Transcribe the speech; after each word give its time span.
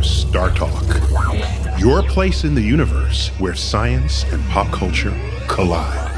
StarTalk, 0.00 1.80
your 1.80 2.02
place 2.02 2.44
in 2.44 2.54
the 2.54 2.60
universe 2.60 3.28
where 3.38 3.54
science 3.54 4.24
and 4.32 4.42
pop 4.48 4.66
culture 4.72 5.14
collide. 5.48 6.10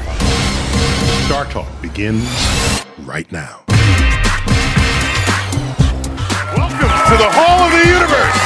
StarTalk 1.27 1.81
begins 1.81 2.27
right 3.05 3.31
now. 3.31 3.63
Welcome 6.55 6.89
to 6.89 7.15
the 7.17 7.29
Hall 7.31 7.61
of 7.65 7.71
the 7.71 7.87
Universe. 7.87 8.39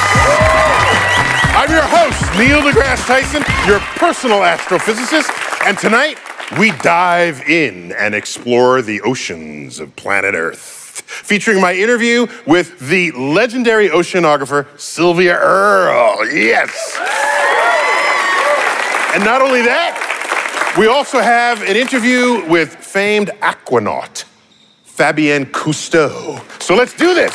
I'm 1.56 1.72
your 1.72 1.82
host, 1.82 2.22
Neil 2.38 2.62
deGrasse 2.62 3.06
Tyson, 3.06 3.44
your 3.68 3.80
personal 3.98 4.40
astrophysicist, 4.40 5.32
and 5.66 5.78
tonight 5.78 6.18
we 6.60 6.72
dive 6.80 7.42
in 7.48 7.92
and 7.94 8.14
explore 8.14 8.82
the 8.82 9.02
oceans 9.02 9.80
of 9.80 9.96
planet 9.96 10.36
Earth 10.36 10.83
featuring 11.02 11.60
my 11.62 11.74
interview 11.74 12.28
with 12.46 12.80
the 12.80 13.12
legendary 13.12 13.90
oceanographer 13.90 14.68
Sylvia 14.80 15.38
Earle. 15.38 16.28
Yes. 16.32 16.98
And 19.14 19.24
not 19.24 19.42
only 19.42 19.62
that, 19.62 20.74
we 20.78 20.88
also 20.88 21.20
have 21.20 21.62
an 21.62 21.76
interview 21.76 22.44
with 22.50 22.74
famed 22.76 23.30
aquanaut 23.42 24.24
Fabien 24.84 25.46
Cousteau. 25.46 26.42
So 26.62 26.76
let's 26.76 26.94
do 26.94 27.14
this. 27.14 27.34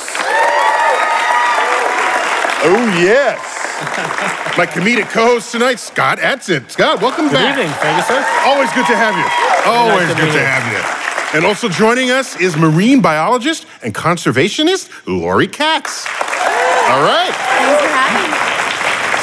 Oh, 2.61 2.99
yes. 2.99 3.39
My 4.59 4.67
comedic 4.67 5.09
co-host 5.11 5.53
tonight, 5.53 5.79
Scott 5.79 6.19
Adsit. 6.19 6.69
Scott, 6.73 7.01
welcome 7.01 7.27
Good 7.27 7.35
back. 7.35 7.57
evening. 7.57 7.73
Thank 7.79 7.97
you, 7.99 8.03
sir. 8.03 8.27
Always 8.45 8.73
good 8.73 8.87
to 8.87 8.97
have 8.97 9.15
you. 9.15 9.71
Always 9.71 10.09
to 10.09 10.15
good 10.17 10.33
to 10.33 10.45
have 10.45 10.67
you. 10.73 10.98
And 11.35 11.45
also 11.45 11.69
joining 11.69 12.11
us 12.11 12.41
is 12.41 12.57
marine 12.57 13.03
biologist 13.03 13.67
and 13.83 13.95
conservationist 13.95 14.89
Laure 15.07 15.47
Katz. 15.47 16.07
All 16.07 17.03
right. 17.03 17.31
Thanks 17.31 17.83
for 17.83 17.89
having 17.89 18.31
me. 18.33 18.49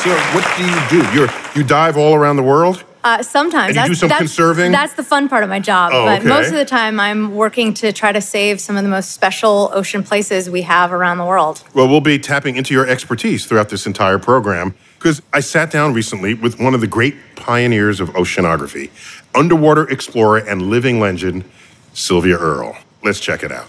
So, 0.04 0.12
what 0.36 0.46
do 0.56 0.66
you 0.66 1.04
do? 1.04 1.18
You're 1.18 1.30
you 1.56 1.68
dive 1.68 1.98
all 1.98 2.14
around 2.14 2.36
the 2.36 2.44
world. 2.44 2.84
Uh, 3.04 3.22
sometimes 3.24 3.70
And 3.70 3.76
you 3.76 3.82
that's, 3.82 3.90
do 3.90 3.96
some 3.96 4.10
that's, 4.10 4.20
conserving? 4.20 4.72
That's 4.72 4.94
the 4.94 5.04
fun 5.04 5.30
part 5.30 5.44
of 5.44 5.50
my 5.50 5.60
job. 5.60 5.92
Oh, 5.94 6.06
but 6.06 6.20
okay. 6.20 6.28
most 6.28 6.48
of 6.48 6.56
the 6.56 6.66
time, 6.66 7.00
I'm 7.00 7.36
working 7.36 7.74
to 7.76 7.92
try 7.92 8.12
to 8.12 8.22
save 8.22 8.60
some 8.60 8.78
of 8.78 8.84
the 8.84 8.90
most 8.90 9.12
special 9.12 9.70
ocean 9.74 10.04
places 10.04 10.50
we 10.50 10.64
have 10.64 10.92
around 10.92 11.20
the 11.20 11.26
world. 11.26 11.64
Well, 11.74 11.88
we'll 11.88 12.02
be 12.02 12.18
tapping 12.18 12.56
into 12.56 12.74
your 12.74 12.88
expertise 12.88 13.46
throughout 13.46 13.70
this 13.70 13.86
entire 13.86 14.18
program 14.18 14.76
because 14.98 15.22
I 15.34 15.40
sat 15.40 15.70
down 15.70 15.94
recently 15.94 16.34
with 16.34 16.60
one 16.60 16.74
of 16.74 16.82
the 16.82 16.88
great 16.88 17.16
pioneers 17.36 18.00
of 18.00 18.10
oceanography, 18.10 18.90
underwater 19.36 19.88
explorer 19.90 20.40
and 20.40 20.64
living 20.64 21.00
legend, 21.00 21.46
Sylvia 21.96 22.38
Earle. 22.38 22.76
Let's 23.04 23.20
check 23.22 23.42
it 23.42 23.52
out. 23.52 23.68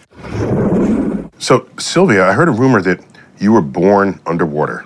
So, 1.38 1.68
Sylvia, 1.78 2.28
I 2.28 2.32
heard 2.32 2.48
a 2.48 2.52
rumor 2.52 2.82
that 2.82 3.00
you 3.38 3.52
were 3.52 3.60
born 3.60 4.20
underwater. 4.26 4.84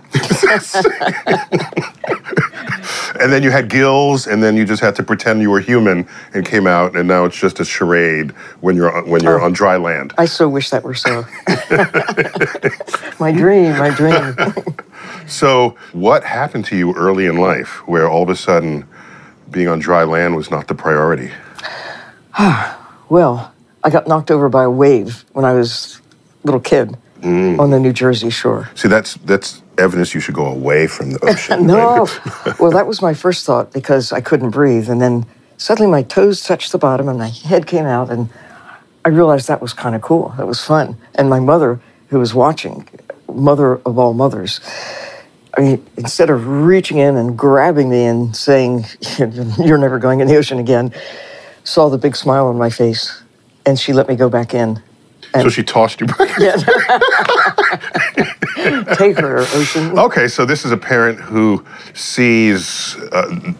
and 3.20 3.32
then 3.32 3.42
you 3.42 3.50
had 3.50 3.70
gills, 3.70 4.26
and 4.26 4.42
then 4.42 4.56
you 4.56 4.66
just 4.66 4.82
had 4.82 4.94
to 4.96 5.02
pretend 5.02 5.40
you 5.40 5.48
were 5.48 5.60
human 5.60 6.06
and 6.34 6.44
came 6.44 6.66
out, 6.66 6.94
and 6.96 7.08
now 7.08 7.24
it's 7.24 7.38
just 7.38 7.60
a 7.60 7.64
charade 7.64 8.32
when 8.60 8.76
you're 8.76 8.94
on, 8.94 9.08
when 9.08 9.22
you're 9.22 9.40
on 9.40 9.52
dry 9.52 9.76
land. 9.76 10.12
I 10.18 10.26
so 10.26 10.46
wish 10.46 10.68
that 10.70 10.84
were 10.84 10.94
so. 10.94 11.24
my 13.20 13.32
dream, 13.32 13.78
my 13.78 13.90
dream. 13.90 14.36
So, 15.26 15.76
what 15.92 16.24
happened 16.24 16.66
to 16.66 16.76
you 16.76 16.92
early 16.94 17.24
in 17.26 17.36
life 17.36 17.86
where 17.88 18.08
all 18.08 18.24
of 18.24 18.28
a 18.28 18.36
sudden 18.36 18.86
being 19.50 19.68
on 19.68 19.78
dry 19.78 20.04
land 20.04 20.36
was 20.36 20.50
not 20.50 20.68
the 20.68 20.74
priority? 20.74 21.30
Well, 23.10 23.52
I 23.84 23.90
got 23.90 24.06
knocked 24.06 24.30
over 24.30 24.48
by 24.48 24.64
a 24.64 24.70
wave 24.70 25.24
when 25.32 25.44
I 25.44 25.52
was 25.52 26.00
a 26.42 26.46
little 26.46 26.60
kid 26.60 26.96
mm. 27.20 27.58
on 27.58 27.70
the 27.70 27.80
New 27.80 27.92
Jersey 27.92 28.30
shore. 28.30 28.70
See, 28.76 28.88
that's 28.88 29.14
that's 29.14 29.62
evidence 29.78 30.14
you 30.14 30.20
should 30.20 30.34
go 30.34 30.46
away 30.46 30.86
from 30.86 31.10
the 31.10 31.24
ocean. 31.24 31.66
No. 31.66 32.06
well, 32.58 32.70
that 32.70 32.86
was 32.86 33.02
my 33.02 33.14
first 33.14 33.44
thought 33.44 33.72
because 33.72 34.12
I 34.12 34.20
couldn't 34.20 34.50
breathe. 34.50 34.88
And 34.88 35.00
then 35.00 35.26
suddenly 35.56 35.90
my 35.90 36.02
toes 36.02 36.42
touched 36.42 36.70
the 36.72 36.78
bottom 36.78 37.08
and 37.08 37.18
my 37.18 37.28
head 37.28 37.66
came 37.66 37.84
out. 37.84 38.10
And 38.10 38.28
I 39.04 39.08
realized 39.08 39.48
that 39.48 39.60
was 39.60 39.72
kind 39.72 39.94
of 39.96 40.02
cool. 40.02 40.34
That 40.36 40.46
was 40.46 40.62
fun. 40.62 40.96
And 41.16 41.28
my 41.28 41.40
mother, 41.40 41.80
who 42.08 42.18
was 42.18 42.32
watching, 42.32 42.88
mother 43.32 43.80
of 43.86 43.98
all 43.98 44.14
mothers, 44.14 44.60
I 45.56 45.62
mean, 45.62 45.86
instead 45.96 46.30
of 46.30 46.46
reaching 46.46 46.98
in 46.98 47.16
and 47.16 47.36
grabbing 47.36 47.90
me 47.90 48.04
and 48.04 48.36
saying, 48.36 48.84
You're 49.18 49.78
never 49.78 49.98
going 49.98 50.20
in 50.20 50.28
the 50.28 50.36
ocean 50.36 50.58
again, 50.58 50.92
saw 51.64 51.88
the 51.88 51.98
big 51.98 52.16
smile 52.16 52.46
on 52.46 52.56
my 52.56 52.70
face 52.70 53.22
and 53.66 53.78
she 53.78 53.92
let 53.92 54.08
me 54.08 54.16
go 54.16 54.28
back 54.28 54.54
in. 54.54 54.82
so 55.34 55.48
she 55.48 55.62
tossed 55.62 56.00
you 56.00 56.06
back. 56.06 56.38
Yeah. 56.38 56.56
Take 58.94 59.18
her, 59.18 59.38
ocean. 59.38 59.98
Okay, 59.98 60.28
so 60.28 60.44
this 60.44 60.64
is 60.64 60.72
a 60.72 60.76
parent 60.76 61.18
who 61.18 61.64
sees 61.94 62.96
uh, 63.12 63.52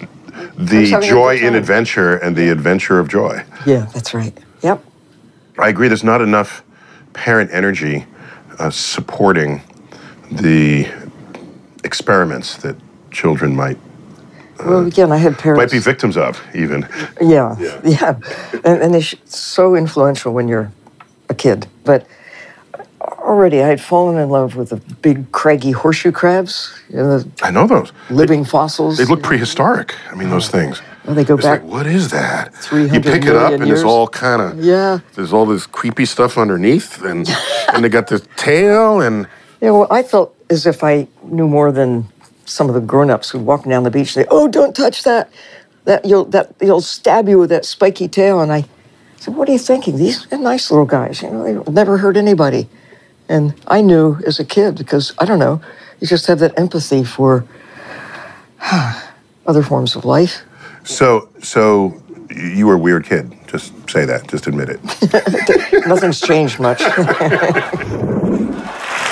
the 0.57 0.99
joy 1.03 1.39
in 1.39 1.55
adventure 1.55 2.17
and 2.17 2.37
the 2.37 2.51
adventure 2.51 2.99
of 2.99 3.09
joy. 3.09 3.45
Yeah, 3.67 3.87
that's 3.95 4.15
right. 4.15 4.37
Yep. 4.63 4.85
I 5.59 5.69
agree. 5.69 5.89
There's 5.89 6.05
not 6.05 6.21
enough 6.21 6.63
parent 7.13 7.51
energy 7.53 8.07
uh, 8.59 8.71
supporting 8.71 9.63
the 10.31 10.87
experiments 11.85 12.57
that 12.59 12.77
children 13.11 13.57
might 13.57 13.79
Well, 14.67 14.87
again, 14.87 15.13
I 15.13 15.17
had 15.19 15.39
parents. 15.39 15.61
might 15.63 15.71
be 15.77 15.79
victims 15.83 16.17
of, 16.17 16.41
even. 16.55 16.87
Yeah, 17.21 17.57
yeah, 17.85 18.19
and, 18.65 18.83
and 18.83 18.95
it's 18.95 19.15
so 19.25 19.75
influential 19.75 20.33
when 20.33 20.49
you're 20.49 20.71
a 21.29 21.35
kid. 21.35 21.67
But 21.85 22.07
already, 23.01 23.63
I 23.63 23.69
had 23.69 23.81
fallen 23.81 24.19
in 24.19 24.29
love 24.29 24.57
with 24.57 24.71
the 24.71 24.77
big 24.77 25.31
craggy 25.33 25.71
horseshoe 25.73 26.13
crabs, 26.13 26.73
you 26.89 26.97
know, 26.97 27.19
the 27.19 27.31
I 27.43 27.51
know 27.51 27.67
those. 27.67 27.93
living 28.11 28.45
fossils. 28.45 28.99
They 28.99 29.05
look 29.05 29.23
prehistoric. 29.23 29.95
I 30.11 30.15
mean, 30.15 30.31
those 30.31 30.49
things. 30.49 30.81
Oh, 31.07 31.15
they 31.15 31.25
go 31.25 31.35
It's 31.35 31.45
back. 31.45 31.63
like, 31.63 31.71
what 31.71 31.87
is 31.87 32.11
that? 32.11 32.53
You 32.71 32.89
pick 33.01 33.25
it 33.25 33.35
up 33.35 33.53
million 33.53 33.63
and 33.63 33.71
it's 33.71 33.83
all 33.83 34.07
kind 34.07 34.43
of 34.43 34.63
Yeah. 34.63 34.99
There's 35.15 35.33
all 35.33 35.47
this 35.47 35.67
creepy 35.67 36.05
stuff 36.05 36.37
underneath, 36.37 37.03
and 37.03 37.27
and 37.73 37.83
they 37.83 37.89
got 37.89 38.09
the 38.09 38.19
tail, 38.37 39.01
and 39.01 39.27
Yeah, 39.63 39.71
well, 39.71 39.87
I 39.91 40.03
felt 40.03 40.35
as 40.51 40.67
if 40.67 40.85
I 40.85 41.07
knew 41.25 41.49
more 41.49 41.73
than 41.73 42.07
some 42.51 42.69
of 42.69 42.75
the 42.75 42.81
grown-ups 42.81 43.31
who 43.31 43.39
walking 43.39 43.71
down 43.71 43.85
the 43.85 43.91
beach. 43.91 44.13
Say, 44.13 44.27
"Oh, 44.31 44.49
don't 44.49 44.75
touch 44.75 45.03
that! 45.05 45.31
That 45.85 46.05
you'll 46.05 46.27
that 46.27 46.53
you'll 46.61 46.81
stab 46.81 47.29
you 47.29 47.39
with 47.39 47.51
that 47.51 47.65
spiky 47.65 48.09
tail." 48.09 48.41
And 48.41 48.53
I 48.53 48.65
said, 49.17 49.35
"What 49.35 49.49
are 49.49 49.53
you 49.53 49.59
thinking? 49.59 49.97
These 49.97 50.31
are 50.33 50.39
nice 50.39 50.71
little 50.71 50.87
guys. 50.87 51.23
You 51.23 51.31
know, 51.31 51.45
they've 51.45 51.75
never 51.75 51.99
hurt 51.99 52.17
anybody." 52.17 52.69
And 53.29 53.55
I 53.69 53.81
knew 53.81 54.19
as 54.27 54.41
a 54.41 54.45
kid 54.45 54.77
because 54.77 55.15
I 55.19 55.25
don't 55.25 55.39
know, 55.39 55.61
you 56.01 56.07
just 56.07 56.27
have 56.27 56.41
that 56.41 56.59
empathy 56.59 57.05
for 57.05 57.45
other 59.47 59.63
forms 59.63 59.95
of 59.97 60.05
life. 60.05 60.43
so 60.85 61.29
so 61.43 62.03
you 62.31 62.67
were 62.67 62.75
a 62.75 62.79
weird 62.79 63.05
kid. 63.05 63.33
Just 63.47 63.73
say 63.91 64.05
that. 64.05 64.29
Just 64.29 64.47
admit 64.47 64.69
it. 64.69 64.81
Nothing's 65.87 66.21
changed 66.21 66.61
much. 66.61 66.81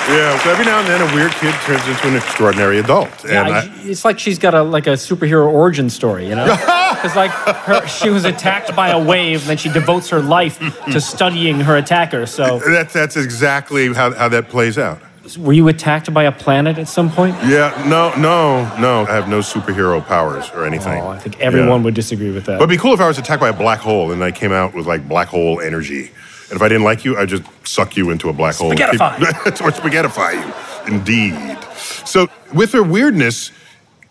yeah. 0.09 0.37
So 0.43 0.51
every 0.51 0.65
now 0.65 0.79
and 0.79 0.87
then, 0.87 1.01
a 1.01 1.15
weird 1.15 1.31
kid 1.33 1.53
turns 1.65 1.87
into 1.87 2.07
an 2.07 2.15
extraordinary 2.15 2.79
adult, 2.79 3.09
Yeah, 3.25 3.43
I- 3.43 3.71
it's 3.83 4.03
like 4.05 4.19
she's 4.19 4.39
got 4.39 4.53
a 4.53 4.63
like 4.63 4.87
a 4.87 4.91
superhero 4.97 5.47
origin 5.51 5.89
story, 5.89 6.27
you 6.27 6.35
know? 6.35 6.45
Because 6.99 7.15
like 7.15 7.31
her, 7.31 7.87
she 7.87 8.09
was 8.09 8.25
attacked 8.25 8.75
by 8.75 8.89
a 8.89 9.01
wave, 9.01 9.41
and 9.41 9.49
then 9.51 9.57
she 9.57 9.69
devotes 9.69 10.09
her 10.09 10.19
life 10.21 10.59
to 10.91 10.99
studying 10.99 11.61
her 11.61 11.77
attacker. 11.77 12.25
So, 12.25 12.59
that's 12.59 12.91
that's 12.91 13.15
exactly 13.15 13.93
how, 13.93 14.11
how 14.13 14.27
that 14.27 14.49
plays 14.49 14.77
out. 14.77 14.99
were 15.37 15.53
you 15.53 15.69
attacked 15.69 16.13
by 16.13 16.23
a 16.23 16.31
planet 16.31 16.77
at 16.77 16.89
some 16.89 17.09
point? 17.09 17.35
Yeah. 17.45 17.71
No. 17.87 18.13
No. 18.17 18.63
No. 18.79 19.05
I 19.07 19.13
have 19.15 19.29
no 19.29 19.39
superhero 19.39 20.05
powers 20.05 20.49
or 20.53 20.65
anything. 20.65 21.01
Oh, 21.01 21.07
I 21.09 21.19
think 21.19 21.39
everyone 21.39 21.79
Yeah. 21.79 21.85
would 21.85 21.93
disagree 21.93 22.31
with 22.31 22.45
that. 22.47 22.57
But 22.59 22.63
it'd 22.65 22.69
be 22.69 22.77
cool 22.77 22.93
if 22.95 22.99
I 22.99 23.07
was 23.07 23.17
attacked 23.17 23.39
by 23.39 23.49
a 23.49 23.53
black 23.53 23.79
hole 23.79 24.11
and 24.11 24.21
I 24.21 24.31
came 24.31 24.51
out 24.51 24.73
with 24.73 24.85
like 24.85 25.07
black 25.07 25.29
hole 25.29 25.61
energy. 25.61 26.11
And 26.49 26.55
if 26.55 26.61
I 26.61 26.67
didn't 26.67 26.83
like 26.83 27.05
you, 27.05 27.17
I'd 27.17 27.29
just 27.29 27.43
suck 27.63 27.95
you 27.95 28.09
into 28.09 28.29
a 28.29 28.33
black 28.33 28.55
hole. 28.55 28.71
Spaghettify. 28.71 29.19
or 29.61 29.71
spaghettify 29.71 30.33
you. 30.33 30.93
Indeed. 30.93 31.57
So 32.05 32.27
with 32.53 32.71
her 32.71 32.81
weirdness 32.83 33.51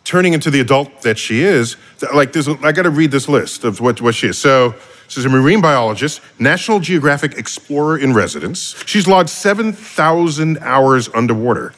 turning 0.04 0.32
into 0.32 0.50
the 0.50 0.60
adult 0.60 1.02
that 1.02 1.18
she 1.18 1.42
is, 1.42 1.76
like 2.14 2.32
this, 2.32 2.48
I 2.48 2.72
got 2.72 2.82
to 2.82 2.90
read 2.90 3.10
this 3.10 3.28
list 3.28 3.64
of 3.64 3.80
what, 3.80 4.00
what 4.00 4.14
she 4.14 4.28
is. 4.28 4.38
So 4.38 4.74
she's 5.08 5.24
a 5.24 5.28
marine 5.28 5.60
biologist, 5.60 6.20
National 6.38 6.78
Geographic 6.78 7.36
explorer 7.36 7.98
in 7.98 8.14
residence. 8.14 8.80
She's 8.86 9.08
logged 9.08 9.30
7,000 9.30 10.58
hours 10.58 11.08
underwater 11.12 11.74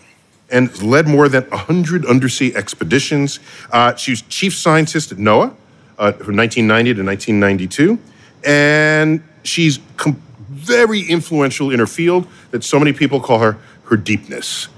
and 0.50 0.82
led 0.82 1.08
more 1.08 1.28
than 1.28 1.44
100 1.44 2.04
undersea 2.04 2.54
expeditions. 2.54 3.40
Uh, 3.72 3.94
she 3.94 4.12
was 4.12 4.22
chief 4.22 4.54
scientist 4.54 5.12
at 5.12 5.18
NOAA 5.18 5.54
uh, 5.98 6.12
from 6.12 6.36
1990 6.36 6.94
to 6.94 7.02
1992. 7.04 7.98
And 8.44 9.22
she's 9.42 9.78
com- 9.96 10.20
very 10.60 11.00
influential 11.00 11.70
in 11.70 11.78
her 11.78 11.86
field 11.86 12.26
that 12.50 12.62
so 12.64 12.78
many 12.78 12.92
people 12.92 13.20
call 13.20 13.38
her 13.40 13.56
her 13.84 13.96
deepness. 13.96 14.68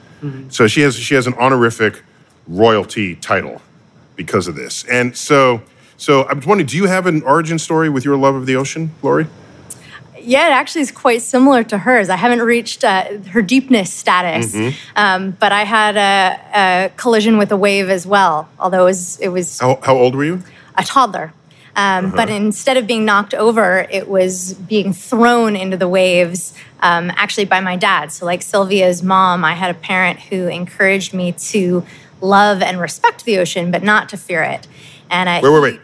So 0.50 0.68
she 0.68 0.82
has, 0.82 0.94
she 0.96 1.16
has 1.16 1.26
an 1.26 1.34
honorific 1.34 2.02
royalty 2.46 3.16
title 3.16 3.60
because 4.14 4.46
of 4.46 4.54
this. 4.54 4.84
And 4.84 5.16
so, 5.16 5.62
so 5.96 6.22
I 6.22 6.32
was 6.34 6.46
wondering, 6.46 6.66
do 6.68 6.76
you 6.76 6.86
have 6.86 7.06
an 7.06 7.22
origin 7.22 7.58
story 7.58 7.88
with 7.88 8.04
your 8.04 8.16
love 8.16 8.36
of 8.36 8.46
the 8.46 8.54
ocean, 8.54 8.92
Laure? 9.02 9.26
Yeah, 10.20 10.46
it 10.46 10.52
actually 10.52 10.82
is 10.82 10.92
quite 10.92 11.22
similar 11.22 11.64
to 11.64 11.78
hers. 11.78 12.08
I 12.08 12.14
haven't 12.14 12.42
reached 12.42 12.84
uh, 12.84 13.18
her 13.32 13.42
deepness 13.42 13.92
status, 13.92 14.54
um, 14.94 15.32
but 15.40 15.50
I 15.50 15.64
had 15.64 15.96
a, 15.96 16.40
a 16.54 16.92
collision 16.96 17.36
with 17.36 17.50
a 17.50 17.56
wave 17.56 17.90
as 17.90 18.06
well. 18.06 18.48
Although 18.60 18.82
it 18.82 18.84
was, 18.84 19.18
it 19.18 19.28
was 19.30 19.58
How, 19.58 19.80
how 19.82 19.96
old 19.96 20.14
were 20.14 20.24
you? 20.24 20.42
a 20.78 20.84
toddler. 20.84 21.32
Um, 21.74 22.10
But 22.10 22.28
instead 22.28 22.76
of 22.76 22.86
being 22.86 23.04
knocked 23.04 23.32
over, 23.34 23.86
it 23.90 24.08
was 24.08 24.54
being 24.54 24.92
thrown 24.92 25.56
into 25.56 25.76
the 25.76 25.88
waves, 25.88 26.52
um, 26.80 27.10
actually 27.16 27.46
by 27.46 27.60
my 27.60 27.76
dad. 27.76 28.12
So, 28.12 28.26
like 28.26 28.42
Sylvia's 28.42 29.02
mom, 29.02 29.44
I 29.44 29.54
had 29.54 29.70
a 29.70 29.74
parent 29.78 30.20
who 30.20 30.48
encouraged 30.48 31.14
me 31.14 31.32
to 31.32 31.84
love 32.20 32.60
and 32.62 32.78
respect 32.80 33.24
the 33.24 33.38
ocean, 33.38 33.70
but 33.70 33.82
not 33.82 34.08
to 34.10 34.16
fear 34.16 34.42
it. 34.42 34.66
And 35.10 35.28
uh, 35.28 35.40
Wait, 35.42 35.50
wait, 35.52 35.62
wait. 35.62 35.80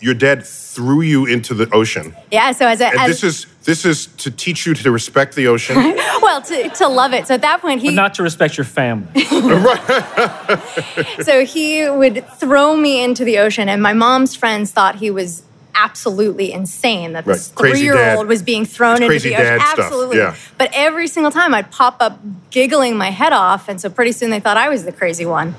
Your 0.00 0.14
dad 0.14 0.46
threw 0.46 1.00
you 1.00 1.26
into 1.26 1.54
the 1.54 1.68
ocean. 1.74 2.14
yeah, 2.30 2.52
so 2.52 2.68
as 2.68 2.80
a 2.80 2.86
And 2.86 3.00
as, 3.00 3.20
this 3.20 3.24
is 3.24 3.46
this 3.68 3.84
is 3.84 4.06
to 4.16 4.30
teach 4.30 4.64
you 4.64 4.72
to 4.72 4.90
respect 4.90 5.34
the 5.34 5.46
ocean. 5.46 5.76
well 6.22 6.40
to, 6.40 6.70
to 6.70 6.88
love 6.88 7.12
it. 7.12 7.26
So 7.26 7.34
at 7.34 7.42
that 7.42 7.60
point, 7.60 7.82
he 7.82 7.88
but 7.88 7.94
not 7.94 8.14
to 8.14 8.22
respect 8.22 8.56
your 8.56 8.64
family. 8.64 9.06
so 11.22 11.44
he 11.44 11.88
would 11.88 12.26
throw 12.38 12.74
me 12.74 13.04
into 13.04 13.24
the 13.24 13.38
ocean, 13.38 13.68
and 13.68 13.82
my 13.82 13.92
mom's 13.92 14.34
friends 14.34 14.70
thought 14.70 14.96
he 14.96 15.10
was 15.10 15.42
absolutely 15.74 16.50
insane 16.50 17.12
that 17.12 17.26
this 17.26 17.52
Right. 17.60 17.70
Three-year-old 17.72 18.26
was 18.26 18.42
being 18.42 18.64
thrown 18.64 18.94
It's 18.94 19.00
into 19.02 19.08
crazy 19.12 19.28
the 19.28 19.34
ocean. 19.36 19.58
dad 19.58 19.68
stuff, 19.68 19.78
Absolutely. 19.84 20.16
yeah. 20.16 20.34
But 20.56 20.70
every 20.72 21.06
single 21.06 21.30
time 21.30 21.52
I'd 21.54 21.70
pop 21.70 21.98
up 22.00 22.18
giggling 22.50 22.96
my 22.96 23.10
head 23.10 23.32
off, 23.34 23.68
and 23.68 23.78
so 23.80 23.90
pretty 23.90 24.12
soon 24.12 24.30
they 24.30 24.40
thought 24.40 24.56
I 24.56 24.70
was 24.70 24.84
the 24.84 24.92
crazy 24.92 25.26
one. 25.26 25.54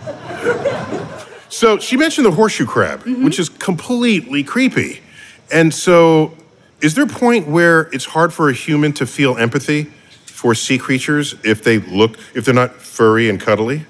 So 1.50 1.78
she 1.78 1.96
mentioned 1.96 2.26
the 2.26 2.32
horseshoe 2.32 2.66
crab, 2.66 3.04
Mm-hmm. 3.04 3.24
which 3.24 3.38
is 3.40 3.50
completely 3.50 4.44
creepy. 4.44 5.02
And 5.52 5.74
so, 5.74 6.34
is 6.82 6.96
there 6.96 7.04
a 7.04 7.08
point 7.08 7.48
where 7.48 7.90
it's 7.94 8.06
hard 8.06 8.34
for 8.34 8.50
a 8.50 8.54
human 8.54 8.94
to 8.94 9.06
feel 9.06 9.38
empathy 9.38 9.86
for 10.26 10.56
sea 10.56 10.78
creatures 10.78 11.36
if 11.44 11.64
they 11.64 11.80
look, 11.80 12.18
if 12.34 12.46
they're 12.46 12.54
not 12.54 12.76
furry 12.82 13.30
and 13.30 13.40
cuddly? 13.40 13.86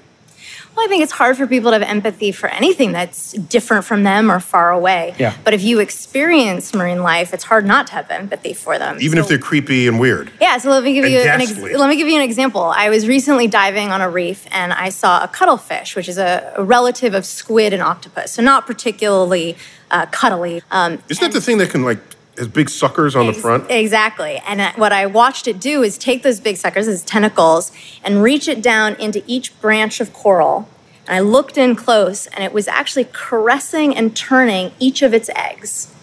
Well, 0.76 0.86
I 0.86 0.88
think 0.88 1.02
it's 1.02 1.12
hard 1.12 1.36
for 1.36 1.46
people 1.46 1.72
to 1.72 1.78
have 1.78 1.88
empathy 1.88 2.32
for 2.32 2.48
anything 2.48 2.92
that's 2.92 3.32
different 3.32 3.84
from 3.84 4.04
them 4.04 4.30
or 4.30 4.38
far 4.40 4.70
away. 4.70 5.14
Yeah. 5.18 5.36
But 5.44 5.52
if 5.52 5.62
you 5.62 5.80
experience 5.80 6.72
marine 6.72 7.02
life, 7.02 7.34
it's 7.34 7.44
hard 7.44 7.66
not 7.66 7.88
to 7.88 7.94
have 7.94 8.10
empathy 8.10 8.54
for 8.54 8.78
them. 8.78 8.96
Even 9.00 9.18
if 9.18 9.28
they're 9.28 9.38
creepy 9.38 9.88
and 9.88 9.98
weird. 9.98 10.30
Yeah, 10.40 10.58
so 10.58 10.70
let 10.70 10.84
me 10.84 10.94
give 10.94 11.04
And 11.04 11.12
you 11.12 11.20
an 11.20 11.40
ex- 11.40 11.58
let 11.58 11.88
me 11.88 11.96
give 11.96 12.08
you 12.08 12.16
an 12.16 12.22
example. 12.22 12.62
I 12.62 12.88
was 12.88 13.08
recently 13.08 13.48
diving 13.48 13.90
on 13.90 14.00
a 14.00 14.08
reef 14.08 14.46
and 14.52 14.72
I 14.72 14.90
saw 14.90 15.22
a 15.22 15.28
cuttlefish, 15.28 15.96
which 15.96 16.08
is 16.08 16.18
a, 16.18 16.52
a 16.56 16.64
relative 16.64 17.14
of 17.14 17.26
squid 17.26 17.72
and 17.72 17.82
octopus, 17.82 18.32
so 18.32 18.42
not 18.42 18.66
particularly 18.66 19.56
uh, 19.90 20.06
cuddly. 20.06 20.62
Um, 20.70 21.02
Isn't 21.08 21.20
that 21.20 21.32
the 21.32 21.40
thing 21.40 21.58
that 21.58 21.70
can, 21.70 21.82
like, 21.82 21.98
has 22.40 22.48
big 22.48 22.68
suckers 22.68 23.14
on 23.14 23.26
the 23.26 23.32
front? 23.32 23.70
Exactly. 23.70 24.40
And 24.46 24.60
uh, 24.60 24.72
what 24.74 24.92
I 24.92 25.06
watched 25.06 25.46
it 25.46 25.60
do 25.60 25.82
is 25.82 25.96
take 25.96 26.22
those 26.22 26.40
big 26.40 26.56
suckers, 26.56 26.86
those 26.86 27.02
tentacles, 27.02 27.70
and 28.02 28.22
reach 28.22 28.48
it 28.48 28.60
down 28.60 28.94
into 28.96 29.22
each 29.26 29.58
branch 29.60 30.00
of 30.00 30.12
coral. 30.12 30.68
And 31.06 31.16
I 31.16 31.20
looked 31.20 31.56
in 31.56 31.76
close, 31.76 32.26
and 32.28 32.42
it 32.42 32.52
was 32.52 32.66
actually 32.66 33.08
caressing 33.12 33.96
and 33.96 34.16
turning 34.16 34.72
each 34.78 35.02
of 35.02 35.14
its 35.14 35.30
eggs. 35.36 35.94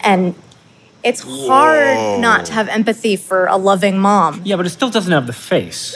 And 0.00 0.34
it's 1.06 1.20
hard 1.22 2.20
not 2.20 2.46
to 2.46 2.52
have 2.52 2.68
empathy 2.68 3.16
for 3.16 3.46
a 3.46 3.56
loving 3.56 3.98
mom. 3.98 4.42
Yeah, 4.44 4.56
but 4.56 4.66
it 4.66 4.70
still 4.70 4.90
doesn't 4.90 5.12
have 5.12 5.26
the 5.26 5.32
face. 5.32 5.94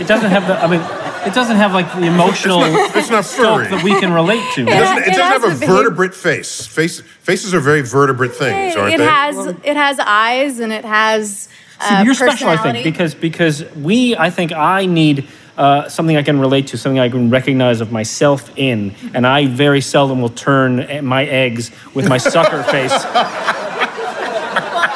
It 0.00 0.06
doesn't 0.08 0.30
have 0.30 0.46
the. 0.48 0.58
I 0.58 0.66
mean, 0.66 0.80
it 1.28 1.34
doesn't 1.34 1.56
have 1.56 1.72
like 1.72 1.92
the 1.94 2.06
emotional 2.06 2.60
It's 2.64 3.10
not 3.10 3.24
stuff 3.24 3.58
furry. 3.62 3.68
that 3.68 3.82
we 3.84 3.98
can 4.00 4.12
relate 4.12 4.42
to. 4.54 4.62
It 4.62 4.66
doesn't, 4.66 4.98
it 4.98 5.08
It 5.08 5.16
doesn't 5.16 5.22
have 5.24 5.44
a 5.44 5.48
the 5.54 5.60
behavior- 5.60 5.76
vertebrate 5.76 6.14
face. 6.14 6.66
face. 6.66 7.00
Faces 7.00 7.52
are 7.54 7.60
very 7.60 7.82
vertebrate 7.82 8.34
things, 8.34 8.76
aren't 8.76 8.94
it 8.94 8.98
they? 8.98 9.04
has 9.04 9.46
it 9.46 9.76
has 9.76 9.98
eyes 10.00 10.58
and 10.60 10.72
it 10.72 10.84
has 10.84 11.48
See, 11.78 11.94
uh, 11.94 12.04
you're 12.04 12.14
special, 12.14 12.48
I 12.48 12.56
think, 12.56 12.84
because 12.84 13.14
because 13.14 13.62
we, 13.74 14.16
I 14.16 14.30
think, 14.30 14.52
I 14.52 14.86
need 14.86 15.28
uh, 15.58 15.88
something 15.90 16.16
I 16.16 16.22
can 16.22 16.40
relate 16.40 16.68
to, 16.68 16.78
something 16.78 16.98
I 16.98 17.10
can 17.10 17.28
recognize 17.28 17.82
of 17.82 17.92
myself 17.92 18.50
in, 18.56 18.94
and 19.12 19.26
I 19.26 19.46
very 19.46 19.82
seldom 19.82 20.22
will 20.22 20.30
turn 20.30 21.04
my 21.04 21.24
eggs 21.26 21.70
with 21.92 22.08
my 22.08 22.16
sucker 22.18 22.62
face. 22.74 22.92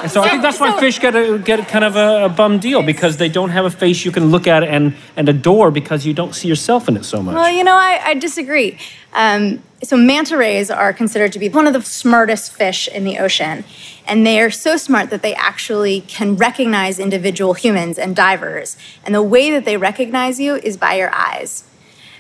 And 0.03 0.11
so 0.11 0.23
I 0.23 0.31
think 0.31 0.43
that's 0.43 0.61
why 0.61 0.79
fish 0.81 0.99
get 0.99 1.15
a, 1.15 1.39
get 1.39 1.67
kind 1.69 1.85
of 1.85 1.97
a, 1.97 2.25
a 2.25 2.29
bum 2.29 2.59
deal 2.59 2.83
because 2.83 3.17
they 3.17 3.29
don't 3.29 3.51
have 3.51 3.65
a 3.65 3.71
face 3.71 4.05
you 4.05 4.11
can 4.11 4.31
look 4.31 4.47
at 4.47 4.63
and, 4.65 4.95
and 5.17 5.29
adore 5.29 5.71
because 5.71 6.07
you 6.07 6.15
don't 6.15 6.35
see 6.35 6.49
yourself 6.49 6.89
in 6.89 6.97
it 6.97 7.05
so 7.05 7.23
much. 7.23 7.35
Well, 7.35 7.51
you 7.51 7.65
know, 7.65 7.75
I, 7.75 8.01
I 8.05 8.15
disagree. 8.15 8.79
Um, 9.13 9.63
so 9.83 9.97
manta 9.97 10.37
rays 10.37 10.71
are 10.71 10.93
considered 10.93 11.33
to 11.33 11.39
be 11.39 11.49
one 11.49 11.67
of 11.67 11.73
the 11.73 11.83
smartest 11.83 12.53
fish 12.53 12.87
in 12.89 13.05
the 13.05 13.19
ocean, 13.19 13.65
and 14.07 14.27
they 14.27 14.41
are 14.41 14.51
so 14.51 14.77
smart 14.77 15.11
that 15.11 15.23
they 15.23 15.35
actually 15.35 16.03
can 16.03 16.37
recognize 16.37 16.99
individual 16.99 17.55
humans 17.55 17.99
and 17.99 18.15
divers. 18.15 18.77
And 19.05 19.15
the 19.15 19.23
way 19.23 19.51
that 19.51 19.65
they 19.65 19.77
recognize 19.77 20.39
you 20.39 20.57
is 20.57 20.77
by 20.77 20.95
your 20.95 21.13
eyes. 21.15 21.65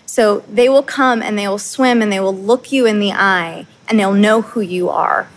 So 0.06 0.40
they 0.48 0.68
will 0.68 0.82
come 0.82 1.22
and 1.22 1.38
they 1.38 1.46
will 1.46 1.58
swim 1.58 2.02
and 2.02 2.10
they 2.10 2.18
will 2.18 2.34
look 2.34 2.72
you 2.72 2.84
in 2.84 2.98
the 2.98 3.12
eye 3.12 3.66
and 3.88 3.98
they'll 3.98 4.12
know 4.12 4.42
who 4.42 4.60
you 4.60 4.88
are. 4.88 5.28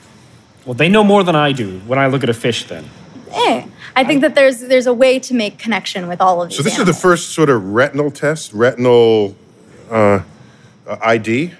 Well, 0.65 0.73
they 0.73 0.89
know 0.89 1.03
more 1.03 1.23
than 1.23 1.35
I 1.35 1.51
do 1.51 1.79
when 1.87 1.99
I 1.99 2.07
look 2.07 2.23
at 2.23 2.29
a 2.29 2.33
fish. 2.33 2.65
Then 2.67 2.85
Eh, 3.35 3.65
I 3.95 4.03
think 4.03 4.21
that 4.21 4.35
there's 4.35 4.61
there's 4.61 4.85
a 4.87 4.93
way 4.93 5.19
to 5.19 5.33
make 5.33 5.57
connection 5.57 6.07
with 6.07 6.21
all 6.21 6.41
of 6.41 6.49
these. 6.49 6.57
So 6.57 6.63
this 6.63 6.77
is 6.77 6.85
the 6.85 6.93
first 6.93 7.29
sort 7.29 7.49
of 7.49 7.73
retinal 7.73 8.11
test, 8.11 8.53
retinal 8.53 9.35
uh, 9.89 10.21
uh, 10.87 10.97
ID. 11.01 11.51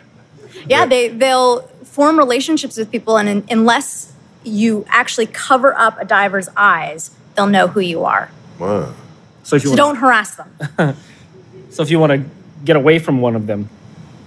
Yeah, 0.67 0.85
they 0.85 1.09
they'll 1.09 1.61
form 1.83 2.17
relationships 2.17 2.77
with 2.77 2.91
people, 2.91 3.17
and 3.17 3.27
un- 3.29 3.43
unless 3.49 4.13
you 4.43 4.85
actually 4.89 5.25
cover 5.27 5.73
up 5.77 5.99
a 5.99 6.05
diver's 6.05 6.47
eyes, 6.55 7.11
they'll 7.35 7.47
know 7.47 7.67
who 7.67 7.79
you 7.79 8.03
are. 8.05 8.29
Wow. 8.59 8.93
so 9.43 9.55
if 9.55 9.63
you 9.63 9.69
So 9.69 9.71
want, 9.71 9.77
don't 9.77 9.95
harass 9.97 10.35
them. 10.35 10.49
so 11.71 11.81
if 11.81 11.89
you 11.89 11.97
want 11.99 12.11
to 12.11 12.29
get 12.65 12.75
away 12.75 12.99
from 12.99 13.19
one 13.21 13.35
of 13.35 13.47
them, 13.47 13.67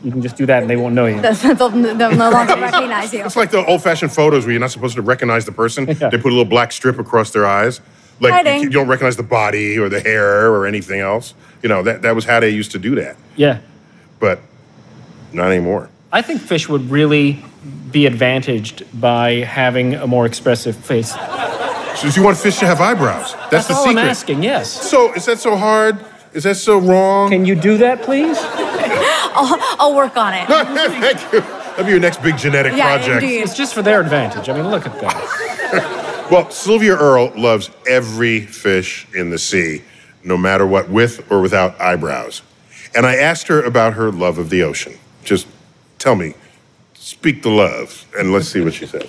You 0.05 0.12
can 0.12 0.23
just 0.23 0.37
do 0.37 0.47
that 0.47 0.62
and 0.62 0.71
they 0.71 0.76
won't 0.76 0.95
know 0.95 1.07
you. 1.07 1.21
they'll, 1.21 1.35
they'll 1.71 1.71
no 1.71 2.31
longer 2.31 2.55
recognize 2.61 3.12
you. 3.12 3.25
It's 3.25 3.37
like 3.37 3.50
the 3.50 3.65
old-fashioned 3.65 4.12
photos 4.12 4.45
where 4.45 4.53
you're 4.53 4.61
not 4.61 4.71
supposed 4.71 4.95
to 4.97 5.03
recognize 5.03 5.45
the 5.47 5.53
person. 5.53 5.87
Yeah. 5.87 6.11
They 6.11 6.19
put 6.19 6.26
a 6.26 6.35
little 6.37 6.45
black 6.45 6.71
strip 6.73 6.99
across 6.99 7.31
their 7.33 7.47
eyes, 7.47 7.81
like 8.21 8.33
Hiding. 8.33 8.62
you 8.62 8.71
don't 8.71 8.88
recognize 8.88 9.17
the 9.17 9.23
body 9.23 9.79
or 9.79 9.88
the 9.88 10.00
hair 10.00 10.53
or 10.53 10.67
anything 10.67 11.00
else. 11.00 11.35
You 11.62 11.69
know 11.69 11.83
that 11.83 12.03
that 12.03 12.15
was 12.15 12.25
how 12.25 12.38
they 12.41 12.50
used 12.50 12.71
to 12.73 12.79
do 12.79 12.95
that, 12.97 13.17
Yeah. 13.37 13.59
but 14.21 14.41
not 15.33 15.50
anymore. 15.50 15.88
I 16.12 16.23
think 16.23 16.41
fish 16.41 16.69
would 16.69 16.88
really 16.91 17.43
be 17.91 18.07
advantaged 18.07 18.85
by 19.00 19.37
having 19.41 19.95
a 19.95 20.07
more 20.07 20.26
expressive 20.26 20.76
face. 20.76 21.12
So 21.12 22.09
you 22.09 22.23
want 22.23 22.37
fish 22.37 22.59
to 22.59 22.67
have 22.67 22.81
eyebrows? 22.81 23.33
That's, 23.35 23.50
That's 23.50 23.69
the 23.69 23.75
all 23.75 23.85
secret. 23.87 24.03
I'm 24.03 24.09
asking, 24.09 24.43
yes. 24.43 24.71
So 24.91 25.12
is 25.15 25.25
that 25.25 25.38
so 25.38 25.57
hard? 25.57 25.99
Is 26.35 26.45
that 26.45 26.57
so 26.57 26.79
wrong? 26.79 27.31
Can 27.31 27.47
you 27.47 27.55
do 27.55 27.79
that, 27.79 28.03
please? 28.03 28.37
I'll 29.37 29.95
work 29.95 30.16
on 30.16 30.35
it. 30.35 30.47
Thank 30.49 31.33
you. 31.33 31.40
That'll 31.40 31.85
be 31.85 31.90
your 31.90 32.00
next 32.00 32.23
big 32.23 32.37
genetic 32.38 32.75
Yeah, 32.75 32.97
project. 32.97 33.23
indeed. 33.23 33.40
It's 33.40 33.55
just 33.57 33.75
for 33.75 33.83
their 33.83 34.00
advantage. 34.00 34.49
I 34.49 34.55
mean, 34.55 34.69
look 34.71 34.87
at 34.87 34.99
that. 35.00 36.02
Well, 36.28 36.50
Sylvia 36.50 36.97
Earle 36.97 37.31
loves 37.37 37.71
every 37.88 38.40
fish 38.40 39.07
in 39.14 39.31
the 39.31 39.38
sea, 39.38 39.83
no 40.25 40.37
matter 40.37 40.66
what, 40.66 40.88
with 40.90 41.31
or 41.31 41.40
without 41.40 41.81
eyebrows. 41.81 42.43
And 42.97 43.07
I 43.07 43.14
asked 43.14 43.47
her 43.47 43.62
about 43.62 43.93
her 43.95 44.11
love 44.11 44.37
of 44.38 44.50
the 44.50 44.64
ocean. 44.64 44.95
Just 45.23 45.47
tell 46.00 46.16
me, 46.16 46.35
speak 46.95 47.43
the 47.45 47.50
love, 47.50 48.05
and 48.19 48.33
let's 48.33 48.49
see 48.49 48.61
what 48.61 48.75
she 48.75 48.87
says. 48.87 49.09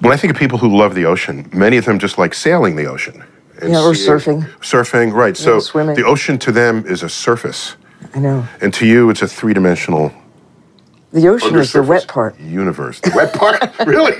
When 0.00 0.12
I 0.12 0.18
think 0.18 0.34
of 0.34 0.38
people 0.38 0.58
who 0.58 0.68
love 0.76 0.94
the 0.94 1.06
ocean, 1.06 1.48
many 1.50 1.78
of 1.78 1.86
them 1.86 1.98
just 1.98 2.18
like 2.18 2.34
sailing 2.34 2.76
the 2.76 2.84
ocean. 2.84 3.24
and 3.62 3.72
Yeah, 3.72 3.80
or 3.82 3.92
surfing. 3.94 4.42
Surfing, 4.60 5.14
right. 5.14 5.34
so 5.34 5.60
swimming. 5.60 5.96
the 5.96 6.04
ocean 6.04 6.38
to 6.40 6.52
them 6.52 6.84
is 6.86 7.02
a 7.02 7.08
surface, 7.08 7.76
I 8.14 8.18
know. 8.18 8.46
and 8.60 8.72
to 8.74 8.86
you, 8.86 9.10
it's 9.10 9.22
a 9.22 9.28
three 9.28 9.54
dimensional 9.54 10.12
The 11.12 11.28
ocean 11.28 11.56
is 11.56 11.72
the 11.72 11.82
wet 11.82 12.06
part. 12.08 12.38
universe. 12.40 13.00
The 13.00 13.12
wet 13.14 13.34
part? 13.34 13.60
really? 13.86 14.14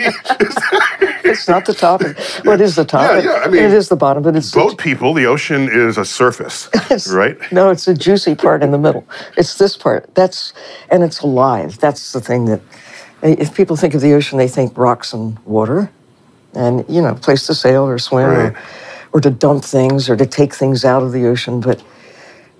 It's 1.24 1.48
not 1.48 1.64
the 1.66 1.74
top. 1.74 2.02
Well, 2.44 2.54
it 2.54 2.60
is 2.60 2.74
the 2.76 2.84
top. 2.84 3.02
Yeah, 3.02 3.30
yeah, 3.30 3.42
I 3.44 3.48
mean, 3.48 3.62
it 3.62 3.72
is 3.72 3.88
the 3.88 3.96
bottom, 3.96 4.22
but 4.22 4.34
it's 4.36 4.50
Boat 4.52 4.78
people, 4.78 5.14
the 5.14 5.26
ocean 5.26 5.68
is 5.70 5.96
a 5.98 6.04
surface, 6.04 6.68
right? 7.12 7.36
No, 7.52 7.70
it's 7.70 7.84
the 7.84 7.94
juicy 7.94 8.34
part 8.34 8.62
in 8.62 8.70
the 8.72 8.78
middle. 8.78 9.06
It's 9.36 9.56
this 9.58 9.76
part. 9.76 10.12
That's 10.14 10.52
and 10.90 11.02
it's 11.02 11.20
alive. 11.20 11.78
That's 11.78 12.12
the 12.12 12.20
thing 12.20 12.46
that 12.46 12.60
eh, 13.22 13.36
if 13.38 13.54
people 13.54 13.76
think 13.76 13.94
of 13.94 14.00
the 14.00 14.12
ocean, 14.14 14.38
they 14.38 14.48
think 14.48 14.76
rocks 14.76 15.12
and 15.12 15.38
water, 15.46 15.90
and 16.54 16.84
you 16.88 17.00
know, 17.00 17.14
place 17.14 17.46
to 17.46 17.54
sail 17.54 17.84
or 17.86 17.98
swim 17.98 18.28
Right. 18.28 18.38
or, 18.52 18.58
or 19.12 19.20
to 19.20 19.30
dump 19.30 19.64
things 19.64 20.08
or 20.10 20.16
to 20.16 20.26
take 20.26 20.52
things 20.54 20.84
out 20.84 21.02
of 21.02 21.12
the 21.12 21.26
ocean. 21.26 21.60
But 21.60 21.82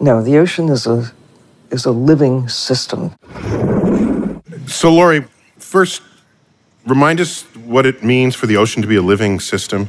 no, 0.01 0.23
the 0.23 0.39
ocean 0.39 0.69
is 0.69 0.87
a 0.87 1.13
is 1.71 1.85
a 1.85 1.93
living 1.93 2.49
system. 2.49 3.13
So, 4.67 4.91
Laure, 4.91 5.29
first, 5.59 6.03
remind 6.87 7.21
us 7.21 7.43
what 7.65 7.87
it 7.87 8.03
means 8.03 8.35
for 8.35 8.47
the 8.47 8.57
ocean 8.57 8.83
to 8.83 8.89
be 8.89 8.97
a 8.97 9.03
living 9.03 9.41
system. 9.41 9.89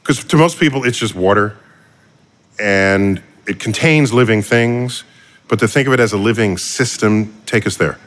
Because 0.00 0.24
to 0.24 0.36
most 0.36 0.58
people, 0.58 0.84
it's 0.84 0.98
just 0.98 1.14
water 1.14 1.56
and 2.58 3.22
it 3.46 3.60
contains 3.60 4.12
living 4.12 4.42
things. 4.42 5.04
But 5.48 5.58
to 5.60 5.68
think 5.68 5.86
of 5.86 5.94
it 5.94 6.00
as 6.00 6.12
a 6.12 6.16
living 6.16 6.56
system, 6.56 7.34
take 7.46 7.66
us 7.66 7.76
there. 7.76 7.98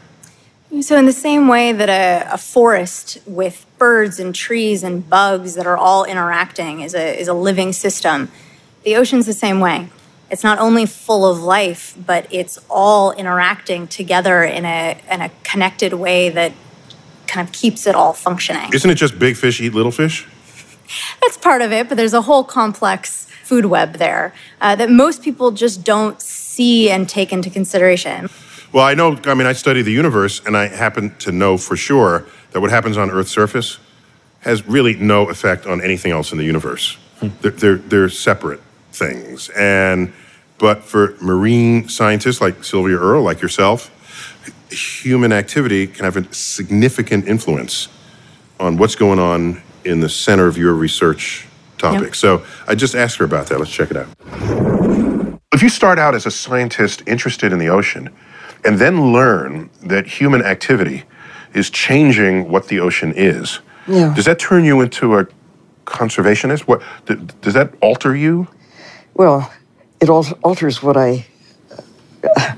So, 0.81 0.97
in 0.97 1.05
the 1.05 1.13
same 1.13 1.47
way 1.47 1.71
that 1.71 1.89
a, 1.89 2.33
a 2.33 2.37
forest 2.37 3.19
with 3.25 3.65
birds 3.77 4.19
and 4.19 4.33
trees 4.33 4.83
and 4.83 5.07
bugs 5.07 5.53
that 5.55 5.67
are 5.67 5.77
all 5.77 6.03
interacting 6.03 6.81
is 6.81 6.95
a, 6.95 7.17
is 7.17 7.27
a 7.27 7.33
living 7.33 7.71
system, 7.71 8.31
the 8.83 8.95
ocean's 8.95 9.25
the 9.25 9.33
same 9.33 9.59
way. 9.59 9.89
It's 10.29 10.43
not 10.43 10.57
only 10.59 10.85
full 10.85 11.25
of 11.29 11.41
life, 11.41 11.95
but 12.03 12.27
it's 12.31 12.57
all 12.69 13.11
interacting 13.11 13.87
together 13.87 14.43
in 14.43 14.65
a, 14.65 14.97
in 15.11 15.21
a 15.21 15.29
connected 15.43 15.93
way 15.93 16.29
that 16.29 16.51
kind 17.27 17.47
of 17.47 17.53
keeps 17.53 17.85
it 17.85 17.95
all 17.95 18.13
functioning. 18.13 18.73
Isn't 18.73 18.89
it 18.89 18.95
just 18.95 19.19
big 19.19 19.35
fish 19.35 19.61
eat 19.61 19.73
little 19.73 19.91
fish? 19.91 20.27
That's 21.21 21.37
part 21.37 21.61
of 21.61 21.71
it, 21.71 21.89
but 21.89 21.95
there's 21.97 22.13
a 22.13 22.21
whole 22.21 22.43
complex 22.43 23.25
food 23.43 23.65
web 23.65 23.93
there 23.93 24.33
uh, 24.61 24.75
that 24.75 24.89
most 24.89 25.21
people 25.21 25.51
just 25.51 25.83
don't 25.83 26.19
see 26.21 26.89
and 26.89 27.07
take 27.07 27.31
into 27.31 27.49
consideration. 27.49 28.29
Well, 28.71 28.83
I 28.83 28.93
know, 28.93 29.19
I 29.25 29.35
mean, 29.35 29.47
I 29.47 29.53
study 29.53 29.81
the 29.83 29.91
universe, 29.91 30.41
and 30.45 30.57
I 30.57 30.67
happen 30.67 31.15
to 31.19 31.31
know 31.31 31.57
for 31.57 31.77
sure 31.77 32.25
that 32.51 32.61
what 32.61 32.71
happens 32.71 32.97
on 32.97 33.11
Earth's 33.11 33.31
surface 33.31 33.77
has 34.41 34.67
really 34.67 34.95
no 34.95 35.29
effect 35.29 35.65
on 35.65 35.81
anything 35.81 36.11
else 36.11 36.31
in 36.31 36.37
the 36.37 36.43
universe. 36.43 36.97
They're, 37.41 37.51
they're, 37.51 37.77
they're 37.77 38.09
separate 38.09 38.61
things. 39.05 39.49
And, 39.49 40.13
but 40.57 40.83
for 40.83 41.15
marine 41.21 41.89
scientists 41.89 42.41
like 42.41 42.63
Sylvia 42.63 42.97
Earle, 42.97 43.23
like 43.23 43.41
yourself, 43.41 43.91
human 44.71 45.31
activity 45.31 45.87
can 45.87 46.05
have 46.05 46.17
a 46.17 46.33
significant 46.33 47.27
influence 47.27 47.87
on 48.59 48.77
what's 48.77 48.95
going 48.95 49.19
on 49.19 49.61
in 49.83 49.99
the 49.99 50.09
center 50.09 50.47
of 50.47 50.57
your 50.57 50.73
research 50.73 51.45
topic. 51.77 52.07
Yeah. 52.09 52.13
So 52.13 52.45
I 52.67 52.75
just 52.75 52.95
asked 52.95 53.17
her 53.17 53.25
about 53.25 53.47
that. 53.47 53.59
Let's 53.59 53.71
check 53.71 53.91
it 53.91 53.97
out. 53.97 54.07
If 55.53 55.61
you 55.61 55.69
start 55.69 55.99
out 55.99 56.15
as 56.15 56.25
a 56.25 56.31
scientist 56.31 57.03
interested 57.05 57.53
in 57.53 57.59
the 57.59 57.67
ocean 57.69 58.09
and 58.65 58.79
then 58.79 59.13
learn 59.13 59.69
that 59.83 60.07
human 60.07 60.41
activity 60.41 61.03
is 61.53 61.69
changing 61.69 62.49
what 62.49 62.67
the 62.67 62.79
ocean 62.79 63.13
is, 63.15 63.59
Yeah. 63.87 64.13
does 64.15 64.25
that 64.25 64.39
turn 64.39 64.65
you 64.65 64.81
into 64.81 65.15
a 65.17 65.27
conservationist? 65.85 66.61
What 66.61 66.81
th- 67.05 67.19
does 67.41 67.53
that 67.53 67.73
alter 67.81 68.15
you? 68.15 68.47
Well, 69.15 69.51
it 70.01 70.09
al- 70.09 70.37
alters 70.43 70.83
what 70.83 70.97
I 70.97 71.25
uh, 72.23 72.55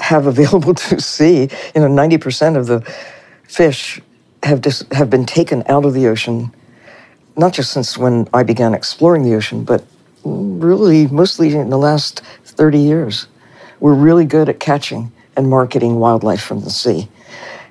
have 0.00 0.26
available 0.26 0.74
to 0.74 1.00
see. 1.00 1.48
You 1.74 1.80
know, 1.80 1.88
ninety 1.88 2.18
percent 2.18 2.56
of 2.56 2.66
the 2.66 2.80
fish 3.44 4.00
have 4.42 4.60
dis- 4.60 4.84
have 4.92 5.10
been 5.10 5.24
taken 5.24 5.62
out 5.68 5.84
of 5.84 5.94
the 5.94 6.08
ocean, 6.08 6.52
not 7.36 7.52
just 7.52 7.72
since 7.72 7.96
when 7.96 8.28
I 8.34 8.42
began 8.42 8.74
exploring 8.74 9.22
the 9.22 9.34
ocean, 9.36 9.64
but 9.64 9.84
really 10.24 11.06
mostly 11.06 11.54
in 11.54 11.70
the 11.70 11.78
last 11.78 12.20
thirty 12.44 12.80
years. 12.80 13.28
We're 13.78 13.94
really 13.94 14.24
good 14.24 14.48
at 14.48 14.58
catching 14.58 15.12
and 15.36 15.48
marketing 15.48 15.96
wildlife 16.00 16.42
from 16.42 16.62
the 16.62 16.70
sea. 16.70 17.08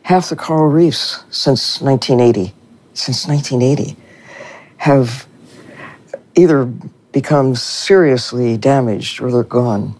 Half 0.03 0.29
the 0.29 0.35
coral 0.35 0.67
reefs 0.67 1.23
since 1.31 1.81
1980, 1.81 2.53
since 2.93 3.27
1980, 3.27 3.97
have 4.77 5.27
either 6.35 6.71
become 7.15 7.55
seriously 7.55 8.57
damaged 8.57 9.21
or 9.21 9.31
they're 9.31 9.43
gone. 9.43 9.95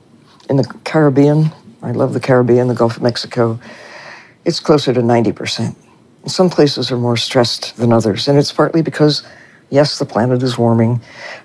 In 0.50 0.58
the 0.58 0.66
Caribbean, 0.84 1.50
I 1.82 1.92
love 1.92 2.12
the 2.12 2.20
Caribbean, 2.20 2.68
the 2.68 2.76
Gulf 2.76 2.98
of 2.98 3.04
Mexico, 3.04 3.58
it's 4.44 4.60
closer 4.60 4.94
to 4.94 5.00
90%. 5.00 5.74
Some 6.26 6.50
places 6.50 6.92
are 6.92 6.98
more 6.98 7.16
stressed 7.16 7.78
than 7.78 7.94
others, 7.94 8.28
and 8.28 8.38
it's 8.38 8.52
partly 8.52 8.82
because, 8.82 9.24
yes, 9.70 9.98
the 9.98 10.06
planet 10.06 10.44
is 10.44 10.58
warming, 10.58 11.00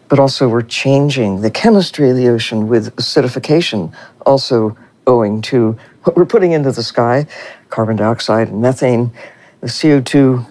but 0.09 0.19
also 0.19 0.49
we're 0.49 0.63
changing 0.63 1.41
the 1.41 1.53
chemistry 1.53 2.11
of 2.11 2.17
the 2.17 2.27
ocean 2.27 2.67
with 2.67 2.97
acidification, 2.97 3.95
also 4.27 4.77
owing 5.07 5.41
to 5.43 5.79
what 6.03 6.17
we're 6.17 6.27
putting 6.27 6.51
into 6.51 6.73
the 6.73 6.83
sky 6.83 7.29
carbon 7.69 7.95
dioxide 7.95 8.49
and 8.49 8.61
methane, 8.61 9.13
the 9.61 9.69
CO2 9.69 10.45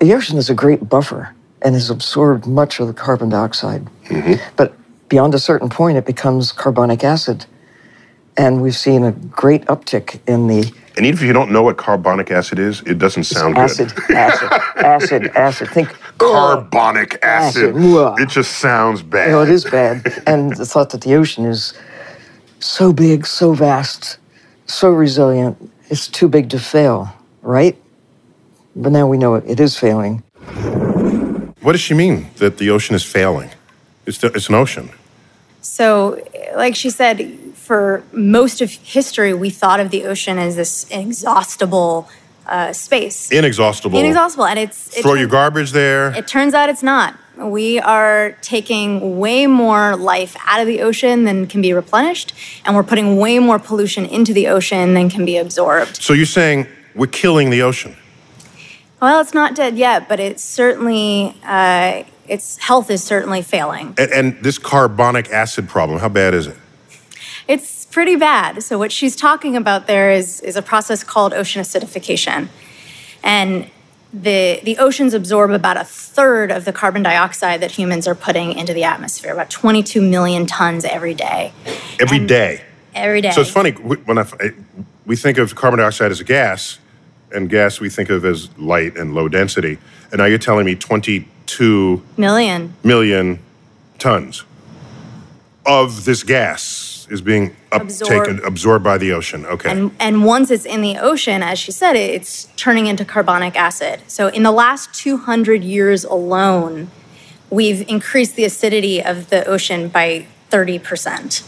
the 0.00 0.12
ocean 0.12 0.38
is 0.38 0.50
a 0.50 0.54
great 0.54 0.88
buffer 0.88 1.35
and 1.62 1.74
has 1.74 1.90
absorbed 1.90 2.46
much 2.46 2.80
of 2.80 2.86
the 2.86 2.92
carbon 2.92 3.28
dioxide. 3.28 3.86
Mm-hmm. 4.04 4.34
But 4.56 4.74
beyond 5.08 5.34
a 5.34 5.38
certain 5.38 5.68
point, 5.68 5.96
it 5.96 6.06
becomes 6.06 6.52
carbonic 6.52 7.04
acid. 7.04 7.46
And 8.36 8.60
we've 8.60 8.76
seen 8.76 9.02
a 9.02 9.12
great 9.12 9.64
uptick 9.66 10.20
in 10.26 10.46
the 10.46 10.70
And 10.96 11.06
even 11.06 11.14
if 11.14 11.22
you 11.22 11.32
don't 11.32 11.50
know 11.50 11.62
what 11.62 11.78
carbonic 11.78 12.30
acid 12.30 12.58
is, 12.58 12.82
it 12.82 12.98
doesn't 12.98 13.24
sound 13.24 13.56
acid, 13.56 13.94
good. 13.94 14.16
acid, 14.16 14.52
acid, 14.52 14.82
acid. 14.82 15.32
Acid. 15.36 15.68
Think 15.70 15.96
Carbonic 16.18 17.18
acid. 17.22 17.76
Acid. 17.76 18.20
It 18.20 18.28
just 18.28 18.58
sounds 18.58 19.02
bad. 19.02 19.26
You 19.26 19.32
know, 19.32 19.42
it 19.42 19.48
is 19.48 19.64
bad. 19.64 20.22
and 20.26 20.54
the 20.56 20.66
thought 20.66 20.90
that 20.90 21.00
the 21.00 21.14
ocean 21.14 21.46
is 21.46 21.72
so 22.60 22.92
big, 22.92 23.26
so 23.26 23.54
vast, 23.54 24.18
so 24.66 24.90
resilient, 24.90 25.56
it's 25.88 26.08
too 26.08 26.28
big 26.28 26.50
to 26.50 26.58
fail, 26.58 27.14
right? 27.42 27.76
But 28.74 28.92
now 28.92 29.06
we 29.06 29.16
know 29.16 29.34
it, 29.36 29.44
it 29.46 29.60
is 29.60 29.78
failing. 29.78 30.22
What 31.66 31.72
does 31.72 31.80
she 31.80 31.94
mean 31.94 32.30
that 32.36 32.58
the 32.58 32.70
ocean 32.70 32.94
is 32.94 33.02
failing? 33.02 33.50
It's, 34.06 34.18
the, 34.18 34.28
it's 34.28 34.48
an 34.48 34.54
ocean. 34.54 34.90
So, 35.62 36.24
like 36.54 36.76
she 36.76 36.90
said, 36.90 37.28
for 37.54 38.04
most 38.12 38.60
of 38.60 38.70
history, 38.70 39.34
we 39.34 39.50
thought 39.50 39.80
of 39.80 39.90
the 39.90 40.04
ocean 40.04 40.38
as 40.38 40.54
this 40.54 40.88
inexhaustible 40.90 42.08
uh, 42.46 42.72
space. 42.72 43.32
Inexhaustible. 43.32 43.98
Inexhaustible, 43.98 44.46
and 44.46 44.60
it's 44.60 44.96
it 44.96 45.02
Throw 45.02 45.14
turns- 45.14 45.20
your 45.22 45.28
garbage 45.28 45.72
there. 45.72 46.16
It 46.16 46.28
turns 46.28 46.54
out 46.54 46.68
it's 46.68 46.84
not. 46.84 47.16
We 47.36 47.80
are 47.80 48.36
taking 48.42 49.18
way 49.18 49.48
more 49.48 49.96
life 49.96 50.36
out 50.46 50.60
of 50.60 50.68
the 50.68 50.82
ocean 50.82 51.24
than 51.24 51.48
can 51.48 51.62
be 51.62 51.72
replenished, 51.72 52.32
and 52.64 52.76
we're 52.76 52.84
putting 52.84 53.16
way 53.16 53.40
more 53.40 53.58
pollution 53.58 54.06
into 54.06 54.32
the 54.32 54.46
ocean 54.46 54.94
than 54.94 55.10
can 55.10 55.24
be 55.24 55.36
absorbed. 55.36 55.96
so 55.96 56.12
you're 56.12 56.26
saying 56.26 56.68
we're 56.94 57.08
killing 57.08 57.50
the 57.50 57.62
ocean. 57.62 57.96
Well, 59.00 59.20
it's 59.20 59.34
not 59.34 59.54
dead 59.54 59.76
yet, 59.76 60.08
but 60.08 60.20
it's 60.20 60.42
certainly 60.42 61.36
uh, 61.44 62.04
its 62.28 62.56
health 62.58 62.90
is 62.90 63.04
certainly 63.04 63.42
failing. 63.42 63.94
And, 63.98 64.10
and 64.12 64.42
this 64.42 64.58
carbonic 64.58 65.30
acid 65.30 65.68
problem, 65.68 66.00
how 66.00 66.08
bad 66.08 66.34
is 66.34 66.46
it? 66.46 66.56
It's 67.48 67.84
pretty 67.86 68.16
bad. 68.16 68.62
So, 68.62 68.78
what 68.78 68.90
she's 68.90 69.14
talking 69.14 69.56
about 69.56 69.86
there 69.86 70.10
is, 70.10 70.40
is 70.40 70.56
a 70.56 70.62
process 70.62 71.04
called 71.04 71.32
ocean 71.34 71.62
acidification. 71.62 72.48
And 73.22 73.70
the, 74.12 74.60
the 74.62 74.78
oceans 74.78 75.14
absorb 75.14 75.50
about 75.50 75.76
a 75.76 75.84
third 75.84 76.50
of 76.50 76.64
the 76.64 76.72
carbon 76.72 77.02
dioxide 77.02 77.60
that 77.60 77.72
humans 77.72 78.06
are 78.08 78.14
putting 78.14 78.52
into 78.52 78.72
the 78.72 78.84
atmosphere, 78.84 79.32
about 79.32 79.50
22 79.50 80.00
million 80.00 80.46
tons 80.46 80.84
every 80.84 81.14
day. 81.14 81.52
Every 82.00 82.18
And- 82.18 82.28
day. 82.28 82.62
Every 82.94 83.20
day. 83.20 83.30
So 83.32 83.42
it's 83.42 83.50
funny 83.50 83.72
when 83.72 84.16
I, 84.18 84.26
we 85.04 85.16
think 85.16 85.36
of 85.36 85.54
carbon 85.54 85.80
dioxide 85.80 86.10
as 86.10 86.18
a 86.18 86.24
gas, 86.24 86.78
and 87.32 87.48
gas 87.50 87.80
we 87.80 87.88
think 87.88 88.10
of 88.10 88.24
as 88.24 88.56
light 88.58 88.96
and 88.96 89.14
low 89.14 89.28
density. 89.28 89.78
And 90.10 90.18
now 90.18 90.26
you're 90.26 90.38
telling 90.38 90.66
me 90.66 90.74
22 90.74 92.02
Million. 92.16 92.74
million 92.82 93.38
tons 93.98 94.44
of 95.66 96.04
this 96.04 96.22
gas 96.22 97.06
is 97.10 97.20
being 97.20 97.54
Absorbed. 97.72 98.28
uptaken, 98.28 98.46
absorbed 98.46 98.84
by 98.84 98.98
the 98.98 99.12
ocean. 99.12 99.44
Okay. 99.46 99.70
And, 99.70 99.94
and 99.98 100.24
once 100.24 100.50
it's 100.50 100.64
in 100.64 100.80
the 100.80 100.96
ocean, 100.98 101.42
as 101.42 101.58
she 101.58 101.72
said, 101.72 101.94
it's 101.96 102.48
turning 102.56 102.86
into 102.86 103.04
carbonic 103.04 103.56
acid. 103.56 104.00
So, 104.06 104.28
in 104.28 104.42
the 104.42 104.52
last 104.52 104.94
200 104.94 105.62
years 105.62 106.04
alone, 106.04 106.90
we've 107.50 107.88
increased 107.88 108.36
the 108.36 108.44
acidity 108.44 109.02
of 109.02 109.30
the 109.30 109.44
ocean 109.46 109.88
by 109.88 110.26
30%. 110.50 111.42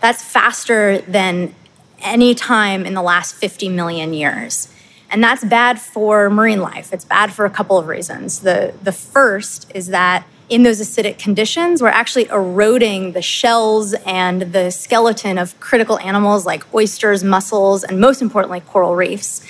That's 0.00 0.22
faster 0.22 0.98
than 0.98 1.54
any 2.00 2.34
time 2.34 2.84
in 2.84 2.94
the 2.94 3.02
last 3.02 3.34
50 3.36 3.68
million 3.68 4.12
years. 4.12 4.68
And 5.12 5.22
that's 5.22 5.44
bad 5.44 5.80
for 5.80 6.30
marine 6.30 6.60
life. 6.60 6.92
It's 6.92 7.04
bad 7.04 7.32
for 7.32 7.44
a 7.44 7.50
couple 7.50 7.78
of 7.78 7.86
reasons. 7.86 8.40
The, 8.40 8.74
the 8.82 8.92
first 8.92 9.70
is 9.74 9.88
that 9.88 10.26
in 10.48 10.62
those 10.62 10.80
acidic 10.80 11.18
conditions, 11.18 11.82
we're 11.82 11.88
actually 11.88 12.28
eroding 12.28 13.12
the 13.12 13.22
shells 13.22 13.94
and 14.06 14.52
the 14.52 14.70
skeleton 14.70 15.38
of 15.38 15.58
critical 15.60 15.98
animals 15.98 16.44
like 16.44 16.72
oysters, 16.74 17.22
mussels, 17.22 17.84
and 17.84 18.00
most 18.00 18.22
importantly, 18.22 18.60
coral 18.60 18.96
reefs. 18.96 19.46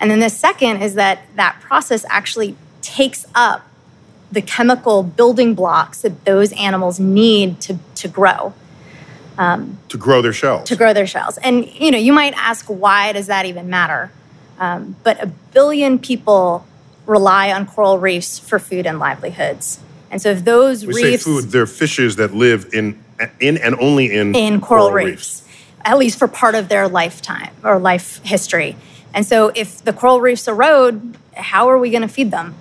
And 0.00 0.10
then 0.10 0.20
the 0.20 0.30
second 0.30 0.82
is 0.82 0.94
that 0.94 1.20
that 1.36 1.60
process 1.60 2.04
actually 2.08 2.56
takes 2.80 3.26
up 3.34 3.66
the 4.32 4.42
chemical 4.42 5.02
building 5.02 5.54
blocks 5.54 6.02
that 6.02 6.24
those 6.24 6.52
animals 6.52 6.98
need 6.98 7.60
to, 7.60 7.78
to 7.94 8.08
grow 8.08 8.52
um, 9.38 9.78
to 9.88 9.98
grow 9.98 10.22
their 10.22 10.32
shells. 10.32 10.68
to 10.68 10.76
grow 10.76 10.92
their 10.92 11.06
shells. 11.06 11.38
And 11.38 11.66
you 11.74 11.90
know, 11.90 11.98
you 11.98 12.12
might 12.12 12.34
ask, 12.36 12.66
why 12.66 13.12
does 13.12 13.26
that 13.26 13.46
even 13.46 13.68
matter? 13.68 14.10
Um, 14.58 14.96
but 15.02 15.22
a 15.22 15.26
billion 15.26 15.98
people 15.98 16.66
rely 17.06 17.52
on 17.52 17.66
coral 17.66 17.98
reefs 17.98 18.38
for 18.38 18.58
food 18.58 18.86
and 18.86 18.98
livelihoods. 18.98 19.80
And 20.10 20.22
so, 20.22 20.30
if 20.30 20.44
those 20.44 20.86
we 20.86 20.94
reefs 20.94 21.24
say 21.24 21.30
food, 21.30 21.50
they're 21.50 21.66
fishes 21.66 22.16
that 22.16 22.32
live 22.34 22.70
in, 22.72 23.02
in 23.40 23.58
and 23.58 23.74
only 23.80 24.14
in, 24.14 24.34
in 24.34 24.60
coral, 24.60 24.92
reefs, 24.92 25.46
at 25.84 25.98
least 25.98 26.18
for 26.18 26.28
part 26.28 26.54
of 26.54 26.68
their 26.68 26.88
lifetime 26.88 27.50
or 27.64 27.78
life 27.78 28.22
history. 28.22 28.76
And 29.12 29.26
so, 29.26 29.50
if 29.54 29.82
the 29.84 29.92
coral 29.92 30.20
reefs 30.20 30.46
erode, 30.46 31.16
how 31.36 31.68
are 31.68 31.78
we 31.78 31.90
going 31.90 32.02
to 32.02 32.08
feed 32.08 32.30
them? 32.30 32.54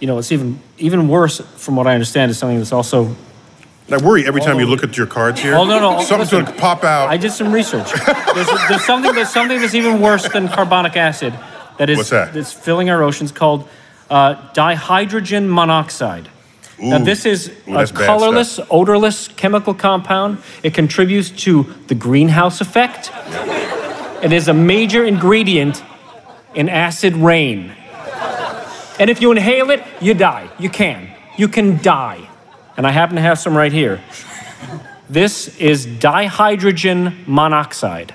You 0.00 0.06
know, 0.06 0.18
it's 0.18 0.32
even 0.32 0.60
even 0.78 1.08
worse, 1.08 1.40
from 1.56 1.76
what 1.76 1.86
I 1.86 1.92
understand, 1.92 2.30
is 2.30 2.38
something 2.38 2.58
that's 2.58 2.72
also. 2.72 3.14
I 3.90 3.96
worry 3.96 4.26
every 4.26 4.40
time 4.40 4.58
you 4.60 4.66
look 4.66 4.84
at 4.84 4.96
your 4.96 5.06
cards 5.06 5.40
here. 5.40 5.54
Oh 5.54 5.64
no, 5.64 5.78
no! 5.78 6.02
Something's 6.02 6.30
listen, 6.32 6.44
going 6.44 6.54
to 6.54 6.60
pop 6.60 6.84
out. 6.84 7.08
I 7.08 7.16
did 7.16 7.32
some 7.32 7.52
research. 7.52 7.90
There's, 8.34 8.46
there's 8.68 8.84
something 8.84 9.14
there's 9.14 9.30
something 9.30 9.60
that's 9.60 9.74
even 9.74 10.00
worse 10.00 10.28
than 10.28 10.48
carbonic 10.48 10.96
acid. 10.96 11.32
That 11.78 11.88
is 11.88 11.96
What's 11.96 12.10
that? 12.10 12.34
that's 12.34 12.52
filling 12.52 12.90
our 12.90 13.02
oceans 13.02 13.32
called 13.32 13.68
uh, 14.10 14.34
dihydrogen 14.52 15.48
monoxide. 15.48 16.28
Ooh. 16.80 16.90
Now, 16.90 16.98
this 16.98 17.24
is 17.24 17.48
Ooh, 17.48 17.74
a 17.74 17.78
that's 17.78 17.92
bad 17.92 18.06
colorless, 18.06 18.52
stuff. 18.52 18.68
odorless 18.70 19.28
chemical 19.28 19.74
compound. 19.74 20.38
It 20.62 20.74
contributes 20.74 21.30
to 21.44 21.62
the 21.86 21.94
greenhouse 21.94 22.60
effect. 22.60 23.10
It 24.22 24.32
is 24.32 24.48
a 24.48 24.54
major 24.54 25.04
ingredient 25.04 25.82
in 26.54 26.68
acid 26.68 27.14
rain. 27.16 27.72
And 29.00 29.08
if 29.08 29.22
you 29.22 29.30
inhale 29.30 29.70
it, 29.70 29.82
you 30.00 30.12
die. 30.14 30.50
You 30.58 30.68
can. 30.68 31.08
You 31.36 31.48
can 31.48 31.80
die. 31.80 32.27
And 32.78 32.86
I 32.86 32.92
happen 32.92 33.16
to 33.16 33.22
have 33.22 33.40
some 33.40 33.56
right 33.56 33.72
here. 33.72 34.00
This 35.10 35.48
is 35.58 35.84
dihydrogen 35.84 37.26
monoxide. 37.26 38.14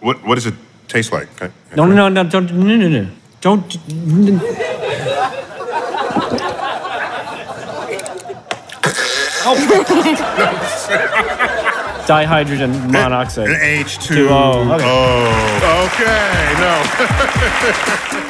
What, 0.00 0.26
what 0.26 0.34
does 0.34 0.46
it 0.46 0.54
taste 0.88 1.12
like? 1.12 1.28
Okay. 1.40 1.54
No, 1.76 1.86
no, 1.86 1.94
no, 1.94 2.08
no, 2.08 2.28
don't, 2.28 2.52
no, 2.52 2.76
no, 2.76 2.88
no. 2.88 3.08
Don't. 3.40 3.68
Dihydrogen 12.10 12.90
monoxide. 12.90 13.46
H2O. 13.46 14.08
Two 14.08 14.28
O, 14.28 14.74
okay. 14.74 14.84
Oh, 15.62 15.86
okay. 15.86 16.54
No. 18.24 18.26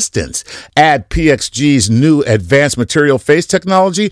distance. 0.01 0.43
Add 0.75 1.09
PXG's 1.09 1.89
new 1.89 2.21
advanced 2.23 2.77
material 2.77 3.19
face 3.19 3.45
technology 3.45 4.11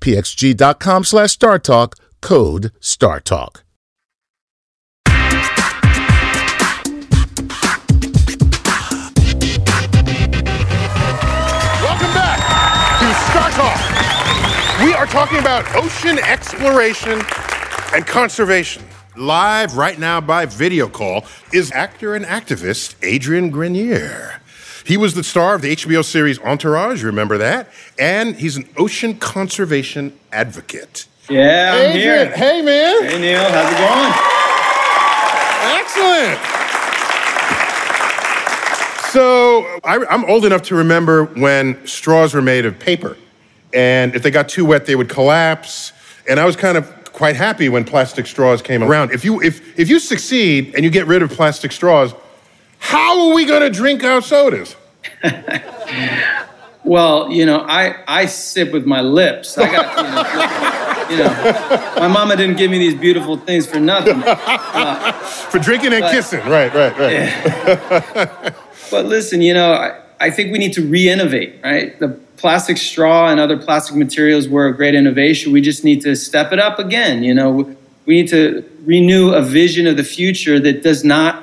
pxg.com 0.00 1.04
slash 1.04 1.36
StarTalk. 1.36 1.94
Code 2.20 2.72
StarTalk. 2.80 3.62
Welcome 11.82 12.12
back 12.14 12.38
to 13.00 13.14
Star 13.30 13.50
Talk. 13.50 14.84
We 14.84 14.92
are 14.92 15.06
talking 15.06 15.38
about 15.38 15.64
ocean 15.76 16.18
exploration 16.18 17.22
and 17.94 18.06
conservation. 18.06 18.82
Live 19.16 19.76
right 19.76 19.98
now 19.98 20.20
by 20.20 20.44
video 20.44 20.88
call 20.88 21.24
is 21.52 21.72
actor 21.72 22.14
and 22.14 22.24
activist 22.26 22.96
Adrian 23.02 23.50
Grenier. 23.50 24.42
He 24.86 24.96
was 24.96 25.14
the 25.14 25.24
star 25.24 25.56
of 25.56 25.62
the 25.62 25.74
HBO 25.74 26.04
series 26.04 26.38
Entourage, 26.38 27.02
remember 27.02 27.38
that? 27.38 27.68
And 27.98 28.36
he's 28.36 28.56
an 28.56 28.68
ocean 28.76 29.18
conservation 29.18 30.16
advocate. 30.30 31.08
Yeah, 31.28 31.72
I'm 31.74 31.96
Adrian, 31.96 32.28
here. 32.28 32.36
hey 32.36 32.62
man. 32.62 33.02
Hey 33.02 33.20
Neil, 33.20 33.42
how's 33.50 33.72
it 33.72 33.78
going? 33.82 34.12
Excellent. 35.80 36.38
So 39.10 39.80
I, 39.82 40.06
I'm 40.08 40.24
old 40.26 40.44
enough 40.44 40.62
to 40.62 40.76
remember 40.76 41.24
when 41.24 41.84
straws 41.84 42.32
were 42.32 42.42
made 42.42 42.64
of 42.64 42.78
paper, 42.78 43.16
and 43.74 44.14
if 44.14 44.22
they 44.22 44.30
got 44.30 44.48
too 44.48 44.64
wet, 44.64 44.86
they 44.86 44.94
would 44.94 45.08
collapse. 45.08 45.92
And 46.28 46.38
I 46.38 46.44
was 46.44 46.54
kind 46.54 46.78
of 46.78 47.12
quite 47.12 47.34
happy 47.34 47.68
when 47.68 47.84
plastic 47.84 48.28
straws 48.28 48.62
came 48.62 48.84
around. 48.84 49.10
If 49.10 49.24
you 49.24 49.42
if 49.42 49.76
if 49.76 49.88
you 49.88 49.98
succeed 49.98 50.76
and 50.76 50.84
you 50.84 50.90
get 50.90 51.08
rid 51.08 51.22
of 51.22 51.30
plastic 51.30 51.72
straws, 51.72 52.14
how 52.86 53.28
are 53.28 53.34
we 53.34 53.44
going 53.44 53.62
to 53.62 53.70
drink 53.70 54.04
our 54.04 54.22
sodas? 54.22 54.76
Well, 56.86 57.32
you 57.32 57.44
know, 57.46 57.66
I 57.68 57.96
I 58.06 58.26
sip 58.26 58.72
with 58.72 58.86
my 58.86 59.00
lips. 59.00 59.58
I 59.58 59.66
got 59.72 61.10
you 61.10 61.16
know, 61.16 61.24
you 61.24 61.24
know, 61.24 61.94
my 61.96 62.06
mama 62.06 62.36
didn't 62.36 62.58
give 62.58 62.70
me 62.70 62.78
these 62.78 62.94
beautiful 62.94 63.36
things 63.36 63.66
for 63.66 63.80
nothing. 63.80 64.22
Uh, 64.76 65.10
for 65.50 65.58
drinking 65.58 65.92
and 65.94 66.02
But- 66.02 66.12
kissing, 66.12 66.40
right, 66.46 66.72
right, 66.72 66.96
right. 66.98 68.54
But 68.90 69.06
listen, 69.06 69.40
you 69.40 69.52
know, 69.54 69.72
I, 69.72 69.98
I 70.20 70.30
think 70.30 70.52
we 70.52 70.58
need 70.58 70.74
to 70.74 70.82
re-innovate, 70.82 71.60
right? 71.64 71.98
The 71.98 72.08
plastic 72.36 72.76
straw 72.76 73.30
and 73.30 73.40
other 73.40 73.56
plastic 73.56 73.96
materials 73.96 74.48
were 74.48 74.66
a 74.68 74.76
great 74.76 74.94
innovation. 74.94 75.52
We 75.52 75.60
just 75.62 75.82
need 75.82 76.02
to 76.02 76.14
step 76.14 76.52
it 76.52 76.60
up 76.60 76.78
again. 76.78 77.24
You 77.24 77.34
know, 77.34 77.50
we 78.04 78.14
need 78.22 78.28
to 78.28 78.62
renew 78.84 79.30
a 79.32 79.42
vision 79.42 79.86
of 79.88 79.96
the 79.96 80.04
future 80.04 80.60
that 80.60 80.82
does 80.84 81.02
not 81.02 81.42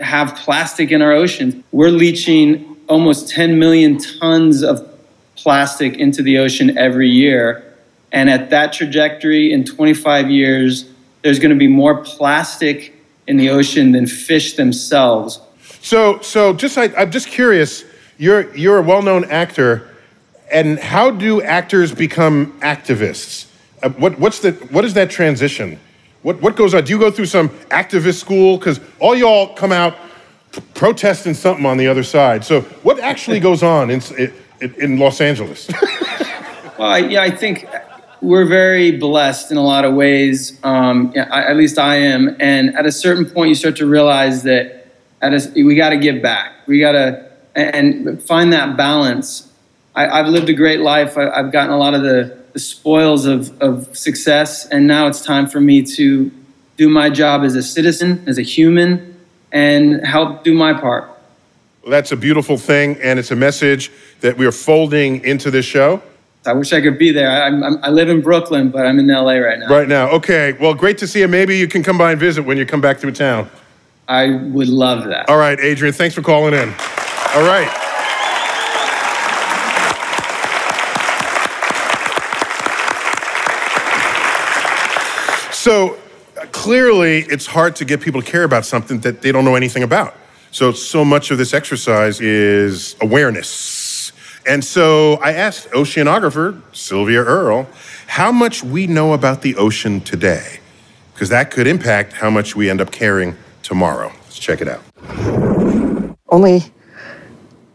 have 0.00 0.34
plastic 0.36 0.90
in 0.90 1.02
our 1.02 1.12
oceans. 1.12 1.62
We're 1.72 1.90
leaching 1.90 2.76
almost 2.88 3.28
10 3.30 3.58
million 3.58 3.98
tons 3.98 4.62
of 4.62 4.88
plastic 5.36 5.96
into 5.96 6.22
the 6.22 6.38
ocean 6.38 6.76
every 6.76 7.08
year. 7.08 7.64
And 8.12 8.28
at 8.28 8.50
that 8.50 8.72
trajectory, 8.72 9.52
in 9.52 9.64
25 9.64 10.30
years, 10.30 10.84
there's 11.22 11.38
going 11.38 11.50
to 11.50 11.58
be 11.58 11.68
more 11.68 12.02
plastic 12.04 12.94
in 13.26 13.36
the 13.36 13.50
ocean 13.50 13.92
than 13.92 14.06
fish 14.06 14.54
themselves. 14.56 15.40
So, 15.80 16.20
so 16.20 16.52
just 16.52 16.76
I, 16.76 16.92
I'm 16.96 17.10
just 17.10 17.28
curious. 17.28 17.84
You're 18.18 18.54
you're 18.54 18.78
a 18.78 18.82
well-known 18.82 19.24
actor, 19.24 19.88
and 20.52 20.78
how 20.78 21.10
do 21.10 21.42
actors 21.42 21.92
become 21.94 22.52
activists? 22.60 23.46
Uh, 23.82 23.88
what 23.90 24.18
what's 24.18 24.40
the 24.40 24.52
what 24.70 24.84
is 24.84 24.94
that 24.94 25.10
transition? 25.10 25.80
What 26.22 26.40
what 26.40 26.56
goes 26.56 26.74
on? 26.74 26.84
Do 26.84 26.92
you 26.92 26.98
go 26.98 27.10
through 27.10 27.26
some 27.26 27.48
activist 27.70 28.20
school? 28.20 28.58
Because 28.58 28.80
all 29.00 29.14
y'all 29.14 29.54
come 29.54 29.72
out 29.72 29.96
protesting 30.74 31.34
something 31.34 31.66
on 31.66 31.76
the 31.76 31.88
other 31.88 32.02
side. 32.02 32.44
So, 32.44 32.62
what 32.82 33.00
actually 33.00 33.40
goes 33.48 33.62
on 33.62 33.90
in 33.90 34.02
in, 34.60 34.74
in 34.74 34.98
Los 34.98 35.20
Angeles? 35.20 35.70
Well, 36.78 36.90
I, 36.90 36.98
yeah, 36.98 37.22
I 37.22 37.30
think 37.30 37.68
we're 38.22 38.46
very 38.46 38.98
blessed 38.98 39.52
in 39.52 39.56
a 39.56 39.62
lot 39.62 39.84
of 39.84 39.94
ways. 39.94 40.58
Um, 40.64 41.12
I, 41.14 41.44
at 41.44 41.56
least 41.56 41.78
I 41.78 41.96
am. 41.96 42.34
And 42.40 42.74
at 42.76 42.86
a 42.86 42.90
certain 42.90 43.24
point, 43.24 43.50
you 43.50 43.54
start 43.54 43.76
to 43.76 43.86
realize 43.86 44.42
that 44.44 44.88
at 45.20 45.32
a, 45.32 45.62
we 45.62 45.76
got 45.76 45.90
to 45.90 45.96
give 45.96 46.22
back. 46.22 46.66
We 46.66 46.80
got 46.80 46.92
to 46.92 47.30
and 47.54 48.22
find 48.22 48.52
that 48.52 48.76
balance. 48.76 49.52
I, 49.94 50.08
I've 50.08 50.26
lived 50.26 50.48
a 50.48 50.54
great 50.54 50.80
life. 50.80 51.18
I, 51.18 51.28
I've 51.28 51.52
gotten 51.52 51.70
a 51.70 51.76
lot 51.76 51.94
of 51.94 52.02
the, 52.02 52.41
the 52.52 52.58
spoils 52.58 53.26
of, 53.26 53.60
of 53.62 53.96
success, 53.96 54.66
and 54.66 54.86
now 54.86 55.06
it's 55.06 55.24
time 55.24 55.46
for 55.46 55.60
me 55.60 55.82
to 55.82 56.30
do 56.76 56.88
my 56.88 57.10
job 57.10 57.42
as 57.42 57.54
a 57.54 57.62
citizen, 57.62 58.24
as 58.26 58.38
a 58.38 58.42
human, 58.42 59.18
and 59.52 60.04
help 60.06 60.44
do 60.44 60.54
my 60.54 60.72
part. 60.72 61.04
Well, 61.82 61.90
That's 61.90 62.12
a 62.12 62.16
beautiful 62.16 62.58
thing, 62.58 62.98
and 63.02 63.18
it's 63.18 63.30
a 63.30 63.36
message 63.36 63.90
that 64.20 64.36
we 64.36 64.46
are 64.46 64.52
folding 64.52 65.24
into 65.24 65.50
this 65.50 65.64
show. 65.64 66.02
I 66.44 66.52
wish 66.54 66.72
I 66.72 66.80
could 66.80 66.98
be 66.98 67.12
there. 67.12 67.30
I, 67.30 67.46
I'm, 67.46 67.84
I 67.84 67.90
live 67.90 68.08
in 68.08 68.20
Brooklyn, 68.20 68.70
but 68.70 68.84
I'm 68.84 68.98
in 68.98 69.06
LA 69.06 69.34
right 69.34 69.58
now. 69.58 69.68
Right 69.68 69.88
now. 69.88 70.10
Okay. 70.10 70.52
Well, 70.54 70.74
great 70.74 70.98
to 70.98 71.06
see 71.06 71.20
you. 71.20 71.28
Maybe 71.28 71.56
you 71.56 71.68
can 71.68 71.84
come 71.84 71.96
by 71.96 72.10
and 72.10 72.20
visit 72.20 72.42
when 72.42 72.56
you 72.58 72.66
come 72.66 72.80
back 72.80 72.98
through 72.98 73.12
town. 73.12 73.48
I 74.08 74.34
would 74.52 74.68
love 74.68 75.04
that. 75.04 75.28
All 75.28 75.38
right, 75.38 75.58
Adrian, 75.60 75.94
thanks 75.94 76.14
for 76.14 76.22
calling 76.22 76.54
in. 76.54 76.68
All 77.34 77.46
right. 77.46 77.91
So 85.62 85.96
uh, 86.36 86.46
clearly, 86.50 87.20
it's 87.28 87.46
hard 87.46 87.76
to 87.76 87.84
get 87.84 88.00
people 88.00 88.20
to 88.20 88.28
care 88.28 88.42
about 88.42 88.66
something 88.66 88.98
that 89.02 89.22
they 89.22 89.30
don't 89.30 89.44
know 89.44 89.54
anything 89.54 89.84
about. 89.84 90.16
So, 90.50 90.72
so 90.72 91.04
much 91.04 91.30
of 91.30 91.38
this 91.38 91.54
exercise 91.54 92.20
is 92.20 92.96
awareness. 93.00 94.10
And 94.44 94.64
so 94.64 95.20
I 95.22 95.34
asked 95.34 95.70
oceanographer 95.70 96.60
Sylvia 96.74 97.20
Earle 97.20 97.68
how 98.08 98.32
much 98.32 98.64
we 98.64 98.88
know 98.88 99.12
about 99.12 99.42
the 99.42 99.54
ocean 99.54 100.00
today, 100.00 100.58
because 101.14 101.28
that 101.28 101.52
could 101.52 101.68
impact 101.68 102.14
how 102.14 102.28
much 102.28 102.56
we 102.56 102.68
end 102.68 102.80
up 102.80 102.90
caring 102.90 103.36
tomorrow. 103.62 104.08
Let's 104.24 104.40
check 104.40 104.62
it 104.62 104.66
out. 104.66 104.82
Only 106.28 106.72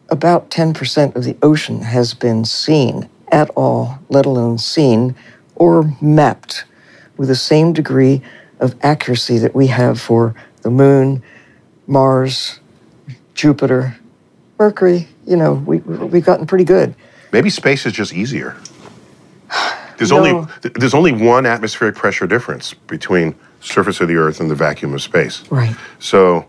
about 0.09 0.49
10% 0.49 1.15
of 1.15 1.23
the 1.23 1.37
ocean 1.41 1.83
has 1.83 2.13
been 2.13 2.43
seen 2.43 3.07
at 3.31 3.49
all, 3.51 3.97
let 4.09 4.25
alone 4.25 4.57
seen 4.57 5.15
or 5.55 5.95
mapped 6.01 6.65
with 7.17 7.27
the 7.27 7.35
same 7.35 7.73
degree 7.73 8.21
of 8.59 8.75
accuracy 8.83 9.37
that 9.39 9.53
we 9.55 9.67
have 9.67 9.99
for 9.99 10.33
the 10.61 10.69
moon, 10.71 11.21
Mars, 11.87 12.59
Jupiter, 13.33 13.97
Mercury. 14.57 15.07
You 15.25 15.35
know, 15.35 15.53
we, 15.53 15.77
we've 15.79 16.25
gotten 16.25 16.47
pretty 16.47 16.63
good. 16.63 16.95
Maybe 17.31 17.49
space 17.49 17.85
is 17.85 17.93
just 17.93 18.13
easier. 18.13 18.55
There's 19.97 20.11
No. 20.11 20.19
only 20.25 20.47
there's 20.75 20.93
only 20.93 21.11
one 21.11 21.45
atmospheric 21.45 21.95
pressure 21.95 22.27
difference 22.27 22.73
between 22.73 23.35
surface 23.61 23.99
of 23.99 24.07
the 24.07 24.15
Earth 24.15 24.39
and 24.39 24.49
the 24.49 24.55
vacuum 24.55 24.93
of 24.93 25.01
space. 25.01 25.43
Right. 25.49 25.75
So, 25.99 26.45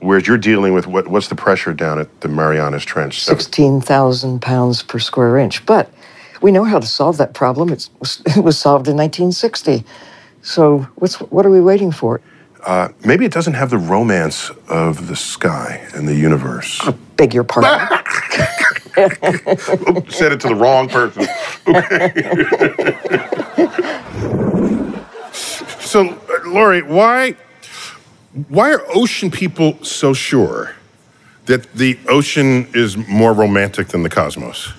whereas 0.00 0.26
you're 0.26 0.36
dealing 0.38 0.74
with 0.74 0.86
what 0.86 1.06
what's 1.08 1.28
the 1.28 1.36
pressure 1.36 1.72
down 1.72 2.00
at 2.00 2.20
the 2.20 2.28
Marianas 2.28 2.84
Trench? 2.84 3.20
Seven- 3.22 3.38
16,000 3.40 4.42
pounds 4.42 4.82
per 4.82 4.98
square 4.98 5.38
inch. 5.38 5.64
But 5.64 5.90
we 6.42 6.50
know 6.50 6.64
how 6.64 6.78
to 6.80 6.86
solve 6.86 7.16
that 7.18 7.34
problem. 7.34 7.70
It's, 7.70 7.88
it 8.36 8.42
was 8.42 8.58
solved 8.58 8.88
in 8.88 8.96
1960. 8.96 9.84
So 10.48 10.88
what's, 10.94 11.16
what 11.16 11.44
are 11.44 11.50
we 11.50 11.60
waiting 11.60 11.92
for? 11.92 12.22
Uh, 12.64 12.88
maybe 13.04 13.26
it 13.26 13.32
doesn't 13.32 13.52
have 13.52 13.68
the 13.68 13.76
romance 13.76 14.50
of 14.68 15.06
the 15.06 15.14
sky 15.14 15.86
and 15.92 16.08
the 16.08 16.14
universe. 16.14 16.78
I 16.80 16.92
Beg 17.16 17.34
your 17.34 17.44
pardon. 17.44 17.86
Oops, 18.98 20.16
Said 20.16 20.32
it 20.32 20.40
to 20.40 20.48
the 20.48 20.54
wrong 20.54 20.88
person. 20.88 21.26
So, 25.80 26.06
uh, 26.06 26.44
Laure, 26.44 26.82
why 26.82 27.34
why 28.48 28.74
are 28.74 28.82
ocean 28.94 29.30
people 29.30 29.82
so 29.82 30.12
sure 30.12 30.74
that 31.46 31.72
the 31.72 31.98
ocean 32.08 32.68
is 32.74 32.94
more 33.08 33.32
romantic 33.32 33.88
than 33.88 34.02
the 34.02 34.10
cosmos? 34.10 34.74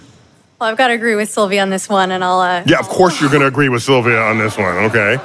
Well, 0.59 0.69
I've 0.69 0.77
got 0.77 0.89
to 0.89 0.93
agree 0.93 1.15
with 1.15 1.29
Sylvia 1.29 1.61
on 1.61 1.69
this 1.69 1.87
one, 1.87 2.11
and 2.11 2.21
I'll 2.21 2.41
uh, 2.41 2.63
Yeah, 2.65 2.79
of 2.79 2.89
course 2.89 3.21
you're 3.21 3.29
going 3.29 3.41
to 3.41 3.47
agree 3.47 3.69
with 3.69 3.81
Sylvia 3.81 4.19
on 4.19 4.39
this 4.39 4.57
one. 4.57 4.75
Okay. 4.89 5.17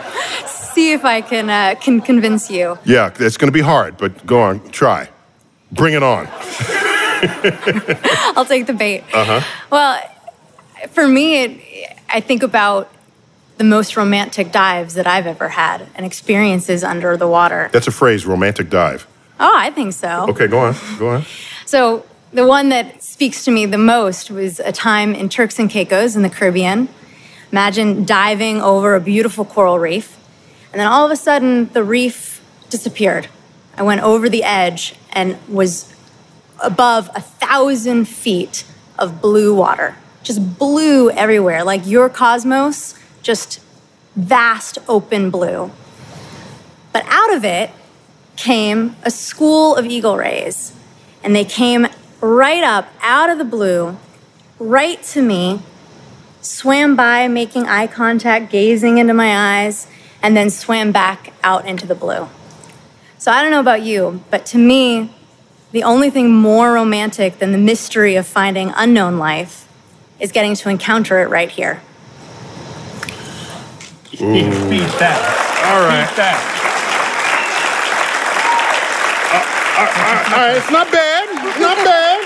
see 0.46 0.92
if 0.92 1.04
I 1.04 1.22
can 1.22 1.50
uh, 1.50 1.74
can 1.80 2.00
convince 2.00 2.50
you. 2.50 2.78
Yeah, 2.84 3.12
it's 3.18 3.36
going 3.36 3.48
to 3.48 3.52
be 3.52 3.60
hard, 3.60 3.96
but 3.96 4.24
go 4.24 4.40
on, 4.42 4.60
try. 4.70 5.08
Bring 5.72 5.94
it 5.94 6.04
on. 6.04 6.28
I'll 8.36 8.44
take 8.44 8.66
the 8.66 8.74
bait. 8.74 9.02
Uh-huh. 9.12 9.40
Well, 9.70 10.00
for 10.90 11.08
me, 11.08 11.42
it, 11.42 11.96
I 12.08 12.20
think 12.20 12.44
about 12.44 12.92
the 13.58 13.64
most 13.64 13.96
romantic 13.96 14.52
dives 14.52 14.94
that 14.94 15.08
I've 15.08 15.26
ever 15.26 15.48
had 15.48 15.88
and 15.96 16.06
experiences 16.06 16.84
under 16.84 17.16
the 17.16 17.26
water. 17.26 17.70
That's 17.72 17.88
a 17.88 17.92
phrase, 17.92 18.24
romantic 18.24 18.70
dive. 18.70 19.08
Oh, 19.40 19.50
I 19.52 19.70
think 19.70 19.94
so. 19.94 20.26
Okay, 20.30 20.46
go 20.46 20.60
on. 20.60 20.76
Go 20.98 21.08
on. 21.08 21.24
So 21.66 22.06
the 22.34 22.44
one 22.44 22.70
that 22.70 23.00
speaks 23.00 23.44
to 23.44 23.52
me 23.52 23.64
the 23.64 23.78
most 23.78 24.28
was 24.28 24.58
a 24.58 24.72
time 24.72 25.14
in 25.14 25.28
Turks 25.28 25.60
and 25.60 25.70
Caicos 25.70 26.16
in 26.16 26.22
the 26.22 26.28
Caribbean. 26.28 26.88
Imagine 27.52 28.04
diving 28.04 28.60
over 28.60 28.96
a 28.96 29.00
beautiful 29.00 29.44
coral 29.44 29.78
reef, 29.78 30.18
and 30.72 30.80
then 30.80 30.88
all 30.88 31.04
of 31.04 31.12
a 31.12 31.16
sudden 31.16 31.72
the 31.72 31.84
reef 31.84 32.42
disappeared. 32.70 33.28
I 33.76 33.84
went 33.84 34.02
over 34.02 34.28
the 34.28 34.42
edge 34.42 34.96
and 35.12 35.38
was 35.48 35.94
above 36.60 37.08
a 37.14 37.20
thousand 37.20 38.06
feet 38.06 38.64
of 38.98 39.20
blue 39.20 39.54
water, 39.54 39.94
just 40.24 40.58
blue 40.58 41.10
everywhere, 41.10 41.62
like 41.62 41.86
your 41.86 42.08
cosmos, 42.08 42.98
just 43.22 43.60
vast 44.16 44.78
open 44.88 45.30
blue. 45.30 45.70
But 46.92 47.04
out 47.06 47.32
of 47.32 47.44
it 47.44 47.70
came 48.34 48.96
a 49.04 49.10
school 49.12 49.76
of 49.76 49.86
eagle 49.86 50.16
rays, 50.16 50.72
and 51.22 51.36
they 51.36 51.44
came 51.44 51.86
right 52.24 52.64
up 52.64 52.88
out 53.02 53.28
of 53.28 53.38
the 53.38 53.44
blue, 53.44 53.96
right 54.58 55.02
to 55.02 55.20
me, 55.20 55.60
swam 56.40 56.96
by, 56.96 57.28
making 57.28 57.66
eye 57.66 57.86
contact, 57.86 58.50
gazing 58.50 58.98
into 58.98 59.12
my 59.12 59.62
eyes, 59.62 59.86
and 60.22 60.36
then 60.36 60.48
swam 60.48 60.90
back 60.90 61.34
out 61.42 61.66
into 61.66 61.86
the 61.86 61.94
blue. 61.94 62.28
So 63.18 63.30
I 63.30 63.42
don't 63.42 63.50
know 63.50 63.60
about 63.60 63.82
you, 63.82 64.22
but 64.30 64.46
to 64.46 64.58
me, 64.58 65.12
the 65.72 65.82
only 65.82 66.08
thing 66.08 66.32
more 66.32 66.72
romantic 66.72 67.38
than 67.40 67.52
the 67.52 67.58
mystery 67.58 68.16
of 68.16 68.26
finding 68.26 68.72
unknown 68.76 69.18
life 69.18 69.68
is 70.18 70.32
getting 70.32 70.54
to 70.54 70.70
encounter 70.70 71.20
it 71.20 71.28
right 71.28 71.50
here. 71.50 71.82
Beat, 74.12 74.48
beat 74.70 74.92
that. 75.00 75.18
All 75.66 75.82
right. 75.82 76.06
Beat 76.08 76.16
that. 76.16 76.40
Uh, 79.34 79.82
uh, 79.82 80.36
all 80.36 80.48
right, 80.48 80.56
it's 80.56 80.70
not 80.70 80.90
bad. 80.92 81.23
Not 81.60 81.76
bad. 81.84 82.20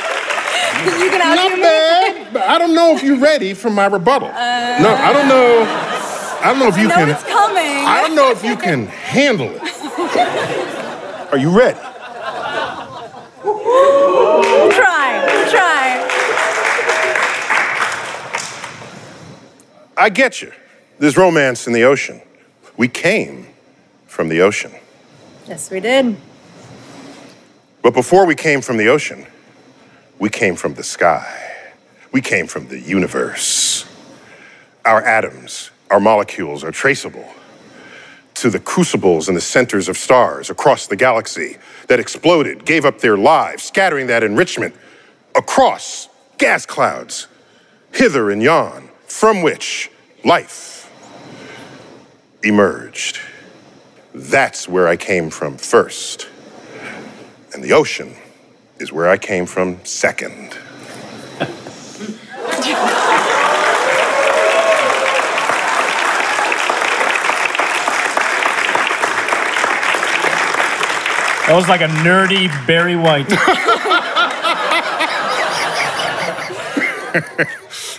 you 1.01 1.11
can 1.11 1.19
Not 1.37 1.61
bad. 1.61 2.33
But 2.33 2.43
I 2.43 2.59
don't 2.59 2.75
know 2.75 2.95
if 2.95 3.03
you're 3.03 3.19
ready 3.19 3.55
for 3.55 3.71
my 3.71 3.87
rebuttal. 3.87 4.29
Uh, 4.29 4.79
no, 4.81 4.95
I 4.95 5.13
don't 5.13 5.29
know. 5.29 5.65
I 6.41 6.51
don't 6.51 6.59
know 6.61 6.69
if 6.69 6.77
you 6.79 6.89
know 6.89 6.95
can. 6.95 7.09
it's 7.11 7.25
coming. 7.25 7.85
I 7.85 8.01
don't 8.01 8.15
know 8.15 8.31
if 8.31 8.45
you 8.45 8.57
can 8.57 8.87
handle 8.87 9.51
it. 9.51 11.33
Are 11.33 11.39
you 11.39 11.51
ready? 11.51 11.79
Try, 14.73 15.47
try. 15.51 16.09
I 19.97 20.09
get 20.11 20.41
you. 20.41 20.53
There's 20.99 21.17
romance 21.17 21.67
in 21.67 21.73
the 21.73 21.85
ocean. 21.85 22.21
We 22.77 22.89
came 22.89 23.49
from 24.07 24.29
the 24.29 24.41
ocean. 24.43 24.73
Yes, 25.47 25.71
we 25.71 25.81
did. 25.81 26.17
But 27.83 27.95
before 27.95 28.27
we 28.27 28.35
came 28.35 28.61
from 28.61 28.77
the 28.77 28.89
ocean, 28.89 29.27
we 30.19 30.29
came 30.29 30.57
from 30.57 30.75
the 30.75 30.83
sky. 30.83 31.55
We 32.13 32.21
came 32.21 32.47
from 32.47 32.69
the 32.69 32.79
universe. 32.81 33.87
Our 34.85 35.03
atoms, 35.03 35.71
our 35.91 36.01
molecules 36.01 36.65
are 36.65 36.73
traceable 36.73 37.29
to 38.35 38.51
the 38.51 38.61
crucibles 38.61 39.29
in 39.29 39.35
the 39.35 39.41
centers 39.41 39.89
of 39.89 39.97
stars 39.97 40.49
across 40.49 40.87
the 40.87 40.97
galaxy 40.97 41.59
that 41.89 41.99
exploded, 41.99 42.65
gave 42.65 42.85
up 42.85 43.01
their 43.01 43.17
lives, 43.17 43.65
scattering 43.65 44.07
that 44.07 44.23
enrichment 44.23 44.75
across 45.35 46.09
gas 46.39 46.65
clouds, 46.65 47.27
hither 47.93 48.31
and 48.31 48.41
yon, 48.41 48.89
from 49.07 49.43
which 49.43 49.91
life 50.25 50.91
emerged. 52.45 53.19
That's 54.15 54.69
where 54.69 54.87
I 54.87 54.97
came 54.97 55.31
from 55.31 55.59
first. 55.59 56.29
And 57.55 57.65
the 57.65 57.73
ocean 57.73 58.15
is 58.79 58.93
where 58.93 59.09
I 59.09 59.17
came 59.17 59.47
from 59.47 59.85
second. 59.85 60.57
That 71.47 71.57
was 71.57 71.69
like 71.69 71.81
a 71.81 71.89
nerdy 71.89 72.49
Barry 72.67 72.95
White. 72.97 73.27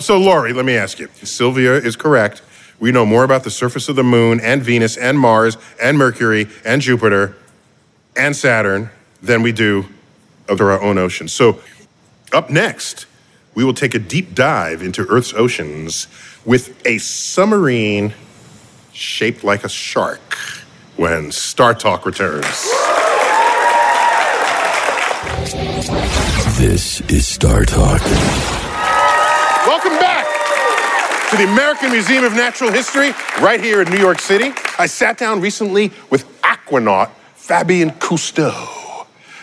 So, 0.10 0.18
Laure, 0.18 0.54
let 0.54 0.66
me 0.66 0.76
ask 0.76 0.98
you. 0.98 1.08
Sylvia 1.22 1.74
is 1.74 1.96
correct. 1.96 2.42
We 2.80 2.92
know 2.92 3.06
more 3.06 3.24
about 3.24 3.44
the 3.44 3.52
surface 3.52 3.90
of 3.90 3.96
the 3.96 4.04
moon 4.04 4.40
and 4.40 4.64
Venus 4.64 4.98
and 4.98 5.20
Mars 5.20 5.56
and 5.80 6.00
Mercury 6.00 6.48
and 6.66 6.82
Jupiter 6.82 7.36
and 8.16 8.36
Saturn 8.36 8.90
than 9.22 9.42
we 9.42 9.52
do 9.52 9.86
of 10.48 10.62
our 10.62 10.82
own 10.82 10.98
ocean. 10.98 11.28
So, 11.28 11.62
up 12.32 12.50
next, 12.50 13.06
we 13.56 13.64
will 13.64 13.74
take 13.74 13.94
a 13.94 14.00
deep 14.00 14.36
dive 14.36 14.82
into 14.82 15.06
Earth's 15.08 15.34
oceans 15.34 16.08
with 16.46 16.86
a 16.86 16.98
submarine 17.00 18.14
shaped 18.94 19.44
like 19.44 19.64
a 19.64 19.70
shark 19.70 20.36
when 20.96 21.30
StarTalk 21.30 22.06
returns. 22.06 22.46
This 26.58 27.02
is 27.10 27.26
StarTalk. 27.26 28.02
Welcome 29.66 29.98
back 30.00 30.28
to 31.30 31.38
the 31.38 31.46
American 31.52 31.92
Museum 31.92 32.26
of 32.26 32.34
Natural 32.34 32.72
History 32.72 33.12
right 33.42 33.62
here 33.62 33.82
in 33.82 33.90
New 33.90 33.98
York 33.98 34.20
City. 34.20 34.52
I 34.78 34.88
sat 34.88 35.18
down 35.18 35.42
recently 35.42 35.92
with 36.10 36.26
aquanaut 36.42 37.12
Fabien 37.36 37.92
Cousteau. 37.92 38.79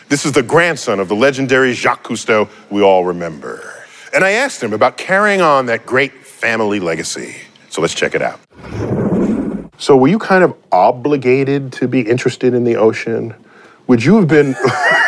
This 0.09 0.25
is 0.25 0.31
the 0.31 0.42
grandson 0.42 1.01
of 1.01 1.09
the 1.09 1.16
legendary 1.16 1.73
Jacques 1.73 2.05
Cousteau 2.05 2.49
we 2.71 2.81
all 2.81 3.05
remember. 3.05 3.75
And 4.14 4.23
I 4.23 4.33
asked 4.33 4.62
him 4.62 4.73
about 4.73 4.97
carrying 4.97 5.40
on 5.40 5.66
that 5.66 5.85
great 5.85 6.25
family 6.25 6.79
legacy. 6.79 7.35
So 7.71 7.81
let's 7.83 7.92
check 7.92 8.14
it 8.14 8.23
out. 8.23 8.38
So, 9.79 9.97
were 9.97 10.09
you 10.09 10.19
kind 10.19 10.45
of 10.45 10.57
obligated 10.71 11.73
to 11.75 11.88
be 11.88 12.01
interested 12.01 12.55
in 12.55 12.62
the 12.62 12.77
ocean? 12.77 13.35
Would 13.88 14.05
you 14.05 14.16
have 14.16 14.29
been 14.29 14.55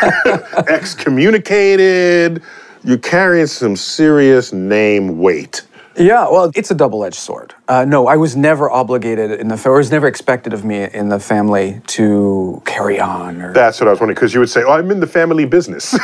excommunicated? 0.69 2.43
You're 2.83 2.99
carrying 2.99 3.47
some 3.47 3.77
serious 3.77 4.53
name 4.53 5.21
weight. 5.21 5.63
Yeah, 5.99 6.29
well, 6.31 6.51
it's 6.55 6.71
a 6.71 6.75
double-edged 6.75 7.17
sword. 7.17 7.55
Uh, 7.67 7.85
no, 7.85 8.07
I 8.07 8.17
was 8.17 8.37
never 8.37 8.71
obligated 8.71 9.33
in 9.33 9.49
the, 9.49 9.63
or 9.67 9.75
it 9.75 9.79
was 9.79 9.91
never 9.91 10.07
expected 10.07 10.53
of 10.53 10.65
me 10.65 10.85
in 10.85 11.09
the 11.09 11.19
family 11.19 11.81
to 11.89 12.63
carry 12.65 13.01
on. 13.01 13.43
Or, 13.43 13.53
That's 13.53 13.81
what 13.81 13.89
I 13.89 13.91
was 13.91 14.01
wondering, 14.01 14.15
because 14.15 14.33
you 14.33 14.41
would 14.41 14.51
say, 14.51 14.63
Oh, 14.63 14.73
I'm 14.73 14.91
in 14.91 15.01
the 15.01 15.07
family 15.07 15.45
business. 15.45 15.97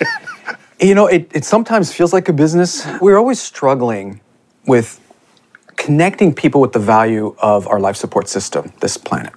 you 0.80 0.94
know, 0.94 1.06
it, 1.06 1.30
it 1.34 1.44
sometimes 1.44 1.92
feels 1.92 2.12
like 2.12 2.28
a 2.28 2.32
business. 2.32 2.86
We're 3.00 3.18
always 3.18 3.40
struggling 3.40 4.20
with 4.66 5.00
connecting 5.76 6.34
people 6.34 6.60
with 6.60 6.72
the 6.72 6.78
value 6.78 7.34
of 7.38 7.66
our 7.68 7.80
life 7.80 7.96
support 7.96 8.28
system, 8.28 8.72
this 8.80 8.96
planet. 8.96 9.32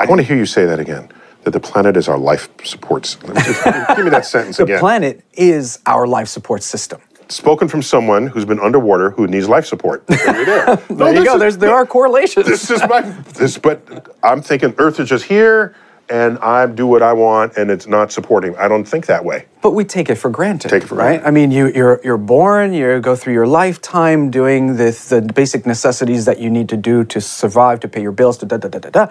I 0.00 0.06
want 0.06 0.20
to 0.20 0.26
hear 0.26 0.36
you 0.36 0.46
say 0.46 0.66
that 0.66 0.80
again. 0.80 1.08
That 1.44 1.50
the 1.50 1.60
planet 1.60 1.96
is 1.96 2.08
our 2.08 2.18
life 2.18 2.48
support 2.64 3.04
system. 3.04 3.34
Give 3.34 4.04
me 4.04 4.10
that 4.10 4.24
sentence 4.24 4.58
The 4.58 4.62
again. 4.62 4.76
The 4.76 4.80
planet 4.80 5.24
is 5.32 5.80
our 5.86 6.06
life 6.06 6.28
support 6.28 6.62
system. 6.62 7.00
Spoken 7.32 7.66
from 7.66 7.80
someone 7.80 8.26
who's 8.26 8.44
been 8.44 8.60
underwater 8.60 9.10
who 9.10 9.26
needs 9.26 9.48
life 9.48 9.64
support. 9.66 10.04
There 10.12 10.36
you're 10.36 10.44
there. 10.44 10.76
There 10.76 10.96
No, 10.98 11.08
you 11.08 11.24
go. 11.24 11.34
is- 11.34 11.40
There's, 11.40 11.56
there 11.58 11.74
are 11.74 11.86
correlations. 11.86 12.46
This 12.46 12.70
is 12.70 12.82
my 12.88 13.00
this, 13.40 13.56
but 13.58 13.78
I'm 14.22 14.42
thinking 14.42 14.74
Earth 14.76 15.00
is 15.00 15.08
just 15.08 15.24
here, 15.24 15.74
and 16.10 16.38
I 16.40 16.66
do 16.66 16.86
what 16.86 17.02
I 17.02 17.14
want, 17.14 17.56
and 17.56 17.70
it's 17.70 17.86
not 17.86 18.12
supporting. 18.12 18.54
I 18.56 18.68
don't 18.68 18.84
think 18.84 19.06
that 19.06 19.24
way. 19.24 19.46
But 19.62 19.70
we 19.70 19.84
take 19.84 20.10
it 20.10 20.16
for 20.16 20.28
granted. 20.28 20.68
Take 20.68 20.82
it 20.82 20.88
for 20.88 20.94
right? 20.96 21.20
granted. 21.20 21.26
I 21.28 21.30
mean, 21.30 21.50
you, 21.50 21.72
you're 21.72 22.00
you're 22.04 22.18
born, 22.18 22.74
you 22.74 23.00
go 23.00 23.16
through 23.16 23.32
your 23.32 23.46
lifetime 23.46 24.30
doing 24.30 24.76
the, 24.76 24.90
the 25.08 25.22
basic 25.32 25.64
necessities 25.64 26.26
that 26.26 26.38
you 26.38 26.50
need 26.50 26.68
to 26.68 26.76
do 26.76 27.02
to 27.04 27.18
survive, 27.20 27.80
to 27.80 27.88
pay 27.88 28.02
your 28.02 28.12
bills, 28.12 28.36
to 28.38 28.46
da 28.46 28.58
da 28.58 28.68
da 28.68 28.78
da 28.78 28.90
da. 28.90 29.06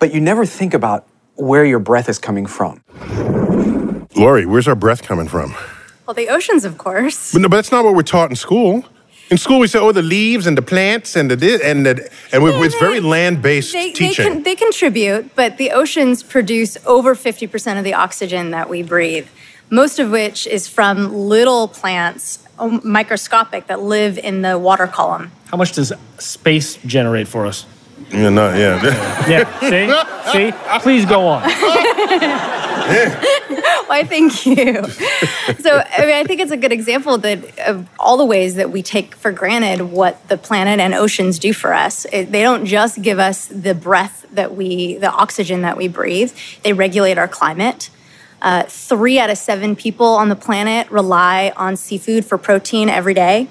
But 0.00 0.12
you 0.12 0.20
never 0.20 0.44
think 0.44 0.74
about 0.74 1.06
where 1.36 1.64
your 1.64 1.78
breath 1.78 2.08
is 2.08 2.18
coming 2.18 2.46
from. 2.46 2.82
Laure, 4.16 4.44
where's 4.46 4.66
our 4.66 4.74
breath 4.74 5.02
coming 5.02 5.28
from? 5.28 5.54
Well, 6.10 6.26
the 6.26 6.28
oceans, 6.28 6.64
of 6.64 6.76
course. 6.76 7.32
But 7.32 7.42
no, 7.42 7.48
but 7.48 7.54
that's 7.58 7.70
not 7.70 7.84
what 7.84 7.94
we're 7.94 8.02
taught 8.02 8.30
in 8.30 8.34
school. 8.34 8.84
In 9.30 9.38
school, 9.38 9.60
we 9.60 9.68
say, 9.68 9.78
"Oh, 9.78 9.92
the 9.92 10.02
leaves 10.02 10.48
and 10.48 10.58
the 10.58 10.62
plants 10.62 11.14
and 11.14 11.30
the 11.30 11.36
thi- 11.36 11.62
and 11.62 11.86
the, 11.86 12.10
and 12.32 12.42
we 12.42 12.50
it's 12.66 12.74
very 12.80 12.98
land-based 12.98 13.72
They, 13.72 13.86
they, 13.86 13.92
teaching." 13.92 14.26
con- 14.32 14.42
they 14.42 14.56
contribute, 14.56 15.36
but 15.36 15.56
the 15.56 15.70
oceans 15.70 16.24
produce 16.24 16.76
over 16.84 17.14
50% 17.14 17.78
of 17.78 17.84
the 17.84 17.94
oxygen 17.94 18.50
that 18.50 18.68
we 18.68 18.82
breathe, 18.82 19.28
most 19.70 20.00
of 20.00 20.10
which 20.10 20.48
is 20.48 20.66
from 20.66 21.14
little 21.14 21.68
plants, 21.68 22.40
um, 22.58 22.80
microscopic, 22.82 23.68
that 23.68 23.80
live 23.80 24.18
in 24.18 24.42
the 24.42 24.58
water 24.58 24.88
column. 24.88 25.30
How 25.52 25.58
much 25.58 25.70
does 25.74 25.92
space 26.18 26.74
generate 26.84 27.28
for 27.28 27.46
us? 27.46 27.66
Yeah, 28.10 28.28
no, 28.28 28.54
yeah. 28.54 28.80
Yeah, 29.28 29.44
see? 29.60 29.86
See? 30.32 30.52
Please 30.80 31.06
go 31.06 31.26
on. 31.26 31.42
Why, 33.86 34.04
thank 34.04 34.46
you. 34.46 34.82
so, 35.60 35.82
I 35.96 36.06
mean, 36.06 36.14
I 36.14 36.24
think 36.24 36.40
it's 36.40 36.50
a 36.50 36.56
good 36.56 36.72
example 36.72 37.18
that 37.18 37.58
of 37.60 37.88
all 37.98 38.16
the 38.16 38.24
ways 38.24 38.54
that 38.56 38.70
we 38.70 38.82
take 38.82 39.14
for 39.14 39.30
granted 39.32 39.82
what 39.92 40.26
the 40.28 40.36
planet 40.36 40.80
and 40.80 40.94
oceans 40.94 41.38
do 41.38 41.52
for 41.52 41.72
us. 41.72 42.06
It, 42.12 42.32
they 42.32 42.42
don't 42.42 42.66
just 42.66 43.02
give 43.02 43.18
us 43.18 43.46
the 43.46 43.74
breath 43.74 44.26
that 44.32 44.56
we, 44.56 44.96
the 44.96 45.10
oxygen 45.10 45.62
that 45.62 45.76
we 45.76 45.88
breathe. 45.88 46.32
They 46.62 46.72
regulate 46.72 47.18
our 47.18 47.28
climate. 47.28 47.90
Uh, 48.42 48.62
three 48.64 49.18
out 49.18 49.28
of 49.30 49.38
seven 49.38 49.76
people 49.76 50.06
on 50.06 50.28
the 50.28 50.36
planet 50.36 50.90
rely 50.90 51.52
on 51.56 51.76
seafood 51.76 52.24
for 52.24 52.38
protein 52.38 52.88
every 52.88 53.14
day. 53.14 53.48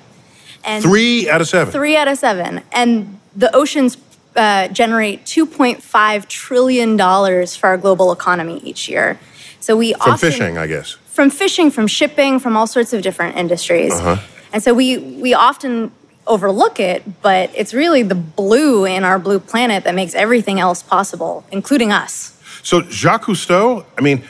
And 0.63 0.83
Three 0.83 1.29
out 1.29 1.41
of 1.41 1.47
seven. 1.47 1.71
Three 1.71 1.95
out 1.95 2.07
of 2.07 2.17
seven. 2.17 2.63
And 2.71 3.19
the 3.35 3.55
oceans 3.55 3.97
uh, 4.39 4.67
generate 4.69 5.25
$2.5 5.25 6.27
trillion 6.27 6.97
for 6.97 7.67
our 7.67 7.77
global 7.77 8.11
economy 8.11 8.59
each 8.63 8.89
year. 8.89 9.19
So 9.59 9.77
we 9.77 9.93
From 9.93 10.13
often, 10.13 10.31
fishing, 10.31 10.57
I 10.57 10.67
guess. 10.67 10.93
from 11.05 11.29
fishing, 11.29 11.69
from 11.69 11.87
shipping, 11.87 12.39
from 12.39 12.55
all 12.57 12.65
sorts 12.65 12.93
of 12.93 13.01
different 13.01 13.35
industries. 13.37 13.93
Uh-huh. 13.93 14.17
And 14.53 14.63
so 14.63 14.73
we 14.73 14.97
we 14.97 15.33
often 15.33 15.91
overlook 16.25 16.79
it, 16.79 17.21
but 17.21 17.51
it's 17.55 17.73
really 17.73 18.03
the 18.03 18.15
blue 18.15 18.85
in 18.85 19.03
our 19.03 19.19
blue 19.19 19.39
planet 19.39 19.83
that 19.83 19.93
makes 19.95 20.15
everything 20.15 20.59
else 20.59 20.81
possible, 20.81 21.43
including 21.51 21.91
us. 21.91 22.39
So 22.63 22.81
Jacques 22.81 23.25
Cousteau, 23.25 23.85
I 23.97 24.01
mean, 24.01 24.23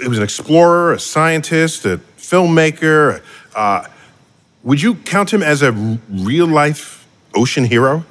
he 0.00 0.08
was 0.08 0.18
an 0.18 0.24
explorer, 0.24 0.94
a 0.94 1.00
scientist, 1.00 1.84
a 1.84 1.98
filmmaker. 2.16 3.22
Uh, 3.54 3.86
would 4.62 4.80
you 4.80 4.94
count 4.94 5.32
him 5.32 5.42
as 5.42 5.62
a 5.62 5.72
real 6.10 6.46
life 6.46 7.06
ocean 7.34 7.64
hero? 7.64 8.04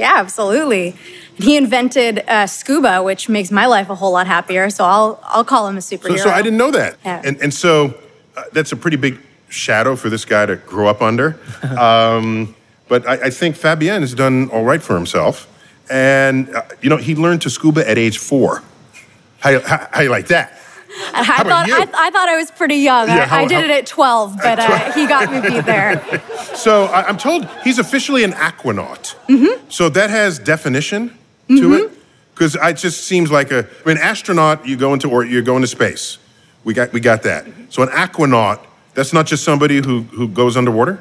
Yeah, 0.00 0.14
absolutely. 0.16 0.96
He 1.36 1.58
invented 1.58 2.24
uh, 2.26 2.46
scuba, 2.46 3.02
which 3.02 3.28
makes 3.28 3.50
my 3.50 3.66
life 3.66 3.90
a 3.90 3.94
whole 3.94 4.12
lot 4.12 4.26
happier. 4.26 4.70
So 4.70 4.84
I'll 4.84 5.20
I'll 5.24 5.44
call 5.44 5.68
him 5.68 5.76
a 5.76 5.80
superhero. 5.80 6.18
so 6.18 6.30
I 6.30 6.40
didn't 6.40 6.56
know 6.56 6.70
that. 6.70 6.96
Yeah. 7.04 7.20
And, 7.22 7.36
and 7.42 7.52
so 7.52 7.94
uh, 8.34 8.44
that's 8.52 8.72
a 8.72 8.76
pretty 8.76 8.96
big 8.96 9.18
shadow 9.50 9.96
for 9.96 10.08
this 10.08 10.24
guy 10.24 10.46
to 10.46 10.56
grow 10.56 10.88
up 10.88 11.02
under. 11.02 11.38
um, 11.78 12.54
but 12.88 13.06
I, 13.06 13.26
I 13.26 13.30
think 13.30 13.56
Fabien 13.56 14.00
has 14.00 14.14
done 14.14 14.48
all 14.50 14.64
right 14.64 14.82
for 14.82 14.94
himself. 14.94 15.46
And, 15.90 16.48
uh, 16.54 16.62
you 16.80 16.88
know, 16.88 16.96
he 16.96 17.14
learned 17.14 17.42
to 17.42 17.50
scuba 17.50 17.88
at 17.88 17.98
age 17.98 18.18
four. 18.18 18.62
How, 19.40 19.60
how, 19.60 19.88
how 19.92 20.00
you 20.00 20.10
like 20.10 20.28
that? 20.28 20.58
I, 21.14 21.42
thought? 21.44 21.68
I, 21.70 21.82
I 22.06 22.10
thought 22.10 22.28
I 22.28 22.36
was 22.36 22.50
pretty 22.50 22.76
young. 22.76 23.08
Yeah, 23.08 23.14
I, 23.14 23.24
how- 23.24 23.38
I 23.38 23.46
did 23.46 23.58
how- 23.58 23.64
it 23.64 23.70
at 23.70 23.86
12, 23.86 24.36
but 24.42 24.58
uh, 24.58 24.92
he 24.92 25.06
got 25.06 25.30
me 25.32 25.40
beat 25.40 25.64
there. 25.64 26.02
So 26.54 26.86
I, 26.86 27.06
I'm 27.06 27.16
told 27.16 27.46
he's 27.64 27.78
officially 27.78 28.22
an 28.24 28.32
aquanaut. 28.32 29.14
Mm-hmm. 29.28 29.70
So 29.70 29.88
that 29.88 30.10
has 30.10 30.38
definition 30.38 31.16
to 31.48 31.74
it? 31.74 31.92
Because 32.34 32.54
it 32.54 32.76
just 32.76 33.04
seems 33.04 33.30
like 33.30 33.50
a, 33.50 33.66
I 33.84 33.88
mean, 33.88 33.96
astronaut, 33.98 34.66
you 34.66 34.76
go 34.76 34.92
into, 34.92 35.08
or 35.10 35.24
you 35.24 35.40
go 35.42 35.56
into 35.56 35.68
space. 35.68 36.18
We 36.64 36.74
got, 36.74 36.92
we 36.92 37.00
got 37.00 37.22
that. 37.22 37.46
So 37.70 37.82
an 37.82 37.88
aquanaut, 37.88 38.60
that's 38.94 39.12
not 39.12 39.26
just 39.26 39.44
somebody 39.44 39.76
who, 39.76 40.02
who 40.02 40.28
goes 40.28 40.56
underwater? 40.56 41.00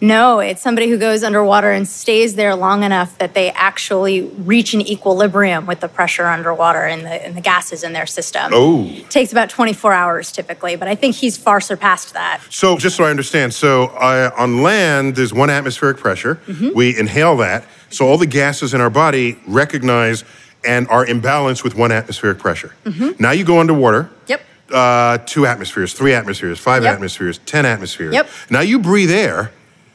No, 0.00 0.38
it's 0.38 0.62
somebody 0.62 0.88
who 0.88 0.96
goes 0.96 1.24
underwater 1.24 1.72
and 1.72 1.86
stays 1.86 2.36
there 2.36 2.54
long 2.54 2.84
enough 2.84 3.18
that 3.18 3.34
they 3.34 3.50
actually 3.50 4.22
reach 4.22 4.72
an 4.72 4.80
equilibrium 4.80 5.66
with 5.66 5.80
the 5.80 5.88
pressure 5.88 6.26
underwater 6.26 6.82
and 6.84 7.04
the, 7.04 7.26
and 7.26 7.36
the 7.36 7.40
gases 7.40 7.82
in 7.82 7.92
their 7.92 8.06
system. 8.06 8.52
Oh. 8.54 8.84
It 8.86 9.10
takes 9.10 9.32
about 9.32 9.50
24 9.50 9.92
hours 9.92 10.30
typically, 10.30 10.76
but 10.76 10.86
I 10.86 10.94
think 10.94 11.16
he's 11.16 11.36
far 11.36 11.60
surpassed 11.60 12.12
that. 12.14 12.40
So, 12.48 12.76
just 12.78 12.96
so 12.96 13.04
I 13.04 13.10
understand, 13.10 13.52
so 13.54 13.86
uh, 13.86 14.30
on 14.36 14.62
land, 14.62 15.16
there's 15.16 15.34
one 15.34 15.50
atmospheric 15.50 15.96
pressure. 15.96 16.36
Mhm. 16.46 16.74
We 16.74 16.96
inhale 16.96 17.36
that. 17.38 17.64
So, 17.90 18.06
all 18.06 18.18
the 18.18 18.26
gases 18.26 18.74
in 18.74 18.80
our 18.80 18.90
body 18.90 19.38
recognize 19.48 20.22
and 20.64 20.86
are 20.88 21.04
in 21.04 21.20
balance 21.20 21.64
with 21.64 21.74
one 21.74 21.90
atmospheric 21.90 22.38
pressure. 22.38 22.72
Mhm. 22.84 23.18
Now, 23.18 23.32
you 23.32 23.44
go 23.44 23.58
underwater. 23.58 24.10
Yep. 24.28 24.40
Uh, 24.72 25.18
two 25.24 25.46
atmospheres, 25.46 25.92
three 25.92 26.12
atmospheres, 26.12 26.58
five 26.60 26.82
Yep. 26.84 26.94
atmospheres, 26.94 27.38
10 27.46 27.64
atmospheres. 27.64 28.12
Yep. 28.14 28.28
Now, 28.50 28.60
you 28.60 28.78
breathe 28.78 29.10
air 29.10 29.50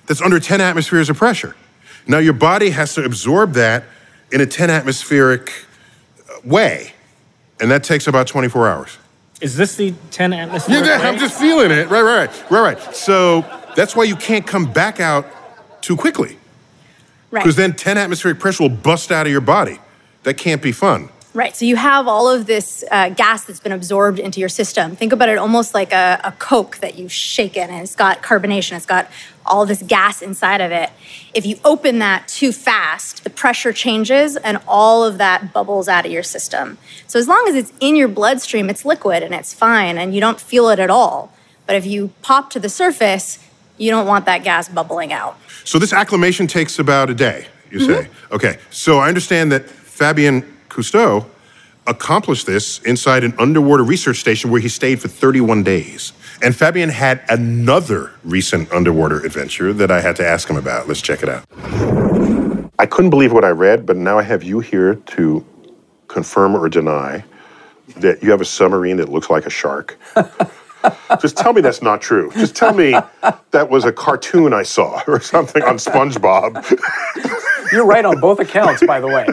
that's 0.07 0.21
under 0.21 0.39
10 0.39 0.61
atmospheres 0.61 1.09
of 1.09 1.17
pressure. 1.17 1.55
Now, 2.07 2.17
your 2.17 2.33
body 2.33 2.71
has 2.71 2.93
to 2.95 3.03
absorb 3.03 3.53
that 3.53 3.85
in 4.31 4.41
a 4.41 4.45
10 4.45 4.69
atmospheric 4.69 5.51
uh, 6.19 6.39
way. 6.43 6.93
And 7.59 7.71
that 7.71 7.83
takes 7.83 8.07
about 8.07 8.27
24 8.27 8.67
hours. 8.67 8.97
Is 9.41 9.55
this 9.55 9.75
the 9.75 9.93
10 10.11 10.33
atmosphere? 10.33 10.83
Yeah, 10.83 10.99
yeah, 10.99 11.07
I'm 11.07 11.17
just 11.17 11.39
feeling 11.39 11.71
it. 11.71 11.89
Right, 11.89 12.01
right, 12.01 12.27
right, 12.27 12.51
right, 12.51 12.75
right. 12.75 12.95
So 12.95 13.41
that's 13.75 13.95
why 13.95 14.03
you 14.03 14.15
can't 14.15 14.45
come 14.45 14.71
back 14.71 14.99
out 14.99 15.27
too 15.81 15.95
quickly. 15.95 16.37
Right. 17.31 17.41
Because 17.41 17.55
then 17.55 17.73
10 17.73 17.97
atmospheric 17.97 18.39
pressure 18.39 18.63
will 18.63 18.69
bust 18.69 19.11
out 19.11 19.25
of 19.25 19.31
your 19.31 19.41
body. 19.41 19.79
That 20.23 20.35
can't 20.35 20.61
be 20.61 20.71
fun. 20.71 21.09
Right. 21.35 21.55
So 21.55 21.65
you 21.65 21.77
have 21.77 22.07
all 22.07 22.29
of 22.29 22.45
this 22.45 22.83
uh, 22.91 23.09
gas 23.09 23.43
that's 23.43 23.59
been 23.59 23.71
absorbed 23.71 24.19
into 24.19 24.39
your 24.39 24.49
system. 24.49 24.95
Think 24.95 25.11
about 25.11 25.29
it 25.29 25.39
almost 25.39 25.73
like 25.73 25.91
a, 25.91 26.21
a 26.23 26.31
Coke 26.33 26.77
that 26.77 26.95
you've 26.95 27.11
shaken 27.11 27.71
and 27.71 27.81
it's 27.81 27.95
got 27.95 28.21
carbonation, 28.21 28.77
it's 28.77 28.85
got 28.85 29.09
all 29.43 29.65
this 29.65 29.81
gas 29.81 30.21
inside 30.21 30.61
of 30.61 30.71
it. 30.71 30.91
If 31.33 31.43
you 31.43 31.57
open 31.65 31.97
that 31.99 32.27
too 32.27 32.51
fast, 32.51 33.23
the 33.23 33.31
pressure 33.31 33.73
changes 33.73 34.37
and 34.37 34.59
all 34.67 35.03
of 35.03 35.17
that 35.17 35.51
bubbles 35.51 35.87
out 35.87 36.05
of 36.05 36.11
your 36.11 36.21
system. 36.21 36.77
So 37.07 37.17
as 37.17 37.27
long 37.27 37.45
as 37.47 37.55
it's 37.55 37.73
in 37.79 37.95
your 37.95 38.07
bloodstream, 38.07 38.69
it's 38.69 38.85
liquid 38.85 39.23
and 39.23 39.33
it's 39.33 39.55
fine 39.55 39.97
and 39.97 40.13
you 40.13 40.21
don't 40.21 40.39
feel 40.39 40.69
it 40.69 40.77
at 40.77 40.91
all. 40.91 41.33
But 41.65 41.75
if 41.75 41.85
you 41.85 42.11
pop 42.21 42.51
to 42.51 42.59
the 42.59 42.69
surface, 42.69 43.39
you 43.79 43.89
don't 43.89 44.05
want 44.05 44.25
that 44.25 44.43
gas 44.43 44.69
bubbling 44.69 45.11
out. 45.11 45.39
So 45.63 45.79
this 45.79 45.93
acclimation 45.93 46.45
takes 46.45 46.77
about 46.77 47.09
a 47.09 47.15
day, 47.15 47.47
you 47.71 47.79
say. 47.79 48.07
Okay. 48.31 48.59
So 48.69 48.99
I 48.99 49.07
understand 49.07 49.51
that 49.51 49.67
Fabien 49.67 50.52
Cousteau 50.73 51.25
accomplished 51.85 52.45
this 52.45 52.79
inside 52.79 53.23
an 53.23 53.33
underwater 53.37 53.83
research 53.83 54.17
station 54.17 54.49
where 54.49 54.61
he 54.61 54.69
stayed 54.69 55.01
for 55.01 55.07
31 55.07 55.63
days. 55.63 56.13
And 56.41 56.55
Fabien 56.55 56.89
had 56.89 57.21
another 57.29 58.11
recent 58.23 58.71
underwater 58.71 59.19
adventure 59.19 59.73
that 59.73 59.91
I 59.91 60.01
had 60.01 60.15
to 60.17 60.27
ask 60.27 60.49
him 60.49 60.57
about. 60.57 60.87
Let's 60.87 61.01
check 61.01 61.21
it 61.21 61.29
out. 61.29 61.45
I 62.79 62.85
couldn't 62.85 63.11
believe 63.11 63.31
what 63.31 63.45
I 63.45 63.49
read, 63.49 63.85
but 63.85 63.97
now 63.97 64.17
I 64.17 64.23
have 64.23 64.43
you 64.43 64.59
here 64.59 64.95
to 64.95 65.45
confirm 66.07 66.55
or 66.55 66.67
deny 66.69 67.23
that 67.97 68.23
you 68.23 68.31
have 68.31 68.41
a 68.41 68.45
submarine 68.45 68.97
that 68.97 69.09
looks 69.09 69.29
like 69.29 69.45
a 69.45 69.49
shark. 69.49 69.97
Just 71.21 71.37
tell 71.37 71.53
me 71.53 71.61
that's 71.61 71.81
not 71.81 72.01
true. 72.01 72.31
Just 72.33 72.55
tell 72.55 72.73
me 72.73 72.95
that 73.51 73.69
was 73.69 73.85
a 73.85 73.91
cartoon 73.91 74.53
I 74.53 74.63
saw 74.63 75.01
or 75.07 75.19
something 75.19 75.63
on 75.63 75.77
SpongeBob. 75.77 76.63
You're 77.71 77.85
right 77.85 78.05
on 78.05 78.19
both 78.19 78.39
accounts, 78.39 78.85
by 78.85 78.99
the 78.99 79.07
way. 79.07 79.25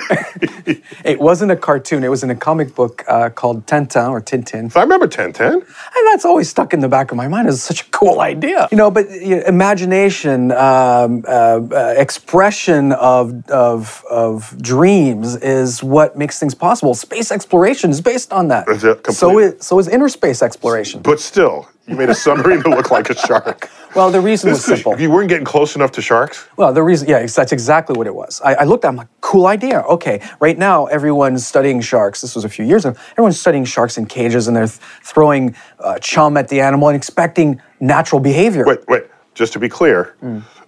it 1.04 1.20
wasn't 1.20 1.52
a 1.52 1.56
cartoon. 1.56 2.04
It 2.04 2.08
was 2.08 2.22
in 2.22 2.30
a 2.30 2.34
comic 2.34 2.74
book 2.74 3.04
uh, 3.06 3.28
called 3.30 3.66
Tintin 3.66 4.10
or 4.10 4.20
Tintin. 4.20 4.74
I 4.76 4.82
remember 4.82 5.08
Tintin. 5.08 5.52
And 5.52 6.06
that's 6.06 6.24
always 6.24 6.48
stuck 6.48 6.72
in 6.72 6.80
the 6.80 6.88
back 6.88 7.10
of 7.10 7.16
my 7.16 7.28
mind 7.28 7.48
as 7.48 7.62
such 7.62 7.82
a 7.82 7.84
cool 7.90 8.20
idea. 8.20 8.68
You 8.70 8.78
know, 8.78 8.90
but 8.90 9.10
you 9.10 9.36
know, 9.36 9.42
imagination, 9.42 10.52
um, 10.52 11.24
uh, 11.28 11.60
uh, 11.70 11.94
expression 11.98 12.92
of, 12.92 13.48
of, 13.50 14.04
of 14.10 14.56
dreams 14.62 15.36
is 15.36 15.82
what 15.82 16.16
makes 16.16 16.38
things 16.38 16.54
possible. 16.54 16.94
Space 16.94 17.30
exploration 17.30 17.90
is 17.90 18.00
based 18.00 18.32
on 18.32 18.48
that. 18.48 18.68
Is 18.68 18.84
it 18.84 19.06
So 19.12 19.38
is, 19.38 19.66
so 19.66 19.78
is 19.78 19.88
inner 19.88 20.08
space 20.08 20.42
exploration. 20.42 21.02
But 21.02 21.20
still, 21.20 21.39
you 21.88 21.96
made 21.96 22.08
a 22.10 22.14
submarine 22.14 22.58
that 22.60 22.68
looked 22.68 22.90
like 22.90 23.10
a 23.10 23.14
shark. 23.16 23.68
Well, 23.96 24.12
the 24.12 24.20
reason 24.20 24.50
was 24.50 24.60
This 24.60 24.68
is- 24.68 24.74
simple. 24.84 25.00
You 25.00 25.10
weren't 25.10 25.28
getting 25.28 25.44
close 25.44 25.74
enough 25.74 25.90
to 25.92 26.00
sharks? 26.00 26.46
Well, 26.56 26.72
the 26.72 26.80
reason, 26.80 27.08
yeah, 27.08 27.26
that's 27.26 27.50
exactly 27.50 27.98
what 27.98 28.06
it 28.06 28.14
was. 28.14 28.40
I, 28.44 28.54
I 28.54 28.62
looked 28.64 28.84
at, 28.84 28.88
it, 28.88 28.90
I'm 28.92 28.96
like, 28.96 29.08
cool 29.20 29.48
idea. 29.48 29.80
Okay, 29.80 30.22
right 30.38 30.56
now 30.56 30.86
everyone's 30.86 31.44
studying 31.44 31.80
sharks. 31.80 32.20
This 32.20 32.36
was 32.36 32.44
a 32.44 32.48
few 32.48 32.64
years 32.64 32.84
ago. 32.84 32.96
Everyone's 33.12 33.40
studying 33.40 33.64
sharks 33.64 33.98
in 33.98 34.06
cages 34.06 34.46
and 34.46 34.56
they're 34.56 34.68
th- 34.68 34.78
throwing 35.02 35.56
uh, 35.80 35.98
chum 35.98 36.36
at 36.36 36.46
the 36.46 36.60
animal 36.60 36.86
and 36.88 36.96
expecting 36.96 37.60
natural 37.80 38.20
behavior. 38.20 38.64
Wait, 38.64 38.86
wait. 38.86 39.04
Just 39.34 39.52
to 39.54 39.58
be 39.58 39.68
clear, 39.68 40.14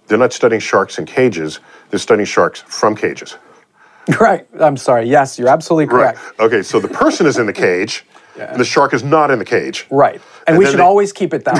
they're 0.07 0.17
not 0.17 0.33
studying 0.33 0.59
sharks 0.59 0.99
in 0.99 1.05
cages. 1.05 1.61
They're 1.91 1.99
studying 1.99 2.25
sharks 2.25 2.59
from 2.67 2.93
cages. 2.93 3.37
Right. 4.19 4.45
I'm 4.59 4.75
sorry. 4.75 5.07
Yes, 5.07 5.39
you're 5.39 5.47
absolutely 5.47 5.87
correct. 5.87 6.19
Right. 6.37 6.39
Okay, 6.47 6.61
so 6.61 6.81
the 6.81 6.89
person 6.89 7.25
is 7.25 7.37
in 7.37 7.45
the 7.45 7.53
cage, 7.53 8.03
and 8.39 8.59
the 8.59 8.65
shark 8.65 8.93
is 8.93 9.03
not 9.03 9.31
in 9.31 9.39
the 9.39 9.45
cage. 9.45 9.85
Right. 9.89 10.15
And, 10.47 10.55
And 10.55 10.57
we 10.57 10.65
should 10.65 10.79
they- 10.79 10.83
always 10.83 11.13
keep 11.13 11.33
it 11.33 11.43
that 11.45 11.55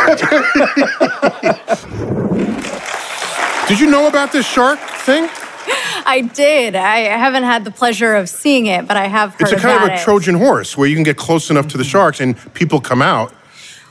way. 3.63 3.67
Did 3.67 3.79
you 3.79 3.89
know 3.89 4.07
about 4.07 4.31
this 4.31 4.45
shark 4.45 4.77
thing? 4.79 5.29
I 6.05 6.29
did. 6.33 6.75
I 6.75 6.97
haven't 7.17 7.43
had 7.43 7.63
the 7.63 7.71
pleasure 7.71 8.13
of 8.15 8.27
seeing 8.27 8.65
it, 8.65 8.85
but 8.87 8.97
I 8.97 9.07
have 9.07 9.31
heard 9.35 9.41
It's 9.41 9.51
a 9.53 9.55
kind 9.55 9.77
about 9.77 9.87
of 9.87 9.93
a 9.97 10.01
it. 10.01 10.03
Trojan 10.03 10.35
horse 10.35 10.75
where 10.77 10.85
you 10.87 10.95
can 10.95 11.03
get 11.03 11.15
close 11.15 11.49
enough 11.49 11.69
to 11.69 11.77
the 11.77 11.85
sharks 11.85 12.19
and 12.19 12.35
people 12.53 12.81
come 12.81 13.01
out. 13.01 13.33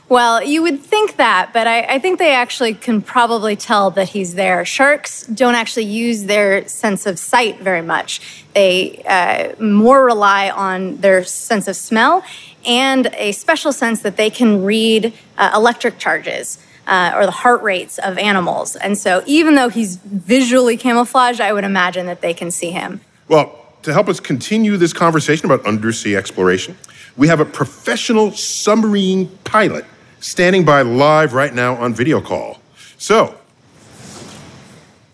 Well, 0.09 0.43
you 0.43 0.61
would 0.61 0.81
think 0.81 1.15
that, 1.15 1.51
but 1.53 1.65
I, 1.65 1.81
I, 1.83 1.99
think 1.99 2.19
they 2.19 2.33
actually 2.33 2.73
can 2.73 3.01
probably 3.01 3.55
tell 3.55 3.89
that 3.91 4.09
he's 4.09 4.35
there. 4.35 4.65
Sharks 4.65 5.25
don't 5.27 5.55
actually 5.55 5.85
use 5.85 6.25
their 6.25 6.67
sense 6.67 7.05
of 7.05 7.17
sight 7.17 7.61
very 7.61 7.81
much. 7.81 8.43
They 8.53 9.01
uh, 9.07 9.61
more 9.63 10.03
rely 10.03 10.49
on 10.49 10.97
their 10.97 11.23
sense 11.23 11.69
of 11.69 11.77
smell 11.77 12.23
and 12.65 13.07
a 13.13 13.31
special 13.31 13.71
sense 13.71 14.01
that 14.01 14.17
they 14.17 14.29
can 14.29 14.63
read 14.63 15.13
uh, 15.37 15.51
electric 15.55 15.97
charges. 15.97 16.59
Uh, 16.85 17.13
or 17.15 17.25
the 17.25 17.31
heart 17.31 17.61
rates 17.61 17.97
of 17.97 18.17
animals. 18.17 18.75
And 18.75 18.97
so, 18.97 19.23
even 19.25 19.55
though 19.55 19.69
he's 19.69 19.95
visually 19.95 20.75
camouflaged, 20.75 21.39
I 21.39 21.53
would 21.53 21.63
imagine 21.63 22.07
that 22.07 22.19
they 22.19 22.33
can 22.33 22.51
see 22.51 22.71
him. 22.71 22.99
Well, 23.29 23.57
to 23.83 23.93
help 23.93 24.09
us 24.09 24.19
continue 24.19 24.75
this 24.75 24.91
conversation 24.91 25.49
about 25.49 25.65
undersea 25.65 26.17
exploration, 26.17 26.77
we 27.15 27.29
have 27.29 27.39
a 27.39 27.45
professional 27.45 28.33
submarine 28.33 29.29
pilot 29.45 29.85
standing 30.23 30.63
by 30.63 30.81
live 30.81 31.33
right 31.33 31.53
now 31.53 31.75
on 31.75 31.93
video 31.93 32.21
call. 32.21 32.61
So, 32.97 33.37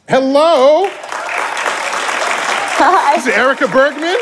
hello. 0.07 0.87
Hi. 2.77 3.15
This 3.15 3.25
is 3.25 3.33
Erika 3.33 3.67
Bergman. 3.67 4.17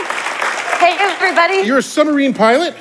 Hey, 0.79 0.95
everybody. 0.97 1.67
You're 1.67 1.79
a 1.79 1.83
submarine 1.83 2.33
pilot? 2.33 2.73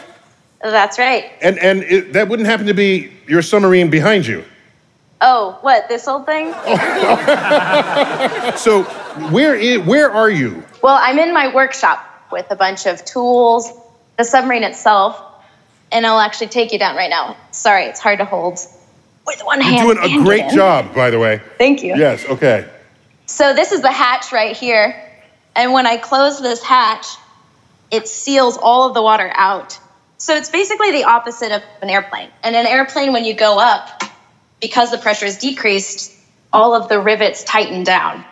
That's 0.62 1.00
right. 1.00 1.32
And, 1.42 1.58
and 1.58 1.82
it, 1.82 2.12
that 2.12 2.28
wouldn't 2.28 2.48
happen 2.48 2.66
to 2.66 2.74
be 2.74 3.10
your 3.26 3.42
submarine 3.42 3.90
behind 3.90 4.24
you. 4.24 4.44
Oh, 5.20 5.58
what, 5.62 5.88
this 5.88 6.06
old 6.06 6.26
thing? 6.26 6.52
so, 8.56 8.84
where, 9.32 9.56
is, 9.56 9.80
where 9.80 10.12
are 10.12 10.30
you? 10.30 10.62
Well, 10.80 10.98
I'm 11.00 11.18
in 11.18 11.34
my 11.34 11.52
workshop 11.52 12.28
with 12.30 12.46
a 12.50 12.56
bunch 12.56 12.86
of 12.86 13.04
tools, 13.04 13.72
the 14.16 14.24
submarine 14.24 14.62
itself, 14.62 15.25
and 15.92 16.06
I'll 16.06 16.20
actually 16.20 16.48
take 16.48 16.72
you 16.72 16.78
down 16.78 16.96
right 16.96 17.10
now. 17.10 17.36
Sorry, 17.50 17.84
it's 17.84 18.00
hard 18.00 18.18
to 18.18 18.24
hold 18.24 18.58
with 19.26 19.40
one 19.42 19.60
You're 19.60 19.70
hand. 19.70 19.86
You're 19.86 19.94
doing 19.94 20.20
a 20.20 20.24
great 20.24 20.50
job, 20.50 20.94
by 20.94 21.10
the 21.10 21.18
way. 21.18 21.40
Thank 21.58 21.82
you. 21.82 21.96
Yes, 21.96 22.24
okay. 22.26 22.68
So 23.26 23.54
this 23.54 23.72
is 23.72 23.82
the 23.82 23.90
hatch 23.90 24.32
right 24.32 24.56
here. 24.56 25.02
And 25.54 25.72
when 25.72 25.86
I 25.86 25.96
close 25.96 26.40
this 26.40 26.62
hatch, 26.62 27.06
it 27.90 28.08
seals 28.08 28.56
all 28.56 28.88
of 28.88 28.94
the 28.94 29.02
water 29.02 29.30
out. 29.34 29.78
So 30.18 30.34
it's 30.34 30.50
basically 30.50 30.92
the 30.92 31.04
opposite 31.04 31.52
of 31.52 31.62
an 31.82 31.90
airplane. 31.90 32.30
And 32.42 32.56
an 32.56 32.66
airplane, 32.66 33.12
when 33.12 33.24
you 33.24 33.34
go 33.34 33.58
up, 33.58 34.02
because 34.60 34.90
the 34.90 34.98
pressure 34.98 35.26
is 35.26 35.38
decreased, 35.38 36.12
all 36.52 36.74
of 36.74 36.88
the 36.88 37.00
rivets 37.00 37.44
tighten 37.44 37.84
down. 37.84 38.24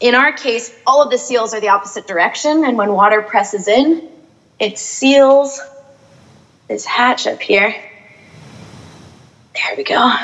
In 0.00 0.14
our 0.14 0.32
case, 0.32 0.74
all 0.86 1.02
of 1.02 1.10
the 1.10 1.18
seals 1.18 1.54
are 1.54 1.60
the 1.60 1.68
opposite 1.68 2.06
direction. 2.06 2.64
And 2.64 2.76
when 2.78 2.92
water 2.92 3.22
presses 3.22 3.68
in, 3.68 4.08
it 4.58 4.78
seals 4.78 5.60
this 6.68 6.84
hatch 6.84 7.26
up 7.26 7.40
here. 7.40 7.74
There 9.54 9.76
we 9.76 9.84
go. 9.84 10.14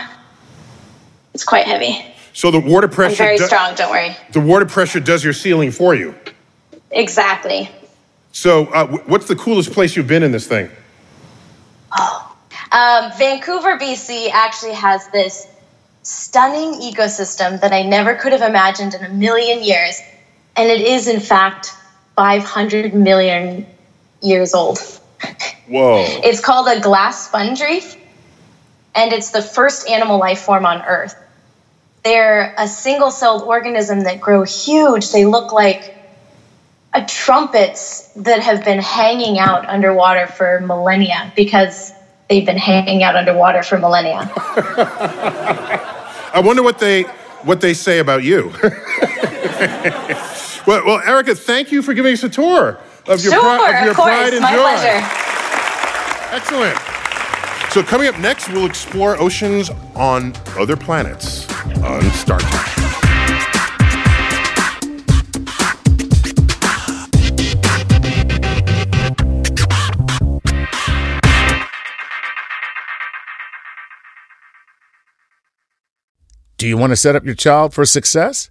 It's 1.34 1.44
quite 1.44 1.66
heavy. 1.66 2.04
So 2.32 2.50
the 2.50 2.60
water 2.60 2.88
pressure. 2.88 3.22
I'm 3.22 3.28
very 3.28 3.38
do- 3.38 3.46
strong. 3.46 3.74
Don't 3.74 3.90
worry. 3.90 4.16
The 4.32 4.40
water 4.40 4.66
pressure 4.66 5.00
does 5.00 5.22
your 5.22 5.32
ceiling 5.32 5.70
for 5.70 5.94
you. 5.94 6.14
Exactly. 6.90 7.70
So, 8.32 8.66
uh, 8.66 8.86
what's 9.06 9.26
the 9.26 9.36
coolest 9.36 9.72
place 9.72 9.96
you've 9.96 10.06
been 10.06 10.22
in 10.22 10.32
this 10.32 10.46
thing? 10.46 10.70
Oh, 11.96 12.36
um, 12.72 13.12
Vancouver, 13.18 13.76
BC 13.76 14.30
actually 14.32 14.74
has 14.74 15.08
this 15.08 15.48
stunning 16.02 16.80
ecosystem 16.80 17.60
that 17.60 17.72
I 17.72 17.82
never 17.82 18.14
could 18.14 18.32
have 18.32 18.42
imagined 18.42 18.94
in 18.94 19.04
a 19.04 19.08
million 19.08 19.62
years, 19.62 20.00
and 20.56 20.70
it 20.70 20.80
is 20.80 21.08
in 21.08 21.20
fact 21.20 21.74
500 22.16 22.94
million 22.94 23.66
years 24.22 24.54
old. 24.54 24.78
Whoa. 25.70 26.04
It's 26.24 26.40
called 26.40 26.66
a 26.68 26.80
glass 26.80 27.28
sponge 27.28 27.60
reef, 27.60 27.96
and 28.94 29.12
it's 29.12 29.30
the 29.30 29.40
first 29.40 29.88
animal 29.88 30.18
life 30.18 30.40
form 30.40 30.66
on 30.66 30.82
Earth. 30.82 31.14
They're 32.02 32.54
a 32.58 32.66
single 32.66 33.12
celled 33.12 33.42
organism 33.42 34.00
that 34.00 34.20
grow 34.20 34.42
huge. 34.42 35.12
They 35.12 35.26
look 35.26 35.52
like 35.52 35.94
a 36.92 37.04
trumpets 37.04 38.08
that 38.14 38.40
have 38.40 38.64
been 38.64 38.80
hanging 38.80 39.38
out 39.38 39.64
underwater 39.68 40.26
for 40.26 40.58
millennia 40.60 41.32
because 41.36 41.92
they've 42.28 42.44
been 42.44 42.58
hanging 42.58 43.04
out 43.04 43.14
underwater 43.14 43.62
for 43.62 43.78
millennia. 43.78 44.28
I 46.34 46.42
wonder 46.44 46.64
what 46.64 46.80
they 46.80 47.02
what 47.42 47.60
they 47.60 47.74
say 47.74 48.00
about 48.00 48.24
you. 48.24 48.52
well, 50.66 50.84
well, 50.84 51.00
Erika, 51.06 51.36
thank 51.36 51.70
you 51.70 51.80
for 51.80 51.94
giving 51.94 52.12
us 52.12 52.24
a 52.24 52.28
tour 52.28 52.80
of 53.06 53.22
your, 53.22 53.32
sure, 53.32 53.40
pri- 53.40 53.78
of 53.78 53.82
your 53.82 53.90
of 53.92 53.96
course, 53.96 54.08
pride 54.08 54.34
and 54.34 54.42
my 54.42 54.52
joy. 54.52 54.62
pleasure. 54.62 55.39
Excellent. 56.32 56.78
So 57.72 57.82
coming 57.82 58.08
up 58.08 58.18
next, 58.18 58.48
we'll 58.48 58.66
explore 58.66 59.16
oceans 59.20 59.70
on 59.94 60.32
other 60.56 60.76
planets 60.76 61.48
on 61.78 62.02
StarTalk. 62.02 62.80
Do 76.56 76.68
you 76.68 76.76
want 76.76 76.90
to 76.90 76.96
set 76.96 77.16
up 77.16 77.24
your 77.24 77.34
child 77.34 77.72
for 77.72 77.86
success? 77.86 78.50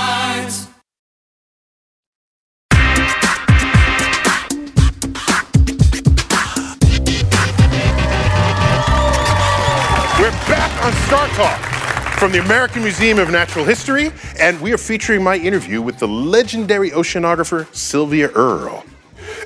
On 10.81 10.91
StarTalk 10.93 12.17
from 12.17 12.31
the 12.31 12.39
American 12.39 12.81
Museum 12.81 13.19
of 13.19 13.29
Natural 13.29 13.63
History, 13.63 14.11
and 14.39 14.59
we 14.59 14.73
are 14.73 14.79
featuring 14.79 15.23
my 15.23 15.35
interview 15.35 15.79
with 15.79 15.99
the 15.99 16.07
legendary 16.07 16.89
oceanographer 16.89 17.71
Sylvia 17.71 18.31
Earle. 18.31 18.83